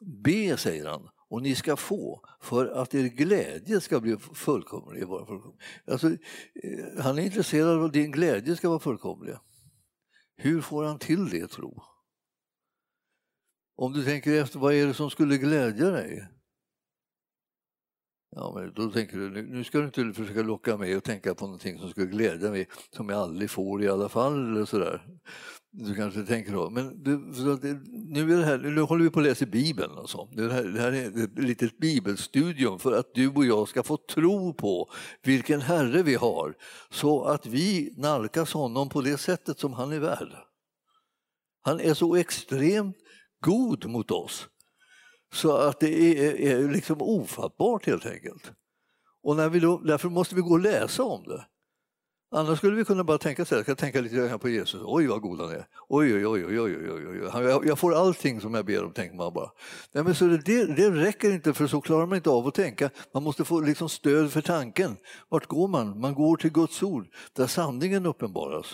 Be, 0.00 0.56
säger 0.56 0.86
han, 0.86 1.08
och 1.28 1.42
ni 1.42 1.54
ska 1.54 1.76
få 1.76 2.24
för 2.40 2.66
att 2.66 2.94
er 2.94 3.08
glädje 3.08 3.80
ska 3.80 4.00
bli 4.00 4.16
fullkomlig. 4.16 5.04
Alltså, 5.86 6.08
eh, 6.08 7.02
han 7.02 7.18
är 7.18 7.22
intresserad 7.22 7.68
av 7.68 7.84
att 7.84 7.92
din 7.92 8.10
glädje 8.10 8.56
ska 8.56 8.68
vara 8.68 8.78
fullkomlig. 8.78 9.34
Hur 10.36 10.60
får 10.60 10.84
han 10.84 10.98
till 10.98 11.28
det, 11.28 11.48
tro? 11.48 11.82
Om 13.76 13.92
du 13.92 14.04
tänker 14.04 14.42
efter, 14.42 14.58
vad 14.58 14.74
är 14.74 14.86
det 14.86 14.94
som 14.94 15.10
skulle 15.10 15.36
glädja 15.36 15.90
dig? 15.90 16.28
Ja, 18.30 18.52
men 18.54 18.72
då 18.74 18.90
tänker 18.90 19.16
du, 19.16 19.42
nu 19.42 19.64
ska 19.64 19.78
du 19.78 19.84
inte 19.84 20.12
försöka 20.12 20.42
locka 20.42 20.76
mig 20.76 20.94
att 20.94 21.04
tänka 21.04 21.34
på 21.34 21.44
någonting 21.44 21.78
som 21.78 21.90
skulle 21.90 22.06
glädja 22.06 22.50
mig, 22.50 22.68
som 22.96 23.08
jag 23.08 23.18
aldrig 23.18 23.50
får 23.50 23.82
i 23.82 23.88
alla 23.88 24.08
fall. 24.08 24.50
Eller 24.50 24.64
sådär. 24.64 25.06
Du 25.70 25.94
kanske 25.94 26.22
tänker 26.22 26.52
då, 26.52 26.70
men 26.70 27.02
du, 27.02 27.18
nu, 28.08 28.32
är 28.32 28.36
det 28.36 28.44
här, 28.44 28.58
nu 28.58 28.80
håller 28.80 29.04
vi 29.04 29.10
på 29.10 29.20
att 29.20 29.26
läsa 29.26 29.46
Bibeln. 29.46 29.92
Och 29.92 30.10
så. 30.10 30.28
Det, 30.32 30.52
här, 30.52 30.64
det 30.64 30.80
här 30.80 30.92
är 30.92 31.24
ett 31.24 31.38
litet 31.38 31.78
bibelstudium 31.78 32.78
för 32.78 32.92
att 32.92 33.14
du 33.14 33.28
och 33.28 33.44
jag 33.44 33.68
ska 33.68 33.82
få 33.82 33.96
tro 33.96 34.54
på 34.54 34.90
vilken 35.22 35.60
Herre 35.60 36.02
vi 36.02 36.14
har, 36.14 36.54
så 36.90 37.24
att 37.24 37.46
vi 37.46 37.94
nalkas 37.96 38.52
honom 38.52 38.88
på 38.88 39.00
det 39.00 39.18
sättet 39.18 39.58
som 39.58 39.72
han 39.72 39.92
är 39.92 39.98
värd. 39.98 40.32
Han 41.60 41.80
är 41.80 41.94
så 41.94 42.16
extremt 42.16 42.96
god 43.40 43.86
mot 43.86 44.10
oss 44.10 44.48
så 45.32 45.56
att 45.56 45.80
det 45.80 46.18
är, 46.18 46.40
är 46.40 46.68
liksom 46.68 47.02
ofattbart 47.02 47.86
helt 47.86 48.06
enkelt. 48.06 48.52
Och 49.22 49.36
när 49.36 49.48
vi 49.48 49.60
då, 49.60 49.78
därför 49.78 50.08
måste 50.08 50.34
vi 50.34 50.40
gå 50.40 50.50
och 50.50 50.60
läsa 50.60 51.02
om 51.02 51.24
det. 51.24 51.46
Annars 52.30 52.58
skulle 52.58 52.76
vi 52.76 52.84
kunna 52.84 53.04
bara 53.04 53.18
tänka 53.18 53.44
så 53.44 53.54
här, 53.54 53.64
jag 53.66 53.78
tänka 53.78 54.00
lite 54.00 54.16
grann 54.16 54.38
på 54.38 54.48
Jesus, 54.48 54.80
oj 54.84 55.06
vad 55.06 55.20
god 55.20 55.40
han 55.40 55.50
är, 55.50 55.66
oj 55.88 56.14
oj 56.14 56.26
oj 56.26 56.46
oj 56.46 56.60
oj 56.60 56.90
oj, 56.90 57.08
oj. 57.08 57.42
Jag, 57.44 57.66
jag 57.66 57.78
får 57.78 57.94
allting 57.94 58.40
som 58.40 58.54
jag 58.54 58.66
ber 58.66 58.84
om, 58.84 58.92
tänker 58.92 59.16
man 59.16 59.32
bara. 59.32 59.50
Nej, 59.92 60.04
men 60.04 60.14
så 60.14 60.24
det, 60.24 60.66
det 60.76 60.90
räcker 60.90 61.32
inte 61.32 61.54
för 61.54 61.66
så 61.66 61.80
klarar 61.80 62.06
man 62.06 62.16
inte 62.16 62.30
av 62.30 62.46
att 62.46 62.54
tänka, 62.54 62.90
man 63.14 63.22
måste 63.22 63.44
få 63.44 63.60
liksom 63.60 63.88
stöd 63.88 64.32
för 64.32 64.40
tanken. 64.40 64.96
Vart 65.28 65.46
går 65.46 65.68
man? 65.68 66.00
Man 66.00 66.14
går 66.14 66.36
till 66.36 66.52
Guds 66.52 66.82
ord, 66.82 67.06
där 67.32 67.46
sanningen 67.46 68.06
uppenbaras. 68.06 68.66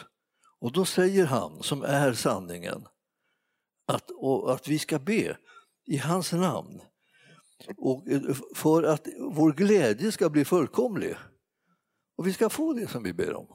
Och 0.60 0.72
då 0.72 0.84
säger 0.84 1.26
han, 1.26 1.62
som 1.62 1.82
är 1.82 2.12
sanningen, 2.12 2.86
att, 3.86 4.10
att 4.48 4.68
vi 4.68 4.78
ska 4.78 4.98
be 4.98 5.36
i 5.86 5.96
hans 5.96 6.32
namn. 6.32 6.80
Och 7.76 8.08
eh, 8.08 8.20
för 8.54 8.82
att 8.82 9.06
vår 9.18 9.52
glädje 9.52 10.12
ska 10.12 10.30
bli 10.30 10.44
fullkomlig. 10.44 11.16
Och 12.16 12.26
vi 12.26 12.32
ska 12.32 12.48
få 12.48 12.72
det 12.72 12.86
som 12.86 13.02
vi 13.02 13.12
ber 13.12 13.34
om. 13.34 13.46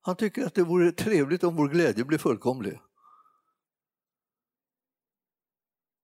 Han 0.00 0.16
tycker 0.16 0.46
att 0.46 0.54
det 0.54 0.62
vore 0.62 0.92
trevligt 0.92 1.44
om 1.44 1.56
vår 1.56 1.68
glädje 1.68 2.04
blir 2.04 2.18
fullkomlig. 2.18 2.78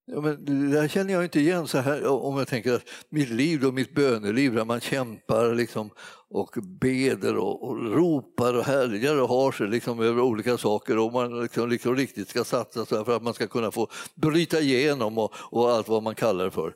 Ja, 0.06 0.20
men 0.20 0.44
det 0.44 0.76
där 0.76 0.88
känner 0.88 1.14
jag 1.14 1.24
inte 1.24 1.40
igen 1.40 1.68
så 1.68 1.78
här 1.78 2.06
om 2.06 2.38
jag 2.38 2.48
tänker 2.48 2.74
att 2.74 2.88
mitt 3.08 3.28
liv 3.28 3.64
och 3.64 3.74
mitt 3.74 3.94
böneliv 3.94 4.54
där 4.54 4.64
man 4.64 4.80
kämpar 4.80 5.54
liksom, 5.54 5.90
och 6.30 6.56
beder 6.80 7.36
och, 7.36 7.68
och 7.68 7.94
ropar 7.94 8.54
och 8.54 8.64
härjar 8.64 9.20
och 9.20 9.28
har 9.28 9.52
sig 9.52 9.68
liksom, 9.68 10.00
över 10.00 10.22
olika 10.22 10.58
saker 10.58 10.98
och 10.98 11.12
man 11.12 11.42
liksom, 11.42 11.68
liksom 11.68 11.96
riktigt 11.96 12.28
ska 12.28 12.44
satsa 12.44 12.86
så 12.86 13.04
för 13.04 13.16
att 13.16 13.22
man 13.22 13.34
ska 13.34 13.46
kunna 13.46 13.70
få 13.70 13.88
bryta 14.14 14.60
igenom 14.60 15.18
och, 15.18 15.32
och 15.50 15.70
allt 15.70 15.88
vad 15.88 16.02
man 16.02 16.14
kallar 16.14 16.44
det 16.44 16.50
för. 16.50 16.74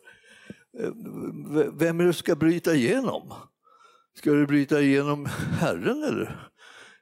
Eh, 0.80 0.90
vem 1.72 2.00
är 2.00 2.04
det 2.04 2.12
som 2.12 2.18
ska 2.18 2.36
bryta 2.36 2.74
igenom? 2.74 3.32
Ska 4.18 4.30
du 4.30 4.46
bryta 4.46 4.80
igenom 4.80 5.26
Herren 5.60 6.02
eller? 6.02 6.50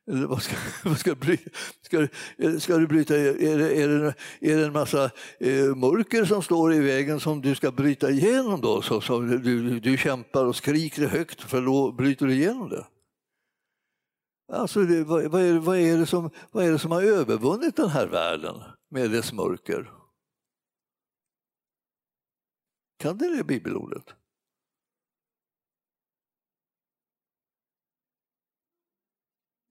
Eller 0.08 0.26
vad 0.26 0.42
ska, 0.42 0.56
vad 0.84 0.98
ska, 0.98 1.16
ska, 1.82 2.08
ska 2.58 2.78
du 2.78 2.86
bryta? 2.86 3.16
Är 3.16 3.58
det, 3.58 3.82
är, 3.82 3.88
det, 3.88 4.14
är 4.40 4.56
det 4.56 4.66
en 4.66 4.72
massa 4.72 5.10
eh, 5.40 5.74
mörker 5.76 6.24
som 6.24 6.42
står 6.42 6.74
i 6.74 6.80
vägen 6.80 7.20
som 7.20 7.40
du 7.40 7.54
ska 7.54 7.70
bryta 7.70 8.10
igenom 8.10 8.60
då? 8.60 8.82
Så, 8.82 9.00
så 9.00 9.20
du, 9.20 9.80
du 9.80 9.96
kämpar 9.96 10.44
och 10.44 10.56
skriker 10.56 11.06
högt 11.06 11.40
för 11.40 11.62
då 11.62 11.92
bryter 11.92 12.26
du 12.26 12.32
igenom 12.32 12.68
det. 12.68 12.86
Alltså, 14.52 14.82
det, 14.82 15.04
vad, 15.04 15.24
vad, 15.24 15.42
är, 15.42 15.58
vad, 15.58 15.78
är 15.78 15.96
det 15.96 16.06
som, 16.06 16.30
vad 16.52 16.64
är 16.64 16.72
det 16.72 16.78
som 16.78 16.90
har 16.90 17.02
övervunnit 17.02 17.76
den 17.76 17.88
här 17.88 18.06
världen 18.06 18.62
med 18.90 19.10
dess 19.10 19.32
mörker? 19.32 19.90
Kan 22.98 23.18
det 23.18 23.36
det 23.36 23.44
bibelordet? 23.44 24.14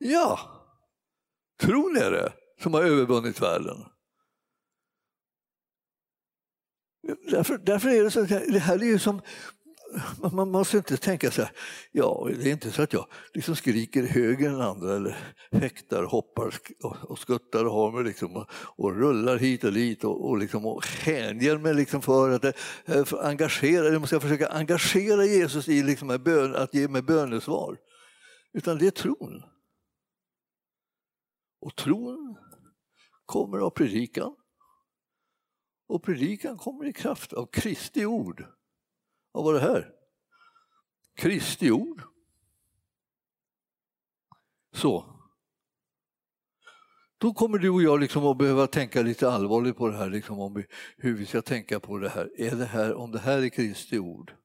Ja, 0.08 0.40
tror 1.62 1.94
ni 1.94 2.00
det? 2.00 2.34
Som 2.62 2.74
har 2.74 2.82
övervunnit 2.82 3.42
världen. 3.42 3.86
Därför, 7.32 7.58
därför 7.58 7.90
är 7.90 8.04
det 8.04 8.12
så 8.12 8.22
det 8.22 8.60
här 8.60 8.76
är 8.76 8.86
ju 8.86 9.00
som 9.00 9.22
man 10.32 10.52
måste 10.52 10.78
inte 10.78 10.98
tänka 10.98 11.32
så 11.32 11.42
här, 11.42 11.52
ja 11.92 12.30
det 12.40 12.50
är 12.50 12.52
inte 12.52 12.72
så 12.72 12.82
att 12.82 12.94
jag 12.94 13.08
liksom 13.34 13.56
skriker 13.56 14.04
högre 14.04 14.50
än 14.50 14.62
andra 14.62 14.96
eller 14.96 15.18
fäktar, 15.52 16.04
hoppar 16.04 16.54
och 16.84 17.20
skuttar 17.20 17.66
och 17.66 17.74
har 17.74 17.92
mig 17.92 18.04
liksom 18.04 18.36
och, 18.36 18.50
och, 18.52 18.96
rullar 18.96 19.38
hit 19.38 19.64
och 19.64 19.74
dit 19.74 20.04
och, 20.04 20.30
och, 20.30 20.38
liksom, 20.38 20.66
och 20.66 20.86
hänger 20.86 21.58
mig 21.58 21.74
liksom 21.74 22.02
för 22.02 22.30
att 22.30 22.46
eh, 22.86 23.06
för 23.06 23.26
engagera, 23.26 23.86
jag 23.86 24.02
måste 24.02 24.20
försöka 24.20 24.48
engagera 24.48 25.26
Jesus 25.26 25.70
i 25.70 25.84
liksom 25.84 26.20
bön, 26.26 26.56
att 26.56 26.74
ge 26.74 26.88
mig 26.88 27.02
bönesvar. 27.02 27.78
Utan 28.54 28.78
det 28.78 28.88
är 28.88 28.92
tron. 28.92 29.44
Och 31.66 31.76
tron 31.76 32.38
kommer 33.26 33.58
av 33.58 33.70
predikan. 33.70 34.36
Och 35.88 36.04
predikan 36.04 36.58
kommer 36.58 36.86
i 36.86 36.94
kraft 36.94 37.34
av 37.34 37.46
Kristi 37.46 38.06
ord. 38.06 38.46
Vad 39.32 39.44
var 39.44 39.54
det 39.54 39.60
här? 39.60 39.94
Kristi 41.16 41.72
ord. 41.72 42.02
Så. 44.74 45.06
Då 47.18 47.34
kommer 47.34 47.58
du 47.58 47.70
och 47.70 47.84
jag 47.84 48.00
liksom 48.00 48.26
att 48.26 48.38
behöva 48.38 48.68
tänka 48.68 49.02
lite 49.02 49.32
allvarligt 49.32 49.78
på 49.78 49.88
det 49.88 49.98
här, 49.98 50.10
liksom 50.10 50.40
om 50.40 50.54
vi, 50.54 50.66
hur 50.98 51.18
vi 51.18 51.26
ska 51.26 51.42
tänka 51.42 51.80
på 51.80 51.98
det 51.98 52.10
här. 52.10 52.42
Är 52.42 52.56
det 52.56 52.66
här. 52.66 52.94
Om 52.94 53.12
det 53.12 53.20
här 53.20 53.42
är 53.42 53.50
Kristi 53.50 54.00
ord 54.00 54.36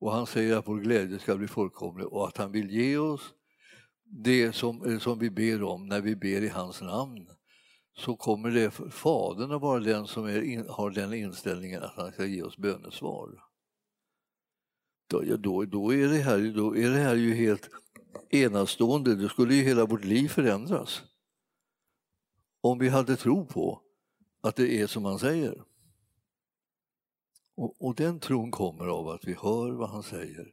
och 0.00 0.12
han 0.12 0.26
säger 0.26 0.56
att 0.56 0.68
vår 0.68 0.78
glädje 0.78 1.18
ska 1.18 1.36
bli 1.36 1.48
fullkomlig 1.48 2.06
och 2.06 2.28
att 2.28 2.36
han 2.36 2.52
vill 2.52 2.70
ge 2.70 2.98
oss 2.98 3.34
det 4.16 4.52
som, 4.52 4.84
eh, 4.84 4.98
som 4.98 5.18
vi 5.18 5.30
ber 5.30 5.62
om 5.62 5.86
när 5.86 6.00
vi 6.00 6.16
ber 6.16 6.42
i 6.42 6.48
hans 6.48 6.80
namn 6.80 7.30
så 7.96 8.16
kommer 8.16 8.50
det 8.50 8.70
Fadern 8.70 9.52
att 9.52 9.60
vara 9.60 9.80
den 9.80 10.06
som 10.06 10.24
är, 10.24 10.68
har 10.68 10.90
den 10.90 11.14
inställningen 11.14 11.82
att 11.82 11.94
han 11.96 12.12
ska 12.12 12.26
ge 12.26 12.42
oss 12.42 12.56
bönesvar. 12.56 13.44
Då, 15.10 15.22
då, 15.36 15.64
då, 15.64 15.94
är 15.94 16.08
det 16.08 16.18
här, 16.18 16.52
då 16.56 16.76
är 16.76 16.90
det 16.90 16.98
här 16.98 17.14
ju 17.14 17.34
helt 17.34 17.70
enastående, 18.30 19.14
då 19.14 19.28
skulle 19.28 19.54
ju 19.54 19.62
hela 19.62 19.86
vårt 19.86 20.04
liv 20.04 20.28
förändras. 20.28 21.02
Om 22.60 22.78
vi 22.78 22.88
hade 22.88 23.16
tro 23.16 23.46
på 23.46 23.82
att 24.40 24.56
det 24.56 24.80
är 24.80 24.86
som 24.86 25.04
han 25.04 25.18
säger. 25.18 25.64
Och, 27.56 27.86
och 27.86 27.94
den 27.94 28.20
tron 28.20 28.50
kommer 28.50 28.86
av 28.86 29.08
att 29.08 29.24
vi 29.24 29.32
hör 29.32 29.72
vad 29.72 29.90
han 29.90 30.02
säger. 30.02 30.52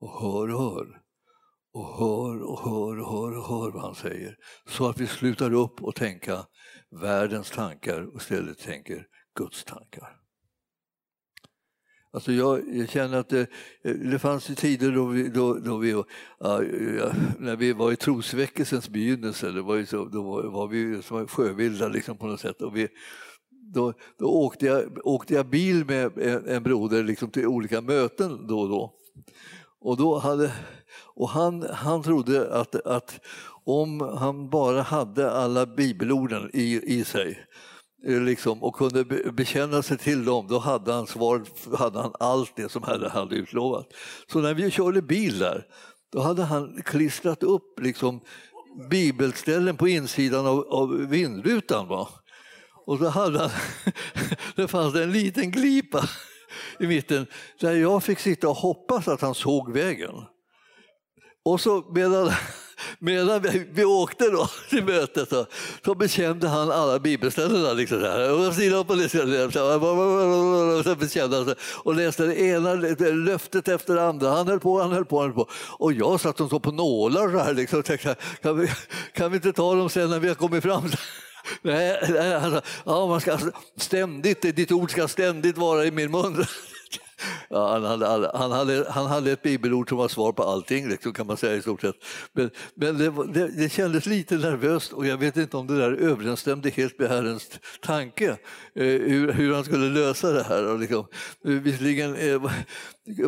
Och 0.00 0.20
hör 0.20 0.54
och 0.54 0.60
hör 0.60 1.03
och 1.74 1.98
hör 1.98 2.42
och 2.42 2.60
hör 2.60 3.00
och 3.00 3.10
hör 3.10 3.38
och 3.38 3.48
hör 3.48 3.70
vad 3.70 3.82
han 3.82 3.94
säger. 3.94 4.36
Så 4.68 4.88
att 4.88 5.00
vi 5.00 5.06
slutar 5.06 5.52
upp 5.52 5.82
och 5.82 5.94
tänka 5.94 6.46
världens 7.00 7.50
tankar 7.50 8.02
och 8.02 8.20
istället 8.20 8.58
tänker 8.58 9.06
Guds 9.38 9.64
tankar. 9.64 10.20
Alltså 12.12 12.32
jag, 12.32 12.76
jag 12.76 12.88
känner 12.88 13.18
att 13.18 13.28
det, 13.28 13.46
det 13.82 14.18
fanns 14.18 14.50
ju 14.50 14.54
tider 14.54 14.92
då 14.92 15.06
vi, 15.06 15.28
då, 15.28 15.54
då 15.54 15.76
vi 15.76 15.90
ja, 15.90 16.62
när 17.38 17.56
vi 17.56 17.72
var 17.72 17.92
i 17.92 17.96
trosväckelsens 17.96 18.88
begynnelse, 18.88 19.50
det 19.50 19.62
var 19.62 19.76
ju 19.76 19.86
så, 19.86 20.04
då 20.04 20.22
var, 20.22 20.42
var 20.42 20.68
vi 20.68 21.02
som 21.02 21.28
sjövilda 21.28 21.88
liksom 21.88 22.18
på 22.18 22.26
något 22.26 22.40
sätt. 22.40 22.62
Och 22.62 22.76
vi, 22.76 22.88
då, 23.74 23.92
då 24.18 24.26
åkte, 24.26 24.66
jag, 24.66 25.06
åkte 25.06 25.34
jag 25.34 25.46
bil 25.46 25.84
med 25.84 26.18
en, 26.18 26.48
en 26.48 26.62
broder 26.62 27.04
liksom 27.04 27.30
till 27.30 27.46
olika 27.46 27.80
möten 27.80 28.46
då 28.46 28.60
och 28.60 28.68
då. 28.68 28.94
Och, 29.80 29.96
då 29.96 30.18
hade, 30.18 30.52
och 31.16 31.28
han, 31.28 31.66
han 31.72 32.02
trodde 32.02 32.54
att, 32.54 32.86
att 32.86 33.20
om 33.64 34.00
han 34.00 34.50
bara 34.50 34.82
hade 34.82 35.30
alla 35.30 35.66
bibelorden 35.66 36.50
i, 36.52 36.98
i 36.98 37.04
sig 37.04 37.46
eh, 38.06 38.20
liksom, 38.20 38.62
och 38.62 38.74
kunde 38.74 39.04
bekänna 39.32 39.82
sig 39.82 39.98
till 39.98 40.24
dem, 40.24 40.46
då 40.48 40.58
hade 40.58 40.92
han, 40.92 41.06
svar, 41.06 41.44
hade 41.76 42.00
han 42.00 42.12
allt 42.20 42.56
det 42.56 42.68
som 42.68 42.82
Herren 42.82 43.10
hade 43.10 43.34
utlovat. 43.34 43.86
Så 44.32 44.40
när 44.40 44.54
vi 44.54 44.70
körde 44.70 45.02
bil 45.02 45.38
där, 45.38 45.66
då 46.12 46.20
hade 46.20 46.42
han 46.42 46.82
klistrat 46.84 47.42
upp 47.42 47.80
liksom, 47.80 48.20
bibelställen 48.90 49.76
på 49.76 49.88
insidan 49.88 50.46
av, 50.46 50.66
av 50.68 50.90
vindrutan. 50.90 51.88
Va? 51.88 52.08
Och 52.86 52.98
så 52.98 53.08
hade 53.08 53.38
han, 53.38 53.50
det 54.56 54.68
fanns 54.68 54.94
en 54.94 55.12
liten 55.12 55.50
glipa 55.50 56.08
i 56.80 56.86
mitten 56.86 57.26
där 57.60 57.74
jag 57.74 58.04
fick 58.04 58.18
sitta 58.18 58.48
och 58.48 58.56
hoppas 58.56 59.08
att 59.08 59.20
han 59.20 59.34
såg 59.34 59.72
vägen. 59.72 60.14
Och 61.44 61.60
så 61.60 61.84
medan, 61.94 62.32
medan 62.98 63.42
vi, 63.42 63.66
vi 63.72 63.84
åkte 63.84 64.30
då 64.30 64.48
till 64.70 64.84
mötet 64.84 65.28
så, 65.28 65.46
så 65.84 65.94
bekände 65.94 66.48
han 66.48 66.70
alla 66.70 66.98
bibelställena. 66.98 67.72
Liksom 67.72 68.00
så 70.84 70.94
bekände 70.96 71.36
han 71.36 71.54
och 71.84 71.94
läste 71.94 72.26
det 72.26 72.40
ena 72.40 72.74
löftet 72.74 73.68
efter 73.68 73.94
det 73.94 74.06
andra. 74.06 74.30
Han 74.30 74.48
höll 74.48 74.60
på, 74.60 74.80
han 74.80 74.92
höll 74.92 75.04
på, 75.04 75.20
han 75.20 75.26
höll 75.26 75.44
på. 75.44 75.50
Och 75.78 75.92
jag 75.92 76.20
satt 76.20 76.40
och 76.40 76.50
så 76.50 76.60
på 76.60 76.72
nålar 76.72 77.30
så 77.30 77.38
här, 77.38 77.54
liksom, 77.54 77.82
tänkte, 77.82 78.16
kan, 78.42 78.58
vi, 78.58 78.70
kan 79.14 79.30
vi 79.30 79.36
inte 79.36 79.52
ta 79.52 79.74
dem 79.74 79.90
sen 79.90 80.10
när 80.10 80.20
vi 80.20 80.28
har 80.28 80.34
kommit 80.34 80.62
fram? 80.62 80.92
Nej, 81.62 81.98
alltså, 82.34 82.62
ja, 82.84 83.06
man 83.06 83.20
ska 83.20 83.32
alltså 83.32 83.50
ständigt, 83.76 84.56
ditt 84.56 84.72
ord 84.72 84.90
ska 84.90 85.08
ständigt 85.08 85.58
vara 85.58 85.84
i 85.84 85.90
min 85.90 86.10
mun. 86.10 86.46
Ja, 87.48 87.72
han, 87.72 87.84
hade, 87.84 88.30
han, 88.34 88.52
hade, 88.52 88.86
han 88.90 89.06
hade 89.06 89.32
ett 89.32 89.42
bibelord 89.42 89.88
som 89.88 89.98
var 89.98 90.08
svar 90.08 90.32
på 90.32 90.42
allting, 90.42 90.88
liksom, 90.88 91.12
kan 91.12 91.26
man 91.26 91.36
säga 91.36 91.56
i 91.56 91.62
stort 91.62 91.80
sett. 91.80 91.96
Men, 92.32 92.50
men 92.74 92.98
det, 92.98 93.10
det, 93.32 93.48
det, 93.48 93.68
kändes 93.68 94.06
lite 94.06 94.36
nervöst 94.36 94.92
och 94.92 95.06
jag 95.06 95.16
vet 95.16 95.36
inte 95.36 95.56
om 95.56 95.66
det 95.66 95.78
där 95.78 95.92
överensstämde 95.92 96.70
helt 96.70 96.98
med 96.98 97.08
Herrens 97.08 97.50
tanke, 97.82 98.30
eh, 98.74 98.84
hur, 98.84 99.32
hur, 99.32 99.54
han 99.54 99.64
skulle 99.64 99.88
lösa 99.88 100.30
det 100.30 100.42
här. 100.42 100.72
Och 100.72 100.78
liksom, 100.78 101.06
eh, 101.44 101.50
visserligen 101.50 102.16
eh, 102.16 102.42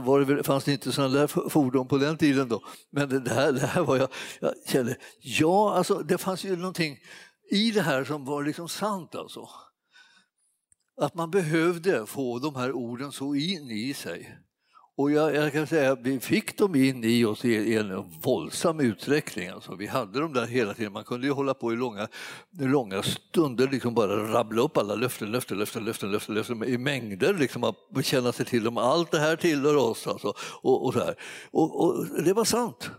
var 0.01 0.21
det, 0.21 0.43
fanns 0.43 0.65
det 0.65 0.73
inte 0.73 0.93
sådana 0.93 1.19
där 1.19 1.49
fordon 1.49 1.89
på 1.89 1.99
den 1.99 2.17
tiden 2.17 2.49
då, 2.49 2.63
men 2.93 3.25
det 3.25 3.31
här, 3.31 3.53
det 3.53 3.67
här 3.67 3.83
var 3.83 3.97
jag, 3.97 4.09
jag 4.41 4.53
kände, 4.69 4.97
ja, 5.21 5.75
alltså 5.75 5.95
det 5.95 6.19
fanns 6.19 6.45
ju 6.45 6.57
någonting 6.57 6.99
i 7.51 7.71
det 7.71 7.83
här 7.83 8.05
som 8.05 8.25
var 8.25 8.43
liksom 8.43 8.69
sant 8.69 9.15
alltså. 9.15 9.49
Att 11.01 11.15
man 11.15 11.31
behövde 11.31 12.07
få 12.07 12.39
de 12.39 12.57
här 12.57 12.73
orden 12.73 13.13
så 13.13 13.35
in 13.35 13.71
i 13.71 13.95
sig. 13.95 14.39
Och 14.99 15.11
jag, 15.11 15.35
jag 15.35 15.53
kan 15.53 15.67
säga 15.67 15.93
att 15.93 16.01
vi 16.03 16.21
fick 16.21 16.59
dem 16.59 16.75
in 16.75 17.05
i 17.05 17.25
oss 17.25 17.45
i 17.45 17.77
en 17.77 18.11
våldsam 18.23 18.81
utsträckning. 18.81 19.49
Alltså, 19.49 19.75
vi 19.75 19.87
hade 19.87 20.21
dem 20.21 20.33
där 20.33 20.47
hela 20.47 20.75
tiden. 20.75 20.93
Man 20.93 21.05
kunde 21.05 21.27
ju 21.27 21.33
hålla 21.33 21.55
på 21.55 21.73
i 21.73 21.77
långa, 21.77 22.09
långa 22.59 23.03
stunder, 23.03 23.69
liksom 23.69 23.95
bara 23.95 24.33
rabbla 24.33 24.63
upp 24.63 24.77
alla 24.77 24.95
löften, 24.95 25.31
löften, 25.31 25.59
löften, 25.59 25.85
löften, 25.85 26.13
löften, 26.13 26.35
löften 26.35 26.65
i 26.65 26.79
mängder. 26.79 27.35
Liksom, 27.35 27.65
att 27.65 27.77
känna 28.03 28.33
sig 28.33 28.47
till 28.47 28.65
dem. 28.65 28.79
Allt 28.79 29.11
det 29.11 29.19
här 29.19 29.37
tillhör 29.37 29.77
oss. 29.77 30.07
Alltså, 30.07 30.35
och, 30.63 30.87
och, 30.87 30.93
så 30.93 30.99
här. 30.99 31.15
Och, 31.51 31.85
och 31.85 32.23
det 32.25 32.33
var 32.33 32.45
sant. 32.45 32.91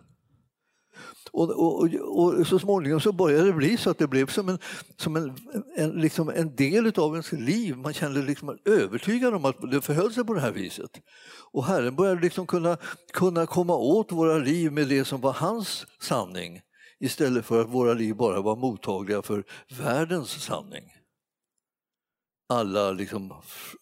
Och, 1.31 1.49
och, 1.49 1.89
och, 1.93 2.47
så 2.47 2.59
småningom 2.59 2.99
så 2.99 3.11
började 3.11 3.45
det 3.45 3.53
bli 3.53 3.77
så 3.77 3.89
att 3.89 3.97
det 3.97 4.07
blev 4.07 4.27
som 4.27 4.49
en, 4.49 4.59
som 4.97 5.15
en, 5.15 5.37
en, 5.75 5.89
liksom 5.89 6.29
en 6.29 6.55
del 6.55 6.93
av 6.99 7.11
ens 7.11 7.31
liv. 7.31 7.77
Man 7.77 7.93
kände 7.93 8.21
liksom 8.21 8.57
övertygad 8.65 9.33
om 9.33 9.45
att 9.45 9.71
det 9.71 9.81
förhöll 9.81 10.13
sig 10.13 10.23
på 10.23 10.33
det 10.33 10.41
här 10.41 10.51
viset. 10.51 10.91
Och 11.51 11.65
Herren 11.65 11.95
började 11.95 12.21
liksom 12.21 12.47
kunna, 12.47 12.77
kunna 13.13 13.45
komma 13.45 13.75
åt 13.75 14.11
våra 14.11 14.37
liv 14.37 14.71
med 14.71 14.87
det 14.87 15.05
som 15.05 15.21
var 15.21 15.33
hans 15.33 15.85
sanning 16.01 16.61
istället 16.99 17.45
för 17.45 17.61
att 17.61 17.69
våra 17.69 17.93
liv 17.93 18.15
bara 18.15 18.41
var 18.41 18.55
mottagliga 18.55 19.21
för 19.21 19.43
världens 19.69 20.29
sanning 20.29 20.96
alla 22.49 22.91
liksom 22.91 23.33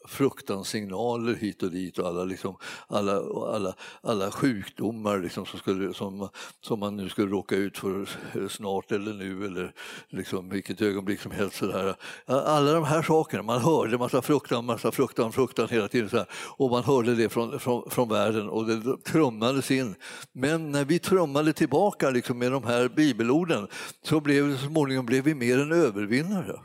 fruktanssignaler 0.08 1.34
hit 1.34 1.64
och 1.64 1.72
dit 1.72 2.00
och 2.00 2.08
alla, 2.08 2.24
liksom, 2.24 2.58
alla, 2.88 3.22
alla, 3.56 3.74
alla 4.02 4.32
sjukdomar 4.32 5.20
liksom 5.20 5.46
som, 5.46 5.60
skulle, 5.60 5.94
som, 5.94 6.30
som 6.62 6.80
man 6.80 6.98
nu 6.98 7.10
skulle 7.10 7.32
råka 7.32 7.56
ut 7.56 7.78
för 7.78 8.08
snart 8.48 8.92
eller 8.92 9.14
nu 9.14 9.46
eller 9.46 9.74
liksom 10.10 10.50
vilket 10.50 10.82
ögonblick 10.82 11.22
som 11.22 11.32
helst. 11.32 11.56
Sådär. 11.56 11.96
Alla 12.26 12.74
de 12.74 12.84
här 12.84 13.02
sakerna, 13.02 13.44
man 13.44 13.62
hörde 13.62 13.98
massa 13.98 14.22
fruktan, 14.22 14.66
massa 14.66 14.92
fruktan, 14.92 15.32
fruktan 15.32 15.68
hela 15.70 15.88
tiden 15.88 16.10
så 16.10 16.18
här. 16.18 16.28
och 16.58 16.70
man 16.70 16.84
hörde 16.84 17.16
det 17.16 17.30
från, 17.30 17.60
från, 17.60 17.90
från 17.90 18.10
världen 18.10 18.50
och 18.50 18.66
det 18.66 18.98
trummades 18.98 19.72
in. 19.72 19.96
Men 20.32 20.72
när 20.72 20.86
vi 20.86 21.00
trummade 21.00 21.54
tillbaka 21.54 22.10
liksom 22.10 22.38
med 22.40 22.52
de 22.52 22.64
här 22.64 22.90
bibelorden 22.90 23.68
så 24.04 24.20
blev 24.20 24.58
så 24.58 24.68
småningom 24.68 25.06
blev 25.06 25.24
vi 25.24 25.36
mer 25.36 25.60
än 25.60 25.72
övervinnare. 25.72 26.60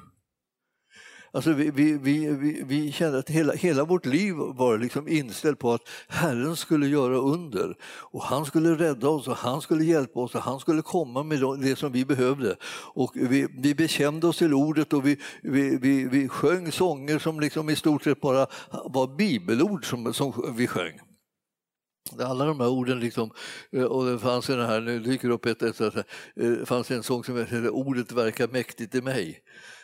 Alltså 1.33 1.53
vi, 1.53 1.71
vi, 1.71 1.97
vi, 1.97 2.63
vi, 2.67 2.93
kände 2.93 3.19
att 3.19 3.31
hela, 3.31 3.53
hela 3.53 3.85
vårt 3.85 4.07
liv 4.07 4.35
var 4.35 4.79
liksom 4.79 5.09
inställt 5.09 5.59
på 5.59 5.73
att 5.73 5.83
Herren 6.09 6.57
skulle 6.57 6.87
göra 6.87 7.17
under. 7.17 7.77
Och 7.83 8.23
Han 8.23 8.47
skulle 8.47 8.75
rädda 8.75 9.09
oss 9.09 9.29
och 9.29 9.37
han 9.37 9.61
skulle 9.61 9.85
hjälpa 9.85 10.21
oss 10.21 10.35
och 10.35 10.43
han 10.43 10.61
skulle 10.61 10.83
komma 10.83 11.23
med 11.23 11.41
det 11.61 11.77
som 11.77 11.93
vi 11.93 12.05
behövde. 12.05 12.57
Och 12.95 13.13
vi, 13.15 13.47
vi 13.59 13.75
bekände 13.75 14.27
oss 14.27 14.39
till 14.39 14.55
ordet 14.55 14.93
och 14.93 15.07
vi, 15.07 15.17
vi, 15.43 15.79
vi, 15.83 16.05
vi 16.05 16.29
sjöng 16.29 16.73
sånger 16.73 17.19
som 17.19 17.41
liksom 17.41 17.71
i 17.71 17.77
stort 17.77 18.05
sett 18.05 18.21
bara 18.21 18.47
var 18.85 19.17
bibelord 19.17 19.91
som, 19.91 20.15
som 20.15 20.55
vi 20.57 20.67
sjöng. 20.67 21.01
Alla 22.19 22.45
de 22.45 22.61
här 22.61 22.69
orden, 22.69 23.01
liksom, 23.01 23.31
eh, 23.73 23.85
och 23.85 24.07
det 24.07 24.19
fanns 24.19 24.51
en 24.51 24.61
här, 24.61 24.81
nu 24.81 24.99
dyker 24.99 25.31
upp 25.31 25.47
ett, 25.47 25.63
ett, 25.63 25.81
ett, 25.81 25.97
ett, 25.97 26.07
eh, 26.37 26.65
fanns 26.65 26.91
en 26.91 27.03
sång 27.03 27.25
som 27.25 27.37
heter 27.37 27.69
Ordet 27.69 28.13
verkar 28.13 28.49
mäktigt 28.49 28.95
i 28.95 29.03
mig. 29.03 29.43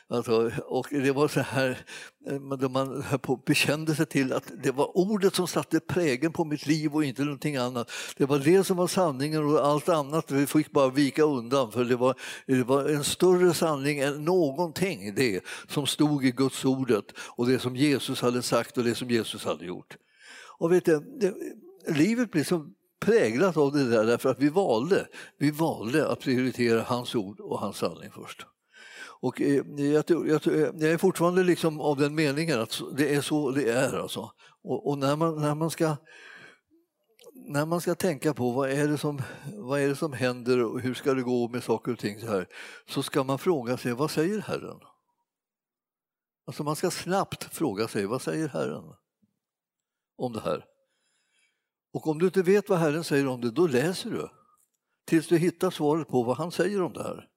Alltså, 0.09 0.50
och 0.66 0.86
det 0.90 1.12
var 1.12 1.28
så 1.28 1.40
här, 1.40 1.78
eh, 2.26 2.57
då 2.59 2.68
man 2.68 3.04
bekände 3.46 3.94
sig 3.94 4.07
till 4.07 4.32
att 4.32 4.52
det 4.62 4.70
var 4.70 4.96
ordet 4.96 5.34
som 5.34 5.48
satte 5.48 5.80
prägen 5.80 6.32
på 6.32 6.44
mitt 6.44 6.66
liv 6.66 6.94
och 6.94 7.04
inte 7.04 7.22
någonting 7.24 7.57
annat. 7.57 7.90
Det 8.16 8.24
var 8.24 8.38
det 8.38 8.64
som 8.64 8.76
var 8.76 8.86
sanningen 8.86 9.44
och 9.44 9.66
allt 9.66 9.88
annat 9.88 10.30
vi 10.30 10.46
fick 10.46 10.70
bara 10.70 10.90
vika 10.90 11.22
undan 11.22 11.72
för 11.72 11.84
det 11.84 11.96
var, 11.96 12.14
det 12.46 12.62
var 12.62 12.88
en 12.88 13.04
större 13.04 13.54
sanning 13.54 13.98
än 13.98 14.24
någonting 14.24 15.14
det 15.14 15.44
som 15.68 15.86
stod 15.86 16.24
i 16.24 16.30
Guds 16.30 16.64
ordet 16.64 17.04
och 17.18 17.46
det 17.46 17.59
som 17.59 17.76
Jesus 17.76 18.20
hade 18.20 18.42
sagt 18.42 18.78
och 18.78 18.84
det 18.84 18.94
som 18.94 19.11
Jesus 19.11 19.44
hade 19.44 19.64
gjort. 19.66 19.96
Och 20.59 20.72
vet 20.72 20.84
du, 20.84 21.00
det, 21.20 21.34
livet 21.92 22.30
blir 22.30 22.44
så 22.44 22.66
präglat 23.00 23.57
av 23.57 23.72
det 23.72 23.90
där 23.90 24.04
därför 24.04 24.28
att 24.28 24.38
vi 24.38 24.48
valde, 24.48 25.07
vi 25.38 25.50
valde 25.50 26.09
att 26.09 26.20
prioritera 26.20 26.82
hans 26.82 27.14
ord 27.14 27.40
och 27.40 27.59
hans 27.59 27.76
sanning 27.76 28.11
först. 28.14 28.46
Och 29.26 29.40
eh, 29.40 29.64
jag, 29.76 30.06
tror, 30.06 30.28
eh, 30.28 30.58
jag, 30.58 30.82
är 30.82 30.98
fortfarande 30.98 31.42
liksom 31.42 31.80
av 31.80 31.96
den 31.96 32.14
meningen 32.14 32.60
att 32.60 32.82
det 32.96 33.14
är 33.14 33.20
så 33.20 33.50
det 33.50 33.70
är. 33.70 33.98
Alltså. 33.98 34.32
Och, 34.62 34.88
och, 34.88 34.98
när, 34.98 35.16
man, 35.16 35.40
när, 35.40 35.54
man 35.54 35.70
ska, 35.70 35.96
när 37.34 37.66
man 37.66 37.80
ska 37.80 37.94
tänka 37.94 38.34
på 38.34 38.50
vad 38.50 38.70
är, 38.70 38.88
det 38.88 38.98
som, 38.98 39.22
vad 39.54 39.80
är 39.80 39.88
det 39.88 39.96
som 39.96 40.12
händer 40.12 40.64
och 40.64 40.80
hur 40.80 40.94
ska 40.94 41.14
det 41.14 41.22
gå 41.22 41.48
med 41.48 41.64
saker 41.64 41.92
och 41.92 41.98
ting 41.98 42.20
så 42.20 42.26
här, 42.26 42.48
så 42.88 43.02
ska 43.02 43.24
man 43.24 43.38
fråga 43.38 43.76
sig 43.76 43.92
vad 43.92 44.10
säger 44.10 44.40
Herren? 44.40 44.80
Alltså 46.46 46.62
man 46.62 46.76
ska 46.76 46.90
snabbt 46.90 47.44
fråga 47.44 47.88
sig 47.88 48.06
vad 48.06 48.22
säger 48.22 48.48
Herren 48.48 48.84
om 50.16 50.32
det 50.32 50.40
här? 50.40 50.64
Och 51.92 52.06
om 52.06 52.18
du 52.18 52.26
inte 52.26 52.42
vet 52.42 52.68
vad 52.68 52.78
Herren 52.78 53.04
säger 53.04 53.26
om 53.26 53.40
det, 53.40 53.50
då 53.50 53.66
läser 53.66 54.10
du 54.10 54.28
tills 55.06 55.28
du 55.28 55.38
hittar 55.38 55.70
svaret 55.70 56.08
på 56.08 56.22
vad 56.22 56.36
han 56.36 56.52
säger 56.52 56.82
om 56.82 56.92
det 56.92 57.02
här. 57.02 57.28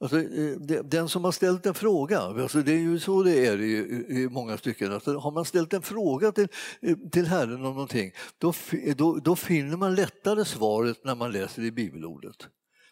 Alltså, 0.00 0.18
eh, 0.18 0.82
den 0.84 1.08
som 1.08 1.24
har 1.24 1.32
ställt 1.32 1.66
en 1.66 1.74
fråga, 1.74 2.20
alltså 2.20 2.62
det 2.62 2.72
är 2.72 2.78
ju 2.78 2.98
så 2.98 3.22
det 3.22 3.46
är 3.46 3.60
i, 3.60 3.76
i 4.08 4.28
många 4.28 4.58
stycken, 4.58 4.92
alltså, 4.92 5.18
har 5.18 5.30
man 5.30 5.44
ställt 5.44 5.72
en 5.72 5.82
fråga 5.82 6.32
till, 6.32 6.48
eh, 6.82 6.96
till 7.12 7.26
Herren 7.26 7.54
om 7.54 7.60
någonting 7.62 8.12
då, 8.38 8.52
då, 8.96 9.14
då 9.14 9.36
finner 9.36 9.76
man 9.76 9.94
lättare 9.94 10.44
svaret 10.44 11.04
när 11.04 11.14
man 11.14 11.32
läser 11.32 11.62
i 11.62 11.70
bibelordet. 11.70 12.36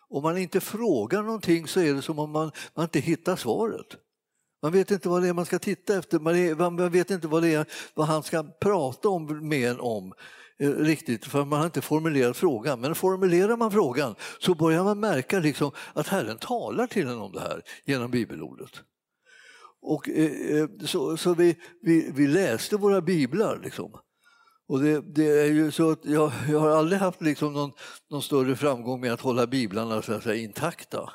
Om 0.08 0.22
man 0.22 0.38
inte 0.38 0.60
frågar 0.60 1.22
någonting 1.22 1.66
så 1.66 1.80
är 1.80 1.94
det 1.94 2.02
som 2.02 2.18
om 2.18 2.30
man, 2.30 2.50
man 2.74 2.84
inte 2.84 3.00
hittar 3.00 3.36
svaret. 3.36 3.96
Man 4.62 4.72
vet 4.72 4.90
inte 4.90 5.08
vad 5.08 5.22
det 5.22 5.28
är 5.28 5.32
man 5.32 5.46
ska 5.46 5.58
titta 5.58 5.98
efter, 5.98 6.18
man 6.70 6.90
vet 6.90 7.10
inte 7.10 7.28
vad, 7.28 7.42
det 7.42 7.54
är, 7.54 7.66
vad 7.94 8.06
han 8.06 8.22
ska 8.22 8.42
prata 8.42 9.08
om 9.08 9.48
med 9.48 9.70
en 9.70 9.80
om. 9.80 10.12
Eh, 10.60 10.70
riktigt 10.70 11.24
för 11.24 11.44
man 11.44 11.58
har 11.58 11.66
inte 11.66 11.80
formulerat 11.80 12.36
frågan. 12.36 12.80
Men 12.80 12.94
formulerar 12.94 13.56
man 13.56 13.70
frågan 13.70 14.14
så 14.38 14.54
börjar 14.54 14.84
man 14.84 15.00
märka 15.00 15.38
liksom 15.38 15.70
att 15.92 16.08
Herren 16.08 16.38
talar 16.38 16.86
till 16.86 17.08
en 17.08 17.18
om 17.18 17.32
det 17.32 17.40
här 17.40 17.62
genom 17.84 18.10
bibelordet. 18.10 18.70
Och, 19.82 20.08
eh, 20.08 20.56
eh, 20.56 20.68
så 20.84 21.16
så 21.16 21.34
vi, 21.34 21.56
vi, 21.82 22.10
vi 22.14 22.26
läste 22.26 22.76
våra 22.76 23.00
biblar 23.00 23.60
liksom. 23.64 23.92
Och 24.68 24.80
det, 24.80 25.00
det, 25.00 25.40
är 25.40 25.52
ju 25.52 25.70
så 25.70 25.90
att 25.90 26.04
jag, 26.04 26.32
jag 26.48 26.60
har 26.60 26.70
aldrig 26.70 27.00
haft 27.00 27.22
liksom 27.22 27.52
någon, 27.52 27.72
någon 28.10 28.22
större 28.22 28.56
framgång 28.56 29.00
med 29.00 29.12
att 29.12 29.20
hålla 29.20 29.46
biblarna 29.46 30.02
så 30.02 30.12
att 30.12 30.22
säga, 30.22 30.42
intakta. 30.42 31.10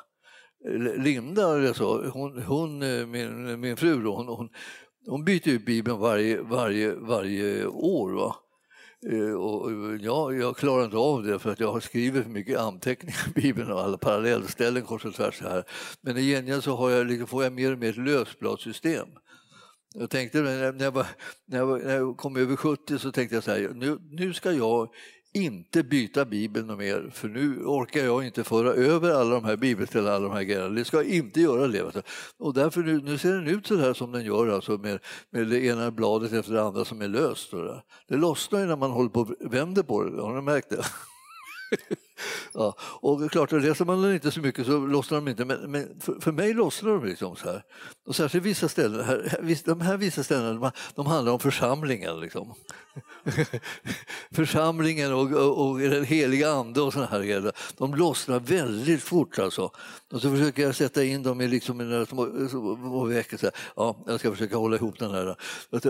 Linda, 0.96 1.68
alltså, 1.68 2.10
hon, 2.10 2.42
hon, 2.42 2.82
eh, 2.82 3.06
min, 3.06 3.60
min 3.60 3.76
fru, 3.76 4.02
då, 4.02 4.16
hon, 4.16 4.28
hon, 4.28 4.48
hon 5.06 5.24
byter 5.24 5.48
ut 5.48 5.66
Bibeln 5.66 5.98
varje, 5.98 6.42
varje, 6.42 6.94
varje 6.94 7.66
år. 7.66 8.12
Va? 8.12 8.36
Eh, 9.10 9.34
och 9.34 9.70
jag, 10.00 10.38
jag 10.38 10.56
klarar 10.56 10.84
inte 10.84 10.96
av 10.96 11.22
det 11.22 11.38
för 11.38 11.52
att 11.52 11.60
jag 11.60 11.72
har 11.72 11.80
skrivit 11.80 12.22
för 12.22 12.30
mycket 12.30 12.58
anteckningar 12.58 13.28
i 13.28 13.40
Bibeln 13.40 13.72
och 13.72 13.80
alla 13.80 13.98
parallellställen 13.98 14.82
kors 14.82 15.04
och 15.04 15.14
tvärs. 15.14 15.40
Här. 15.40 15.64
Men 16.00 16.16
i 16.16 16.22
gengäld 16.22 16.64
så 16.64 16.76
har 16.76 16.90
jag, 16.90 17.06
liksom, 17.06 17.26
får 17.26 17.44
jag 17.44 17.52
mer 17.52 17.72
och 17.72 17.78
mer 17.78 17.90
ett 17.90 17.96
lösbladssystem. 17.96 19.08
Jag 19.94 20.10
tänkte 20.10 20.40
när 20.40 20.82
jag, 20.84 20.90
var, 20.90 21.06
när, 21.46 21.58
jag 21.58 21.84
när 21.84 21.94
jag 21.94 22.16
kom 22.16 22.36
över 22.36 22.56
70 22.56 22.98
så 22.98 23.12
tänkte 23.12 23.34
jag 23.36 23.44
så 23.44 23.50
här, 23.50 23.70
nu, 23.74 23.98
nu 24.10 24.32
ska 24.32 24.52
jag 24.52 24.88
inte 25.34 25.82
byta 25.82 26.24
Bibeln 26.24 26.76
mer 26.76 27.10
för 27.12 27.28
nu 27.28 27.64
orkar 27.64 28.04
jag 28.04 28.26
inte 28.26 28.44
föra 28.44 28.72
över 28.72 29.10
alla 29.10 29.34
de 29.34 29.44
här 29.44 29.56
bibelställen, 29.56 30.12
alla 30.12 30.28
de 30.28 30.32
här 30.34 30.42
grejerna. 30.42 30.68
Det 30.68 30.84
ska 30.84 30.96
jag 30.96 31.06
inte 31.06 31.40
göra 31.40 31.66
det. 31.66 32.02
Och 32.38 32.54
därför 32.54 32.80
nu, 32.82 33.00
nu 33.02 33.18
ser 33.18 33.32
den 33.32 33.46
ut 33.46 33.66
så 33.66 33.76
här 33.76 33.94
som 33.94 34.12
den 34.12 34.24
gör, 34.24 34.48
alltså 34.48 34.72
med, 34.72 34.98
med 35.30 35.48
det 35.48 35.64
ena 35.64 35.90
bladet 35.90 36.32
efter 36.32 36.52
det 36.52 36.62
andra 36.62 36.84
som 36.84 37.02
är 37.02 37.08
löst. 37.08 37.50
Det 38.08 38.16
lossnar 38.16 38.60
ju 38.60 38.66
när 38.66 38.76
man 38.76 38.90
håller 38.90 39.10
på 39.10 39.20
och 39.20 39.54
vänder 39.54 39.82
på 39.82 40.02
det, 40.04 40.22
har 40.22 40.34
ni 40.34 40.42
märkt 40.42 40.70
det? 40.70 40.84
Ja, 42.54 42.76
och 42.80 43.30
klart, 43.30 43.52
läser 43.52 43.84
man 43.84 44.14
inte 44.14 44.30
så 44.30 44.40
mycket 44.40 44.66
så 44.66 44.78
lossnar 44.78 45.18
de 45.18 45.28
inte, 45.28 45.44
men, 45.44 45.70
men 45.70 46.00
för, 46.00 46.20
för, 46.20 46.32
mig 46.32 46.54
lossnar 46.54 46.90
de 46.90 47.04
liksom 47.04 47.36
så 47.36 47.44
här. 47.44 47.62
Och 48.06 48.16
särskilt 48.16 48.44
vissa 48.44 48.68
ställen, 48.68 49.04
här, 49.04 49.60
de 49.64 49.80
här 49.80 49.96
vissa 49.96 50.24
ställena 50.24 50.52
de, 50.52 50.70
de 50.94 51.06
handlar 51.06 51.32
om 51.32 51.38
församlingen. 51.38 52.20
Liksom. 52.20 52.54
församlingen 54.30 55.12
och, 55.12 55.32
och, 55.32 55.70
och, 55.70 55.78
den 55.78 56.04
heliga 56.04 56.50
ande 56.50 56.80
och 56.80 56.92
såna 56.92 57.06
här 57.06 57.18
grejer. 57.18 57.52
De 57.76 57.94
lossnar 57.94 58.40
väldigt 58.40 59.02
fort 59.02 59.38
alltså. 59.38 59.70
Och 60.12 60.20
så 60.20 60.30
försöker 60.30 60.62
jag 60.62 60.74
sätta 60.74 61.04
in 61.04 61.22
dem 61.22 61.40
i 61.40 61.48
liksom 61.48 61.76
mina 61.76 62.06
små, 62.06 62.48
små 62.48 63.04
veckor. 63.04 63.36
Så 63.36 63.46
här. 63.46 63.54
Ja, 63.76 63.96
jag 64.06 64.20
ska 64.20 64.30
försöka 64.30 64.56
hålla 64.56 64.76
ihop 64.76 64.98
den 64.98 65.10
här. 65.10 65.36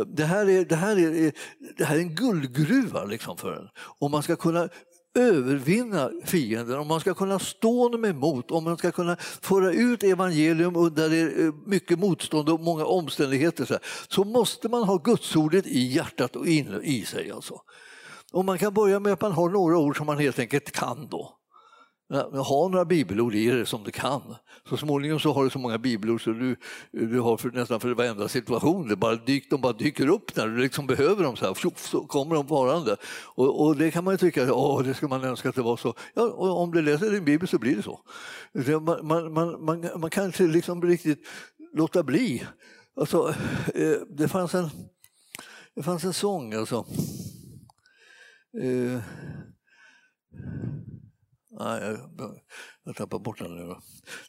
Det 0.06 0.24
här 0.24 0.50
är, 0.50 0.64
det 0.64 0.76
här 0.76 0.98
är, 0.98 1.32
det 1.76 1.84
här 1.84 1.96
är 1.96 2.00
en 2.00 2.14
guldgruva 2.14 3.04
liksom 3.04 3.36
för 3.36 3.52
en. 3.52 3.68
Om 3.98 4.10
man 4.10 4.22
ska 4.22 4.36
kunna 4.36 4.68
övervinna 5.14 6.10
fienden, 6.24 6.78
om 6.78 6.88
man 6.88 7.00
ska 7.00 7.14
kunna 7.14 7.38
stå 7.38 7.88
dem 7.88 8.04
emot, 8.04 8.50
om 8.50 8.64
man 8.64 8.76
ska 8.76 8.92
kunna 8.92 9.16
föra 9.20 9.72
ut 9.72 10.02
evangelium 10.02 10.94
där 10.94 11.08
det 11.08 11.16
är 11.16 11.68
mycket 11.68 11.98
motstånd 11.98 12.48
och 12.48 12.60
många 12.60 12.84
omständigheter, 12.84 13.64
så, 13.64 13.78
så 14.08 14.24
måste 14.24 14.68
man 14.68 14.82
ha 14.82 14.96
gudsordet 14.96 15.66
i 15.66 15.80
hjärtat 15.80 16.36
och 16.36 16.46
in 16.46 16.80
i 16.82 17.04
sig. 17.04 17.30
Alltså. 17.30 17.60
Och 18.32 18.44
man 18.44 18.58
kan 18.58 18.74
börja 18.74 19.00
med 19.00 19.12
att 19.12 19.20
man 19.20 19.32
har 19.32 19.48
några 19.48 19.78
ord 19.78 19.96
som 19.96 20.06
man 20.06 20.18
helt 20.18 20.38
enkelt 20.38 20.70
kan 20.70 21.08
då. 21.10 21.38
Ha 22.32 22.68
några 22.68 22.84
bibelord 22.84 23.34
i 23.34 23.50
dig 23.50 23.66
som 23.66 23.84
du 23.84 23.90
kan. 23.90 24.34
Så 24.68 24.76
småningom 24.76 25.20
så 25.20 25.32
har 25.32 25.44
du 25.44 25.50
så 25.50 25.58
många 25.58 25.78
bibelord 25.78 26.24
så 26.24 26.30
du, 26.30 26.56
du 26.92 27.20
har 27.20 27.36
för, 27.36 27.50
nästan 27.50 27.80
för 27.80 27.94
varenda 27.94 28.28
situation. 28.28 28.88
Det 28.88 28.96
bara 28.96 29.16
dyk, 29.16 29.50
de 29.50 29.60
bara 29.60 29.72
dyker 29.72 30.08
upp 30.08 30.36
när 30.36 30.46
du 30.46 30.58
liksom 30.58 30.86
behöver 30.86 31.24
dem. 31.24 31.36
Så, 31.36 31.46
här, 31.46 31.54
fjup, 31.54 31.78
så 31.78 32.06
kommer 32.06 32.34
de 32.34 32.46
varande. 32.46 32.96
Och, 33.34 33.66
och 33.66 33.76
det 33.76 33.90
kan 33.90 34.04
man 34.04 34.14
ju 34.14 34.18
tycka, 34.18 34.54
åh, 34.54 34.82
det 34.82 34.94
ska 34.94 35.08
man 35.08 35.24
önska 35.24 35.48
att 35.48 35.54
det 35.54 35.62
var 35.62 35.76
så. 35.76 35.94
Ja, 36.14 36.22
och 36.22 36.62
om 36.62 36.70
du 36.70 36.82
läser 36.82 37.10
din 37.10 37.24
bibel 37.24 37.48
så 37.48 37.58
blir 37.58 37.76
det 37.76 37.82
så. 37.82 38.00
Man, 38.80 39.06
man, 39.06 39.32
man, 39.32 39.64
man, 39.64 40.00
man 40.00 40.10
kan 40.10 40.24
inte 40.24 40.42
liksom 40.42 40.82
riktigt 40.82 41.26
låta 41.74 42.02
bli. 42.02 42.46
Alltså, 42.96 43.34
eh, 43.74 43.96
det, 44.08 44.28
fanns 44.28 44.54
en, 44.54 44.70
det 45.74 45.82
fanns 45.82 46.04
en 46.04 46.12
sång 46.12 46.54
alltså. 46.54 46.86
Eh, 48.62 49.00
Nej, 51.58 51.82
jag, 51.82 52.40
jag 52.84 52.96
tappar 52.96 53.18
bort 53.18 53.38
den 53.38 53.56
nu. 53.56 53.74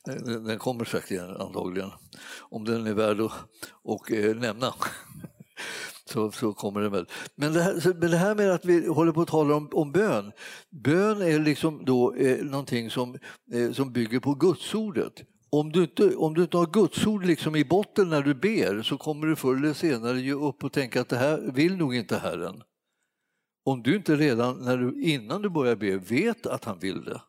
Den, 0.06 0.44
den 0.44 0.60
kommer 0.60 0.86
säkert 0.86 1.12
igen 1.12 1.36
antagligen. 1.40 1.92
Om 2.40 2.66
den 2.66 2.88
är 2.88 2.94
värd 2.94 3.22
att 3.22 3.32
och, 3.84 4.12
eh, 4.12 4.36
nämna. 4.36 4.74
Så, 6.10 6.32
så 6.32 6.54
kommer 6.54 6.82
den 6.82 6.92
väl. 6.92 7.06
Men 7.36 7.54
det, 7.54 7.62
här, 7.62 7.94
men 8.00 8.12
det 8.12 8.18
här 8.18 8.36
med 8.36 8.52
att 8.52 8.66
vi 8.66 8.88
håller 8.88 9.12
på 9.12 9.22
att 9.22 9.28
tala 9.28 9.56
om, 9.56 9.70
om 9.74 9.92
bön. 9.92 10.32
Bön 10.72 11.22
är 11.22 11.40
liksom 11.40 11.86
då 11.86 12.16
eh, 12.16 12.46
någonting 12.46 12.90
som, 12.90 13.18
eh, 13.54 13.72
som 13.72 13.94
bygger 13.94 14.20
på 14.20 14.34
gudsordet. 14.34 15.14
Om 15.50 15.72
du, 15.72 15.82
inte, 15.82 16.16
om 16.16 16.34
du 16.34 16.42
inte 16.42 16.58
har 16.58 16.66
gudsord 16.66 17.26
liksom 17.26 17.56
i 17.56 17.66
botten 17.66 18.10
när 18.10 18.22
du 18.22 18.34
ber 18.34 18.82
så 18.82 18.98
kommer 18.98 19.28
du 19.28 19.36
förr 19.36 19.56
eller 19.56 19.74
senare 19.74 20.22
ge 20.22 20.34
upp 20.34 20.64
och 20.64 20.74
tänka 20.74 21.02
att 21.02 21.10
det 21.10 21.18
här 21.18 21.52
vill 21.54 21.78
nog 21.78 21.96
inte 21.96 22.18
Herren. 22.18 22.62
Om 23.66 23.84
du 23.84 23.96
inte 23.96 24.16
redan 24.16 24.58
när 24.58 24.78
du, 24.78 25.02
innan 25.02 25.42
du 25.42 25.50
börjar 25.50 25.76
be 25.76 25.98
vet 25.98 26.46
att 26.46 26.66
han 26.66 26.80
vill 26.80 27.04
det. 27.04 27.22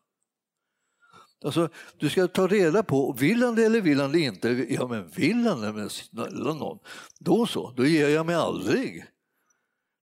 Alltså, 1.45 1.69
du 1.97 2.09
ska 2.09 2.27
ta 2.27 2.47
reda 2.47 2.83
på, 2.83 3.15
vill 3.19 3.43
han 3.43 3.55
det 3.55 3.65
eller 3.65 3.81
vill 3.81 4.01
han 4.01 4.11
det 4.11 4.19
inte? 4.19 4.65
Ja 4.69 4.87
men 4.87 5.07
vill 5.07 5.47
han 5.47 5.61
det, 5.61 5.73
men 5.73 5.89
snälla 5.89 6.53
någon, 6.53 6.79
då 7.19 7.45
så, 7.45 7.73
då 7.77 7.85
ger 7.85 8.09
jag 8.09 8.25
mig 8.25 8.35
aldrig. 8.35 9.05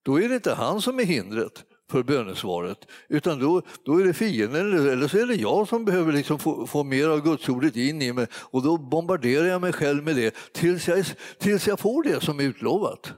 Då 0.06 0.22
är 0.22 0.30
det 0.30 0.36
inte 0.36 0.54
han 0.54 0.82
som 0.82 1.00
är 1.00 1.04
hindret 1.04 1.64
för 1.92 2.04
bönesvaret, 2.04 2.78
utan 3.10 3.40
då, 3.40 3.62
då 3.86 4.00
är 4.00 4.06
det 4.06 4.14
fienden 4.14 4.74
eller, 4.74 5.08
så 5.08 5.18
är 5.18 5.28
det 5.28 5.36
jag 5.36 5.68
som 5.68 5.86
behöver 5.86 6.14
liksom 6.14 6.40
få, 6.40 6.68
få 6.68 6.84
mer 6.84 7.08
av 7.08 7.22
gudsordet 7.22 7.76
in 7.76 8.02
i 8.02 8.14
mig 8.14 8.28
och 8.34 8.64
då 8.64 8.78
bombarderar 8.78 9.46
jag 9.46 9.62
mig 9.62 9.74
själv 9.74 10.04
med 10.04 10.16
det 10.16 10.36
tills 10.54 10.88
jag, 10.88 11.06
tills 11.40 11.68
jag 11.68 11.80
får 11.80 12.04
det 12.04 12.24
som 12.24 12.40
är 12.40 12.44
utlovat. 12.44 13.14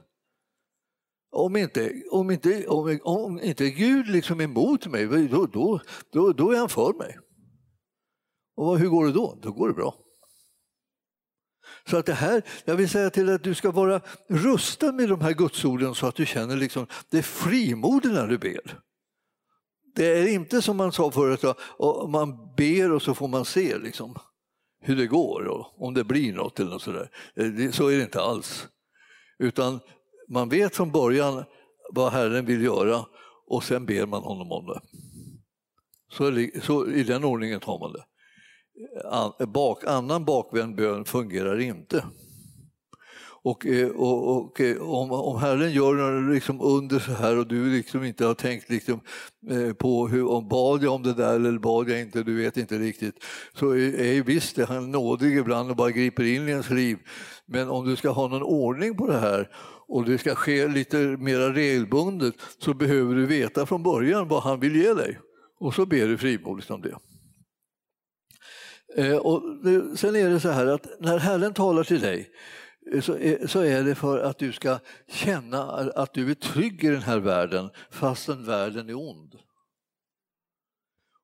Om 1.30 1.56
inte, 1.56 2.02
om 2.10 2.30
inte, 2.30 2.66
om, 2.66 2.98
om 3.02 3.40
inte 3.40 3.70
Gud 3.70 4.06
liksom 4.06 4.40
är 4.40 4.44
emot 4.44 4.86
mig, 4.86 5.06
då, 5.06 5.46
då, 5.46 5.80
då, 6.12 6.32
då 6.32 6.50
är 6.50 6.58
han 6.58 6.68
för 6.68 6.92
mig. 6.92 7.18
Och 8.56 8.78
hur 8.78 8.88
går 8.88 9.06
det 9.06 9.12
då? 9.12 9.38
Då 9.42 9.52
går 9.52 9.68
det 9.68 9.74
bra. 9.74 9.94
Så 11.86 11.96
att 11.96 12.06
det 12.06 12.14
här, 12.14 12.42
jag 12.64 12.76
vill 12.76 12.88
säga 12.88 13.10
till 13.10 13.26
dig 13.26 13.34
att 13.34 13.44
du 13.44 13.54
ska 13.54 13.70
vara 13.70 14.00
rustad 14.28 14.92
med 14.92 15.08
de 15.08 15.20
här 15.20 15.32
gudsorden 15.32 15.94
så 15.94 16.06
att 16.06 16.14
du 16.14 16.26
känner 16.26 16.56
liksom, 16.56 16.86
det 17.10 17.18
är 17.18 17.22
frimodigt 17.22 18.14
när 18.14 18.26
du 18.26 18.38
ber. 18.38 18.80
Det 19.94 20.06
är 20.06 20.28
inte 20.28 20.62
som 20.62 20.76
man 20.76 20.92
sa 20.92 21.10
förut, 21.10 21.44
att 21.44 21.58
man 22.10 22.54
ber 22.56 22.92
och 22.92 23.02
så 23.02 23.14
får 23.14 23.28
man 23.28 23.44
se 23.44 23.78
liksom, 23.78 24.14
hur 24.80 24.96
det 24.96 25.06
går 25.06 25.44
och 25.44 25.82
om 25.82 25.94
det 25.94 26.04
blir 26.04 26.32
något 26.32 26.60
eller 26.60 26.70
något 26.70 26.82
sådär. 26.82 27.10
Så 27.72 27.88
är 27.88 27.96
det 27.96 28.02
inte 28.02 28.20
alls. 28.20 28.68
Utan 29.38 29.80
man 30.28 30.48
vet 30.48 30.76
från 30.76 30.92
början 30.92 31.44
vad 31.90 32.12
Herren 32.12 32.46
vill 32.46 32.62
göra 32.62 33.04
och 33.46 33.64
sen 33.64 33.86
ber 33.86 34.06
man 34.06 34.22
honom 34.22 34.52
om 34.52 34.66
det. 34.66 34.80
Så, 36.12 36.48
så 36.62 36.90
i 36.90 37.02
den 37.02 37.24
ordningen 37.24 37.60
tar 37.60 37.78
man 37.78 37.92
det. 37.92 38.04
Bak, 39.46 39.84
annan 39.84 40.24
bakvänd 40.24 40.76
bön 40.76 41.04
fungerar 41.04 41.60
inte. 41.60 42.04
Och, 43.42 43.66
eh, 43.66 43.88
och, 43.88 44.36
och 44.36 44.60
eh, 44.60 44.76
om, 44.76 45.12
om 45.12 45.38
Herren 45.40 45.72
gör 45.72 45.94
något 45.94 46.34
liksom 46.34 46.60
under 46.60 46.98
så 46.98 47.12
här 47.12 47.38
och 47.38 47.46
du 47.46 47.76
liksom 47.76 48.04
inte 48.04 48.26
har 48.26 48.34
tänkt 48.34 48.70
liksom, 48.70 49.00
eh, 49.50 49.72
på 49.72 50.08
hur, 50.08 50.28
om 50.28 50.48
bad 50.48 50.82
jag 50.82 50.94
om 50.94 51.02
det 51.02 51.14
där 51.14 51.34
eller 51.34 51.58
bad 51.58 51.90
jag 51.90 52.00
inte, 52.00 52.22
du 52.22 52.36
vet 52.36 52.56
inte 52.56 52.78
riktigt, 52.78 53.24
så 53.54 53.70
är, 53.70 54.00
är 54.00 54.22
visst 54.22 54.56
det 54.56 54.64
han 54.64 54.90
nådig 54.90 55.36
ibland 55.36 55.70
och 55.70 55.76
bara 55.76 55.90
griper 55.90 56.22
in 56.22 56.48
i 56.48 56.50
ens 56.50 56.70
liv. 56.70 56.98
Men 57.46 57.68
om 57.68 57.88
du 57.88 57.96
ska 57.96 58.10
ha 58.10 58.28
någon 58.28 58.42
ordning 58.42 58.96
på 58.96 59.06
det 59.06 59.18
här 59.18 59.48
och 59.88 60.04
det 60.04 60.18
ska 60.18 60.34
ske 60.34 60.68
lite 60.68 60.96
mer 60.98 61.38
regelbundet 61.38 62.34
så 62.58 62.74
behöver 62.74 63.14
du 63.14 63.26
veta 63.26 63.66
från 63.66 63.82
början 63.82 64.28
vad 64.28 64.42
han 64.42 64.60
vill 64.60 64.76
ge 64.76 64.94
dig. 64.94 65.18
Och 65.60 65.74
så 65.74 65.86
ber 65.86 66.08
du 66.08 66.18
frimodigt 66.18 66.70
om 66.70 66.82
det. 66.82 66.98
Eh, 68.96 69.16
och 69.16 69.42
sen 69.98 70.16
är 70.16 70.30
det 70.30 70.40
så 70.40 70.48
här 70.48 70.66
att 70.66 70.86
när 71.00 71.18
Herren 71.18 71.54
talar 71.54 71.84
till 71.84 72.00
dig 72.00 72.30
eh, 72.92 73.00
så 73.46 73.60
är, 73.60 73.84
det 73.84 73.94
för 73.94 74.18
att 74.18 74.38
du 74.38 74.52
ska 74.52 74.78
känna 75.08 75.62
att 75.90 76.14
du 76.14 76.30
är 76.30 76.34
trygg 76.34 76.84
i 76.84 76.88
den 76.88 77.02
här 77.02 77.18
världen 77.18 77.70
fastän 77.90 78.44
världen 78.44 78.88
är 78.88 78.94
ond. 78.94 79.34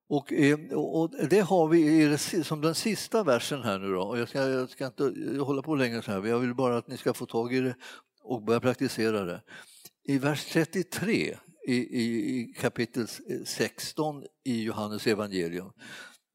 Och, 0.09 0.33
eh, 0.33 0.59
och 0.73 1.11
det 1.31 1.41
har 1.41 1.69
vi 1.69 2.19
som 2.45 2.61
den 2.61 2.75
sista 2.75 3.25
versen 3.25 3.63
här 3.63 3.79
nu 3.79 3.93
då. 3.93 4.03
Och 4.03 4.19
jag, 4.19 4.29
ska, 4.29 4.49
jag 4.49 4.71
ska 4.71 4.87
inte 4.87 5.13
hålla 5.41 5.63
på 5.63 5.75
längre 5.75 6.03
så 6.03 6.11
här, 6.11 6.27
jag 6.27 6.39
vill 6.39 6.55
bara 6.55 6.77
att 6.77 6.89
ni 6.89 6.97
ska 6.97 7.15
få 7.15 7.27
tag 7.27 7.55
i 7.55 7.61
det 7.61 7.75
och 8.25 8.45
börja 8.45 8.61
praktisera 8.61 9.25
det. 9.25 9.43
I 10.05 10.19
vers 10.19 10.45
33 10.45 11.37
i, 11.67 11.75
i, 11.75 12.39
i 12.41 12.55
kapitel 12.59 13.09
16 13.45 14.17
eh, 14.17 14.29
i 14.45 14.63
Johannes 14.63 15.07
evangelium, 15.07 15.73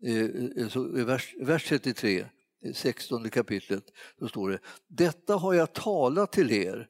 eh, 0.06 0.64
eh 0.64 0.70
så 0.70 0.84
vers, 1.06 1.36
vers 1.40 1.66
33 1.70 2.26
16 2.74 3.26
eh, 3.26 3.30
kapitlet, 3.30 3.84
så 4.20 4.28
står 4.28 4.50
det 4.50 4.60
Detta 4.88 5.36
har 5.36 5.54
jag 5.54 5.74
talat 5.74 6.32
till 6.32 6.52
er 6.52 6.88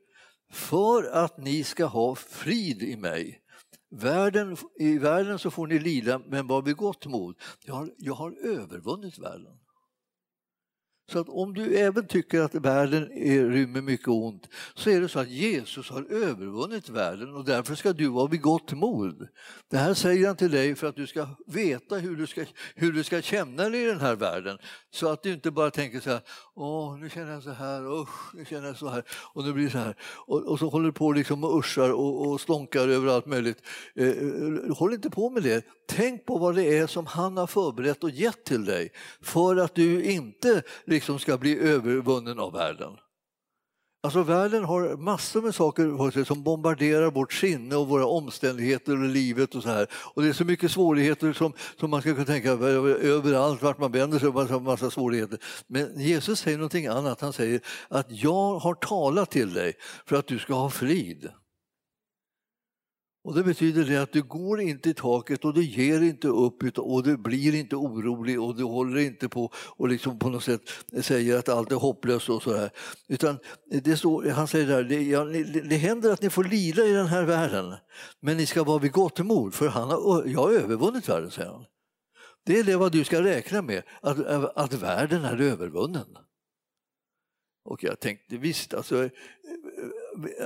för 0.52 1.04
att 1.04 1.38
ni 1.38 1.64
ska 1.64 1.86
ha 1.86 2.16
frid 2.16 2.84
i 2.84 2.98
mig. 2.98 3.42
Världen, 3.92 4.58
I 4.80 4.98
världen 4.98 5.40
så 5.40 5.52
får 5.52 5.68
ni 5.68 5.80
lida, 5.80 6.20
men 6.20 6.48
vad 6.48 6.66
vi 6.66 6.74
gott 6.74 7.06
mod? 7.06 7.36
Jag 7.66 7.74
har, 7.74 7.94
jag 7.98 8.14
har 8.14 8.32
övervunnit 8.32 9.20
världen. 9.20 9.60
Så 11.10 11.20
att 11.20 11.30
om 11.30 11.54
du 11.54 11.78
även 11.78 12.08
tycker 12.08 12.42
att 12.42 12.56
världen 12.56 13.12
är, 13.12 13.46
rymmer 13.46 13.82
mycket 13.82 14.08
ont 14.08 14.50
så 14.76 14.90
är 14.90 15.02
det 15.02 15.10
så 15.10 15.20
att 15.20 15.30
Jesus 15.30 15.90
har 15.90 16.06
övervunnit 16.12 16.90
världen 16.90 17.36
och 17.36 17.46
därför 17.46 17.76
ska 17.76 17.94
du 17.94 18.08
vara 18.08 18.28
vid 18.28 18.42
gott 18.42 18.74
mod. 18.74 19.28
Det 19.70 19.78
här 19.78 19.94
säger 19.94 20.28
han 20.28 20.36
till 20.36 20.52
dig 20.52 20.76
för 20.76 20.88
att 20.88 20.96
du 20.96 21.08
ska 21.08 21.28
veta 21.48 21.96
hur 21.96 22.16
du 22.16 22.28
ska, 22.28 22.46
hur 22.76 22.92
du 22.92 23.04
ska 23.04 23.22
känna 23.22 23.70
dig 23.70 23.84
i 23.84 23.86
den 23.86 24.00
här 24.00 24.16
världen. 24.16 24.58
Så 24.92 25.12
att 25.12 25.24
du 25.24 25.34
inte 25.34 25.52
bara 25.52 25.72
tänker 25.72 26.00
så 26.00 26.10
här, 26.10 26.22
åh 26.56 26.98
nu 26.98 27.10
känner 27.10 27.32
jag 27.32 27.44
så 27.44 27.52
här, 27.52 28.02
usch, 28.02 28.36
nu 28.36 28.46
känner 28.46 28.68
jag 28.68 28.78
så 28.78 28.90
här 28.90 29.04
och 29.34 29.44
nu 29.44 29.54
blir 29.54 29.66
det 29.66 29.72
så 29.72 29.78
här. 29.78 29.96
Och, 30.28 30.46
och 30.46 30.60
så 30.60 30.70
håller 30.70 30.86
du 30.86 30.92
på 30.92 31.12
liksom 31.12 31.44
och 31.44 31.60
uschar 31.60 31.92
och, 31.92 32.28
och 32.28 32.42
stånkar 32.42 32.88
över 32.88 33.08
allt 33.08 33.26
möjligt. 33.26 33.62
Eh, 33.96 34.08
eh, 34.08 34.76
håll 34.76 34.94
inte 34.94 35.10
på 35.10 35.30
med 35.30 35.44
det. 35.44 35.66
Tänk 35.88 36.26
på 36.26 36.38
vad 36.38 36.56
det 36.56 36.78
är 36.78 36.88
som 36.88 37.06
han 37.06 37.38
har 37.38 37.48
förberett 37.48 38.04
och 38.04 38.10
gett 38.10 38.44
till 38.44 38.66
dig 38.66 38.92
för 39.22 39.56
att 39.56 39.76
du 39.76 40.04
inte 40.04 40.64
liksom 41.00 41.20
ska 41.20 41.38
bli 41.38 41.60
övervunnen 41.60 42.40
av 42.40 42.54
världen. 42.54 42.98
Alltså 44.04 44.24
världen 44.24 44.64
har 44.64 44.98
massor 44.98 45.42
med 45.42 45.56
saker 45.56 46.24
som 46.24 46.44
bombarderar 46.44 47.12
vårt 47.12 47.34
sinne 47.34 47.76
och 47.76 47.88
våra 47.88 48.06
omständigheter 48.06 48.92
och 48.92 49.10
livet 49.10 49.56
och 49.56 49.64
så 49.64 49.70
här. 49.70 49.88
Och 49.92 50.22
det 50.22 50.30
är 50.30 50.34
så 50.34 50.46
mycket 50.46 50.72
svårigheter 50.72 51.34
som, 51.34 51.54
som 51.80 51.90
man 51.90 52.02
ska 52.02 52.14
kunna 52.14 52.26
tänka 52.26 52.50
överallt 52.50 53.62
vart 53.62 53.80
man 53.80 53.92
vänder 53.92 54.20
sig, 54.20 54.32
massa, 54.32 54.60
massa 54.60 54.92
svårigheter. 54.92 55.40
Men 55.68 56.00
Jesus 56.00 56.40
säger 56.40 56.58
någonting 56.58 56.88
annat. 56.88 57.22
Han 57.22 57.34
säger 57.34 57.62
att 57.88 58.08
jag 58.10 58.60
har 58.60 58.74
talat 58.74 59.32
till 59.32 59.54
dig 59.54 59.74
för 60.06 60.16
att 60.16 60.28
du 60.28 60.40
ska 60.40 60.54
ha 60.54 60.70
frid. 60.70 61.30
Och 63.24 63.36
Det 63.36 63.44
betyder 63.44 63.86
det 63.86 63.98
att 63.98 64.12
du 64.12 64.22
går 64.22 64.62
inte 64.62 64.90
i 64.90 64.94
taket 64.94 65.46
och 65.46 65.54
du 65.54 65.64
ger 65.64 66.02
inte 66.02 66.28
upp 66.28 66.78
och 66.78 67.04
du 67.04 67.18
blir 67.18 67.56
inte 67.56 67.76
orolig 67.76 68.42
och 68.42 68.56
du 68.56 68.64
håller 68.64 69.02
inte 69.02 69.30
på 69.30 69.52
och 69.56 69.90
liksom 69.90 70.20
på 70.20 70.30
något 70.30 70.44
sätt 70.44 70.62
säger 71.02 71.38
att 71.38 71.50
allt 71.50 71.72
är 71.72 71.76
hopplöst 71.76 72.30
och 72.30 72.44
sådär. 72.44 72.70
Utan 73.08 73.40
det 73.66 73.98
står, 73.98 74.30
han 74.30 74.48
säger 74.48 74.68
där, 74.68 74.84
det, 74.84 75.02
ja, 75.02 75.24
det, 75.70 75.76
händer 75.76 76.12
att 76.12 76.22
ni 76.22 76.30
får 76.30 76.44
lida 76.44 76.86
i 76.86 76.92
den 76.92 77.08
här 77.08 77.24
världen 77.24 77.76
men 78.20 78.38
ni 78.38 78.46
ska 78.46 78.64
vara 78.64 78.80
vid 78.80 78.92
gott 78.92 79.20
mod 79.20 79.54
för 79.54 79.68
han 79.68 79.90
har, 79.90 80.26
jag 80.26 80.40
har 80.40 80.52
övervunnit 80.52 81.10
världen, 81.10 81.32
säger 81.32 81.50
han. 81.50 81.66
Det 82.46 82.60
är 82.60 82.64
det 82.64 82.76
vad 82.76 82.92
du 82.92 83.04
ska 83.04 83.24
räkna 83.24 83.62
med, 83.62 83.84
att, 84.02 84.20
att 84.56 84.74
världen 84.74 85.26
är 85.26 85.42
övervunnen. 85.42 86.18
Och 87.66 87.84
jag 87.84 88.00
tänkte 88.00 88.38
visst, 88.38 88.74
alltså, 88.74 89.10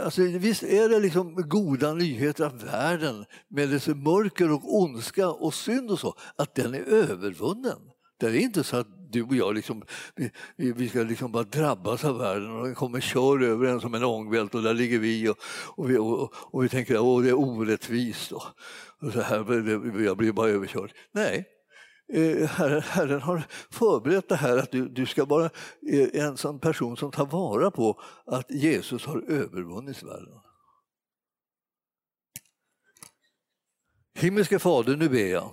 alltså, 0.03 0.21
visst 0.21 0.63
är 0.63 0.89
det 0.89 0.99
liksom 0.99 1.35
goda 1.35 1.93
nyheter 1.93 2.45
att 2.45 2.63
världen 2.63 3.25
med 3.47 3.69
dess 3.69 3.87
mörker 3.87 4.51
och 4.51 4.81
ondska 4.81 5.29
och 5.29 5.53
synd 5.53 5.91
och 5.91 5.99
så, 5.99 6.15
att 6.35 6.55
den 6.55 6.73
är 6.73 6.81
övervunnen. 6.81 7.79
Det 8.19 8.25
är 8.25 8.35
inte 8.35 8.63
så 8.63 8.77
att 8.77 8.87
du 9.11 9.23
och 9.23 9.35
jag 9.35 9.55
liksom, 9.55 9.83
vi, 10.15 10.71
vi 10.71 10.89
ska 10.89 10.99
liksom 10.99 11.31
bara 11.31 11.43
drabbas 11.43 12.05
av 12.05 12.17
världen 12.17 12.51
och 12.51 12.65
den 12.65 12.75
kommer 12.75 12.99
kör 12.99 13.43
över 13.43 13.65
en 13.65 13.81
som 13.81 13.93
en 13.93 14.03
ångvält 14.03 14.55
och 14.55 14.63
där 14.63 14.73
ligger 14.73 14.99
vi 14.99 15.29
och, 15.29 15.37
och 15.75 15.89
vi, 15.89 15.97
och, 15.97 16.33
och 16.35 16.63
vi 16.63 16.69
tänker 16.69 17.17
att 17.17 17.23
det 17.23 17.29
är 17.29 17.33
orättvist. 17.33 18.31
Och, 18.31 18.43
och 19.01 19.13
så 19.13 19.21
här, 19.21 19.37
jag 20.03 20.17
blir 20.17 20.31
bara 20.31 20.49
överkörd. 20.49 20.91
Nej, 21.11 21.45
Eh, 22.13 22.47
herren, 22.47 22.81
Herren 22.81 23.21
har 23.21 23.43
förberett 23.69 24.29
det 24.29 24.35
här 24.35 24.57
att 24.57 24.71
du, 24.71 24.89
du 24.89 25.05
ska 25.05 25.25
vara 25.25 25.49
eh, 25.91 26.23
en 26.25 26.37
sån 26.37 26.59
person 26.59 26.97
som 26.97 27.11
tar 27.11 27.25
vara 27.25 27.71
på 27.71 28.01
att 28.25 28.51
Jesus 28.51 29.05
har 29.05 29.23
övervunnit 29.27 30.03
världen. 30.03 30.39
Himmelske 34.15 34.59
Fader, 34.59 34.95
nu 34.95 35.09
ber 35.09 35.27
jag 35.27 35.51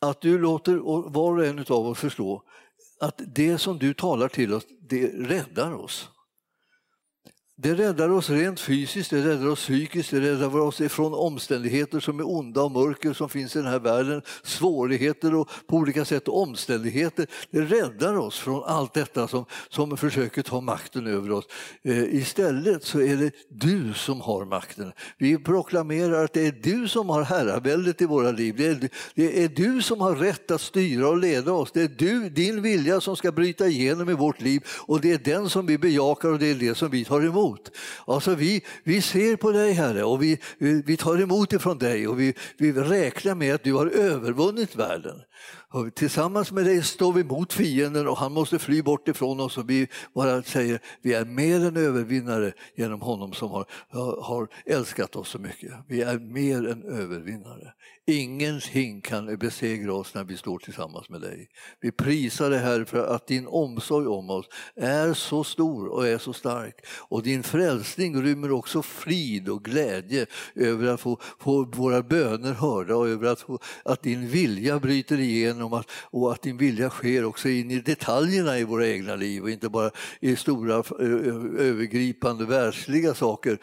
att 0.00 0.20
du 0.20 0.38
låter 0.38 0.76
var 1.10 1.38
och 1.38 1.46
en 1.46 1.58
av 1.58 1.86
oss 1.86 1.98
förstå 1.98 2.42
att 3.00 3.20
det 3.34 3.58
som 3.58 3.78
du 3.78 3.94
talar 3.94 4.28
till 4.28 4.54
oss, 4.54 4.66
det 4.80 5.06
räddar 5.06 5.74
oss. 5.74 6.08
Det 7.62 7.74
räddar 7.74 8.08
oss 8.08 8.30
rent 8.30 8.60
fysiskt, 8.60 9.10
det 9.10 9.28
räddar 9.28 9.48
oss 9.48 9.58
psykiskt, 9.58 10.10
det 10.10 10.20
räddar 10.20 10.56
oss 10.56 10.80
ifrån 10.80 11.14
omständigheter 11.14 12.00
som 12.00 12.20
är 12.20 12.28
onda 12.28 12.62
och 12.62 12.70
mörker 12.70 13.12
som 13.12 13.28
finns 13.28 13.56
i 13.56 13.58
den 13.58 13.68
här 13.68 13.78
världen, 13.78 14.22
svårigheter 14.42 15.34
och 15.34 15.50
på 15.66 15.76
olika 15.76 16.04
sätt 16.04 16.28
omständigheter. 16.28 17.26
Det 17.50 17.60
räddar 17.60 18.16
oss 18.16 18.38
från 18.38 18.64
allt 18.64 18.94
detta 18.94 19.28
som, 19.28 19.44
som 19.68 19.96
försöker 19.96 20.42
ta 20.42 20.60
makten 20.60 21.06
över 21.06 21.32
oss. 21.32 21.44
Eh, 21.82 22.14
istället 22.14 22.84
så 22.84 23.00
är 23.00 23.16
det 23.16 23.32
du 23.48 23.92
som 23.94 24.20
har 24.20 24.44
makten. 24.44 24.92
Vi 25.18 25.38
proklamerar 25.38 26.24
att 26.24 26.32
det 26.32 26.46
är 26.46 26.52
du 26.62 26.88
som 26.88 27.08
har 27.08 27.22
herraväldet 27.22 28.02
i 28.02 28.06
våra 28.06 28.30
liv. 28.30 28.54
Det 28.56 28.66
är, 28.66 28.88
det 29.14 29.44
är 29.44 29.48
du 29.48 29.82
som 29.82 30.00
har 30.00 30.14
rätt 30.14 30.50
att 30.50 30.60
styra 30.60 31.08
och 31.08 31.18
leda 31.18 31.52
oss. 31.52 31.72
Det 31.72 31.82
är 31.82 31.88
du, 31.88 32.28
din 32.28 32.62
vilja 32.62 33.00
som 33.00 33.16
ska 33.16 33.32
bryta 33.32 33.66
igenom 33.66 34.10
i 34.10 34.14
vårt 34.14 34.40
liv 34.40 34.62
och 34.68 35.00
det 35.00 35.12
är 35.12 35.18
den 35.18 35.50
som 35.50 35.66
vi 35.66 35.78
bejakar 35.78 36.28
och 36.28 36.38
det 36.38 36.50
är 36.50 36.54
det 36.54 36.74
som 36.74 36.90
vi 36.90 37.04
tar 37.04 37.24
emot 37.24 37.51
emot. 37.52 37.70
Alltså 38.06 38.34
vi, 38.34 38.62
vi 38.84 39.02
ser 39.02 39.36
på 39.36 39.52
dig 39.52 39.72
Herre 39.72 40.04
och 40.04 40.22
vi, 40.22 40.38
vi, 40.58 40.96
tar 40.96 41.20
emot 41.20 41.52
ifrån 41.52 41.78
dig 41.78 42.08
och 42.08 42.20
vi, 42.20 42.34
vi 42.58 42.72
räknar 42.72 43.34
med 43.34 43.54
att 43.54 43.64
du 43.64 43.72
har 43.72 43.86
övervunnit 43.86 44.76
världen. 44.76 45.20
Och 45.72 45.94
tillsammans 45.94 46.52
med 46.52 46.64
dig 46.64 46.82
står 46.82 47.12
vi 47.12 47.24
mot 47.24 47.52
fienden 47.52 48.08
och 48.08 48.16
han 48.16 48.32
måste 48.32 48.58
fly 48.58 48.82
bort 48.82 49.08
ifrån 49.08 49.40
oss 49.40 49.58
och 49.58 49.70
vi 49.70 49.88
bara 50.14 50.42
säger 50.42 50.80
vi 51.02 51.14
är 51.14 51.24
mer 51.24 51.66
än 51.66 51.76
övervinnare 51.76 52.52
genom 52.76 53.00
honom 53.00 53.32
som 53.32 53.50
har, 53.50 53.66
har 54.22 54.48
älskat 54.66 55.16
oss 55.16 55.28
så 55.28 55.38
mycket. 55.38 55.72
Vi 55.88 56.02
är 56.02 56.18
mer 56.18 56.68
än 56.68 56.82
övervinnare. 56.82 57.72
Ingenting 58.06 59.00
kan 59.00 59.36
besegra 59.36 59.94
oss 59.94 60.14
när 60.14 60.24
vi 60.24 60.36
står 60.36 60.58
tillsammans 60.58 61.08
med 61.08 61.20
dig. 61.20 61.48
Vi 61.80 61.92
prisar 61.92 62.50
dig 62.50 62.58
Herre 62.58 62.84
för 62.84 63.14
att 63.14 63.26
din 63.26 63.46
omsorg 63.46 64.06
om 64.06 64.30
oss 64.30 64.46
är 64.76 65.14
så 65.14 65.44
stor 65.44 65.86
och 65.86 66.08
är 66.08 66.18
så 66.18 66.32
stark. 66.32 66.86
Och 67.08 67.22
din 67.22 67.42
frälsning 67.42 68.22
rymmer 68.22 68.52
också 68.52 68.82
frid 68.82 69.48
och 69.48 69.64
glädje 69.64 70.26
över 70.54 70.86
att 70.86 71.00
få, 71.00 71.18
få 71.38 71.64
våra 71.64 72.02
böner 72.02 72.52
hörda 72.52 72.96
och 72.96 73.08
över 73.08 73.28
att, 73.28 73.40
få, 73.40 73.58
att 73.84 74.02
din 74.02 74.28
vilja 74.28 74.78
bryter 74.78 75.20
igenom 75.20 75.61
att, 75.70 75.90
och 75.90 76.32
att 76.32 76.42
din 76.42 76.56
vilja 76.56 76.90
sker 76.90 77.24
också 77.24 77.48
in 77.48 77.70
i 77.70 77.80
detaljerna 77.80 78.58
i 78.58 78.64
våra 78.64 78.88
egna 78.88 79.16
liv 79.16 79.42
och 79.42 79.50
inte 79.50 79.68
bara 79.68 79.90
i 80.20 80.36
stora 80.36 80.74
eh, 80.74 81.66
övergripande 81.68 82.44
världsliga 82.44 83.14
saker 83.14 83.58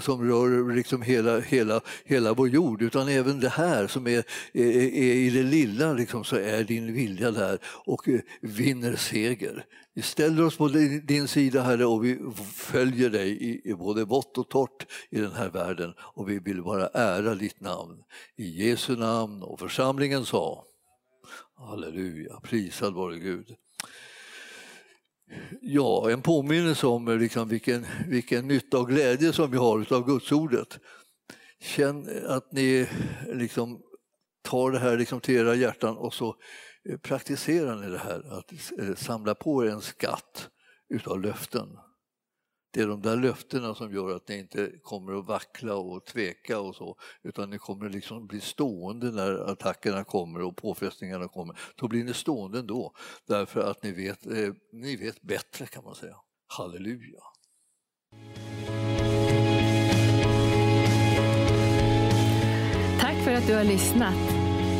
som 0.00 0.28
rör 0.28 0.74
liksom 0.74 1.02
hela, 1.02 1.40
hela, 1.40 1.80
hela 2.04 2.34
vår 2.34 2.48
jord 2.48 2.82
utan 2.82 3.08
även 3.08 3.40
det 3.40 3.48
här 3.48 3.86
som 3.86 4.06
är, 4.06 4.24
är, 4.52 4.66
är 4.76 5.14
i 5.14 5.30
det 5.30 5.42
lilla 5.42 5.92
liksom, 5.92 6.24
så 6.24 6.36
är 6.36 6.64
din 6.64 6.94
vilja 6.94 7.30
där 7.30 7.58
och 7.64 8.08
eh, 8.08 8.20
vinner 8.40 8.96
seger. 8.96 9.64
Vi 9.94 10.02
ställer 10.02 10.46
oss 10.46 10.56
på 10.56 10.68
din 11.02 11.28
sida 11.28 11.62
Herre 11.62 11.86
och 11.86 12.04
vi 12.04 12.18
följer 12.54 13.10
dig 13.10 13.60
i 13.64 13.74
både 13.74 14.04
vått 14.04 14.38
och 14.38 14.48
torrt 14.48 14.86
i 15.10 15.20
den 15.20 15.32
här 15.32 15.48
världen 15.48 15.94
och 15.98 16.30
vi 16.30 16.38
vill 16.38 16.62
bara 16.62 16.86
ära 16.86 17.34
ditt 17.34 17.60
namn. 17.60 18.02
I 18.36 18.68
Jesu 18.68 18.96
namn 18.96 19.42
och 19.42 19.58
församlingen 19.58 20.24
sa 20.24 20.64
Halleluja, 21.60 22.40
prisad 22.40 22.94
vare 22.94 23.18
Gud. 23.18 23.56
Ja, 25.60 26.10
en 26.10 26.22
påminnelse 26.22 26.86
om 26.86 27.08
eh, 27.08 27.16
liksom 27.16 27.48
vilken, 27.48 27.86
vilken 28.08 28.48
nytta 28.48 28.78
och 28.78 28.88
glädje 28.88 29.32
som 29.32 29.50
vi 29.50 29.56
har 29.56 29.92
av 29.92 30.06
Gudsordet. 30.06 30.78
Känn 31.60 32.26
att 32.26 32.52
ni 32.52 32.80
eh, 32.80 33.36
liksom 33.36 33.82
tar 34.42 34.70
det 34.70 34.78
här 34.78 34.98
liksom 34.98 35.20
till 35.20 35.36
era 35.36 35.54
hjärtan 35.54 35.96
och 35.96 36.14
så 36.14 36.36
eh, 36.88 36.98
praktiserar 36.98 37.76
ni 37.76 37.90
det 37.90 37.98
här 37.98 38.38
att 38.38 38.52
samla 38.98 39.34
på 39.34 39.64
er 39.64 39.70
en 39.70 39.80
skatt 39.80 40.48
utav 40.88 41.20
löften. 41.20 41.68
Det 42.72 42.80
är 42.80 42.86
de 42.86 43.02
där 43.02 43.16
löftena 43.16 43.74
som 43.74 43.94
gör 43.94 44.16
att 44.16 44.28
ni 44.28 44.38
inte 44.38 44.70
kommer 44.82 45.18
att 45.18 45.26
vackla 45.26 45.74
och 45.74 46.04
tveka 46.06 46.60
och 46.60 46.76
så, 46.76 46.96
utan 47.22 47.50
ni 47.50 47.58
kommer 47.58 47.88
liksom 47.88 48.26
bli 48.26 48.40
stående 48.40 49.10
när 49.10 49.50
attackerna 49.52 50.04
kommer 50.04 50.42
och 50.42 50.56
påfrestningarna 50.56 51.28
kommer. 51.28 51.58
Då 51.76 51.88
blir 51.88 52.04
ni 52.04 52.14
stående 52.14 52.58
ändå, 52.58 52.94
därför 53.26 53.60
att 53.60 53.82
ni 53.82 53.92
vet, 53.92 54.26
eh, 54.26 54.54
ni 54.72 54.96
vet 54.96 55.22
bättre 55.22 55.66
kan 55.66 55.84
man 55.84 55.94
säga. 55.94 56.16
Halleluja! 56.58 57.20
Tack 63.00 63.24
för 63.24 63.32
att 63.32 63.46
du 63.46 63.54
har 63.54 63.64
lyssnat. 63.64 64.39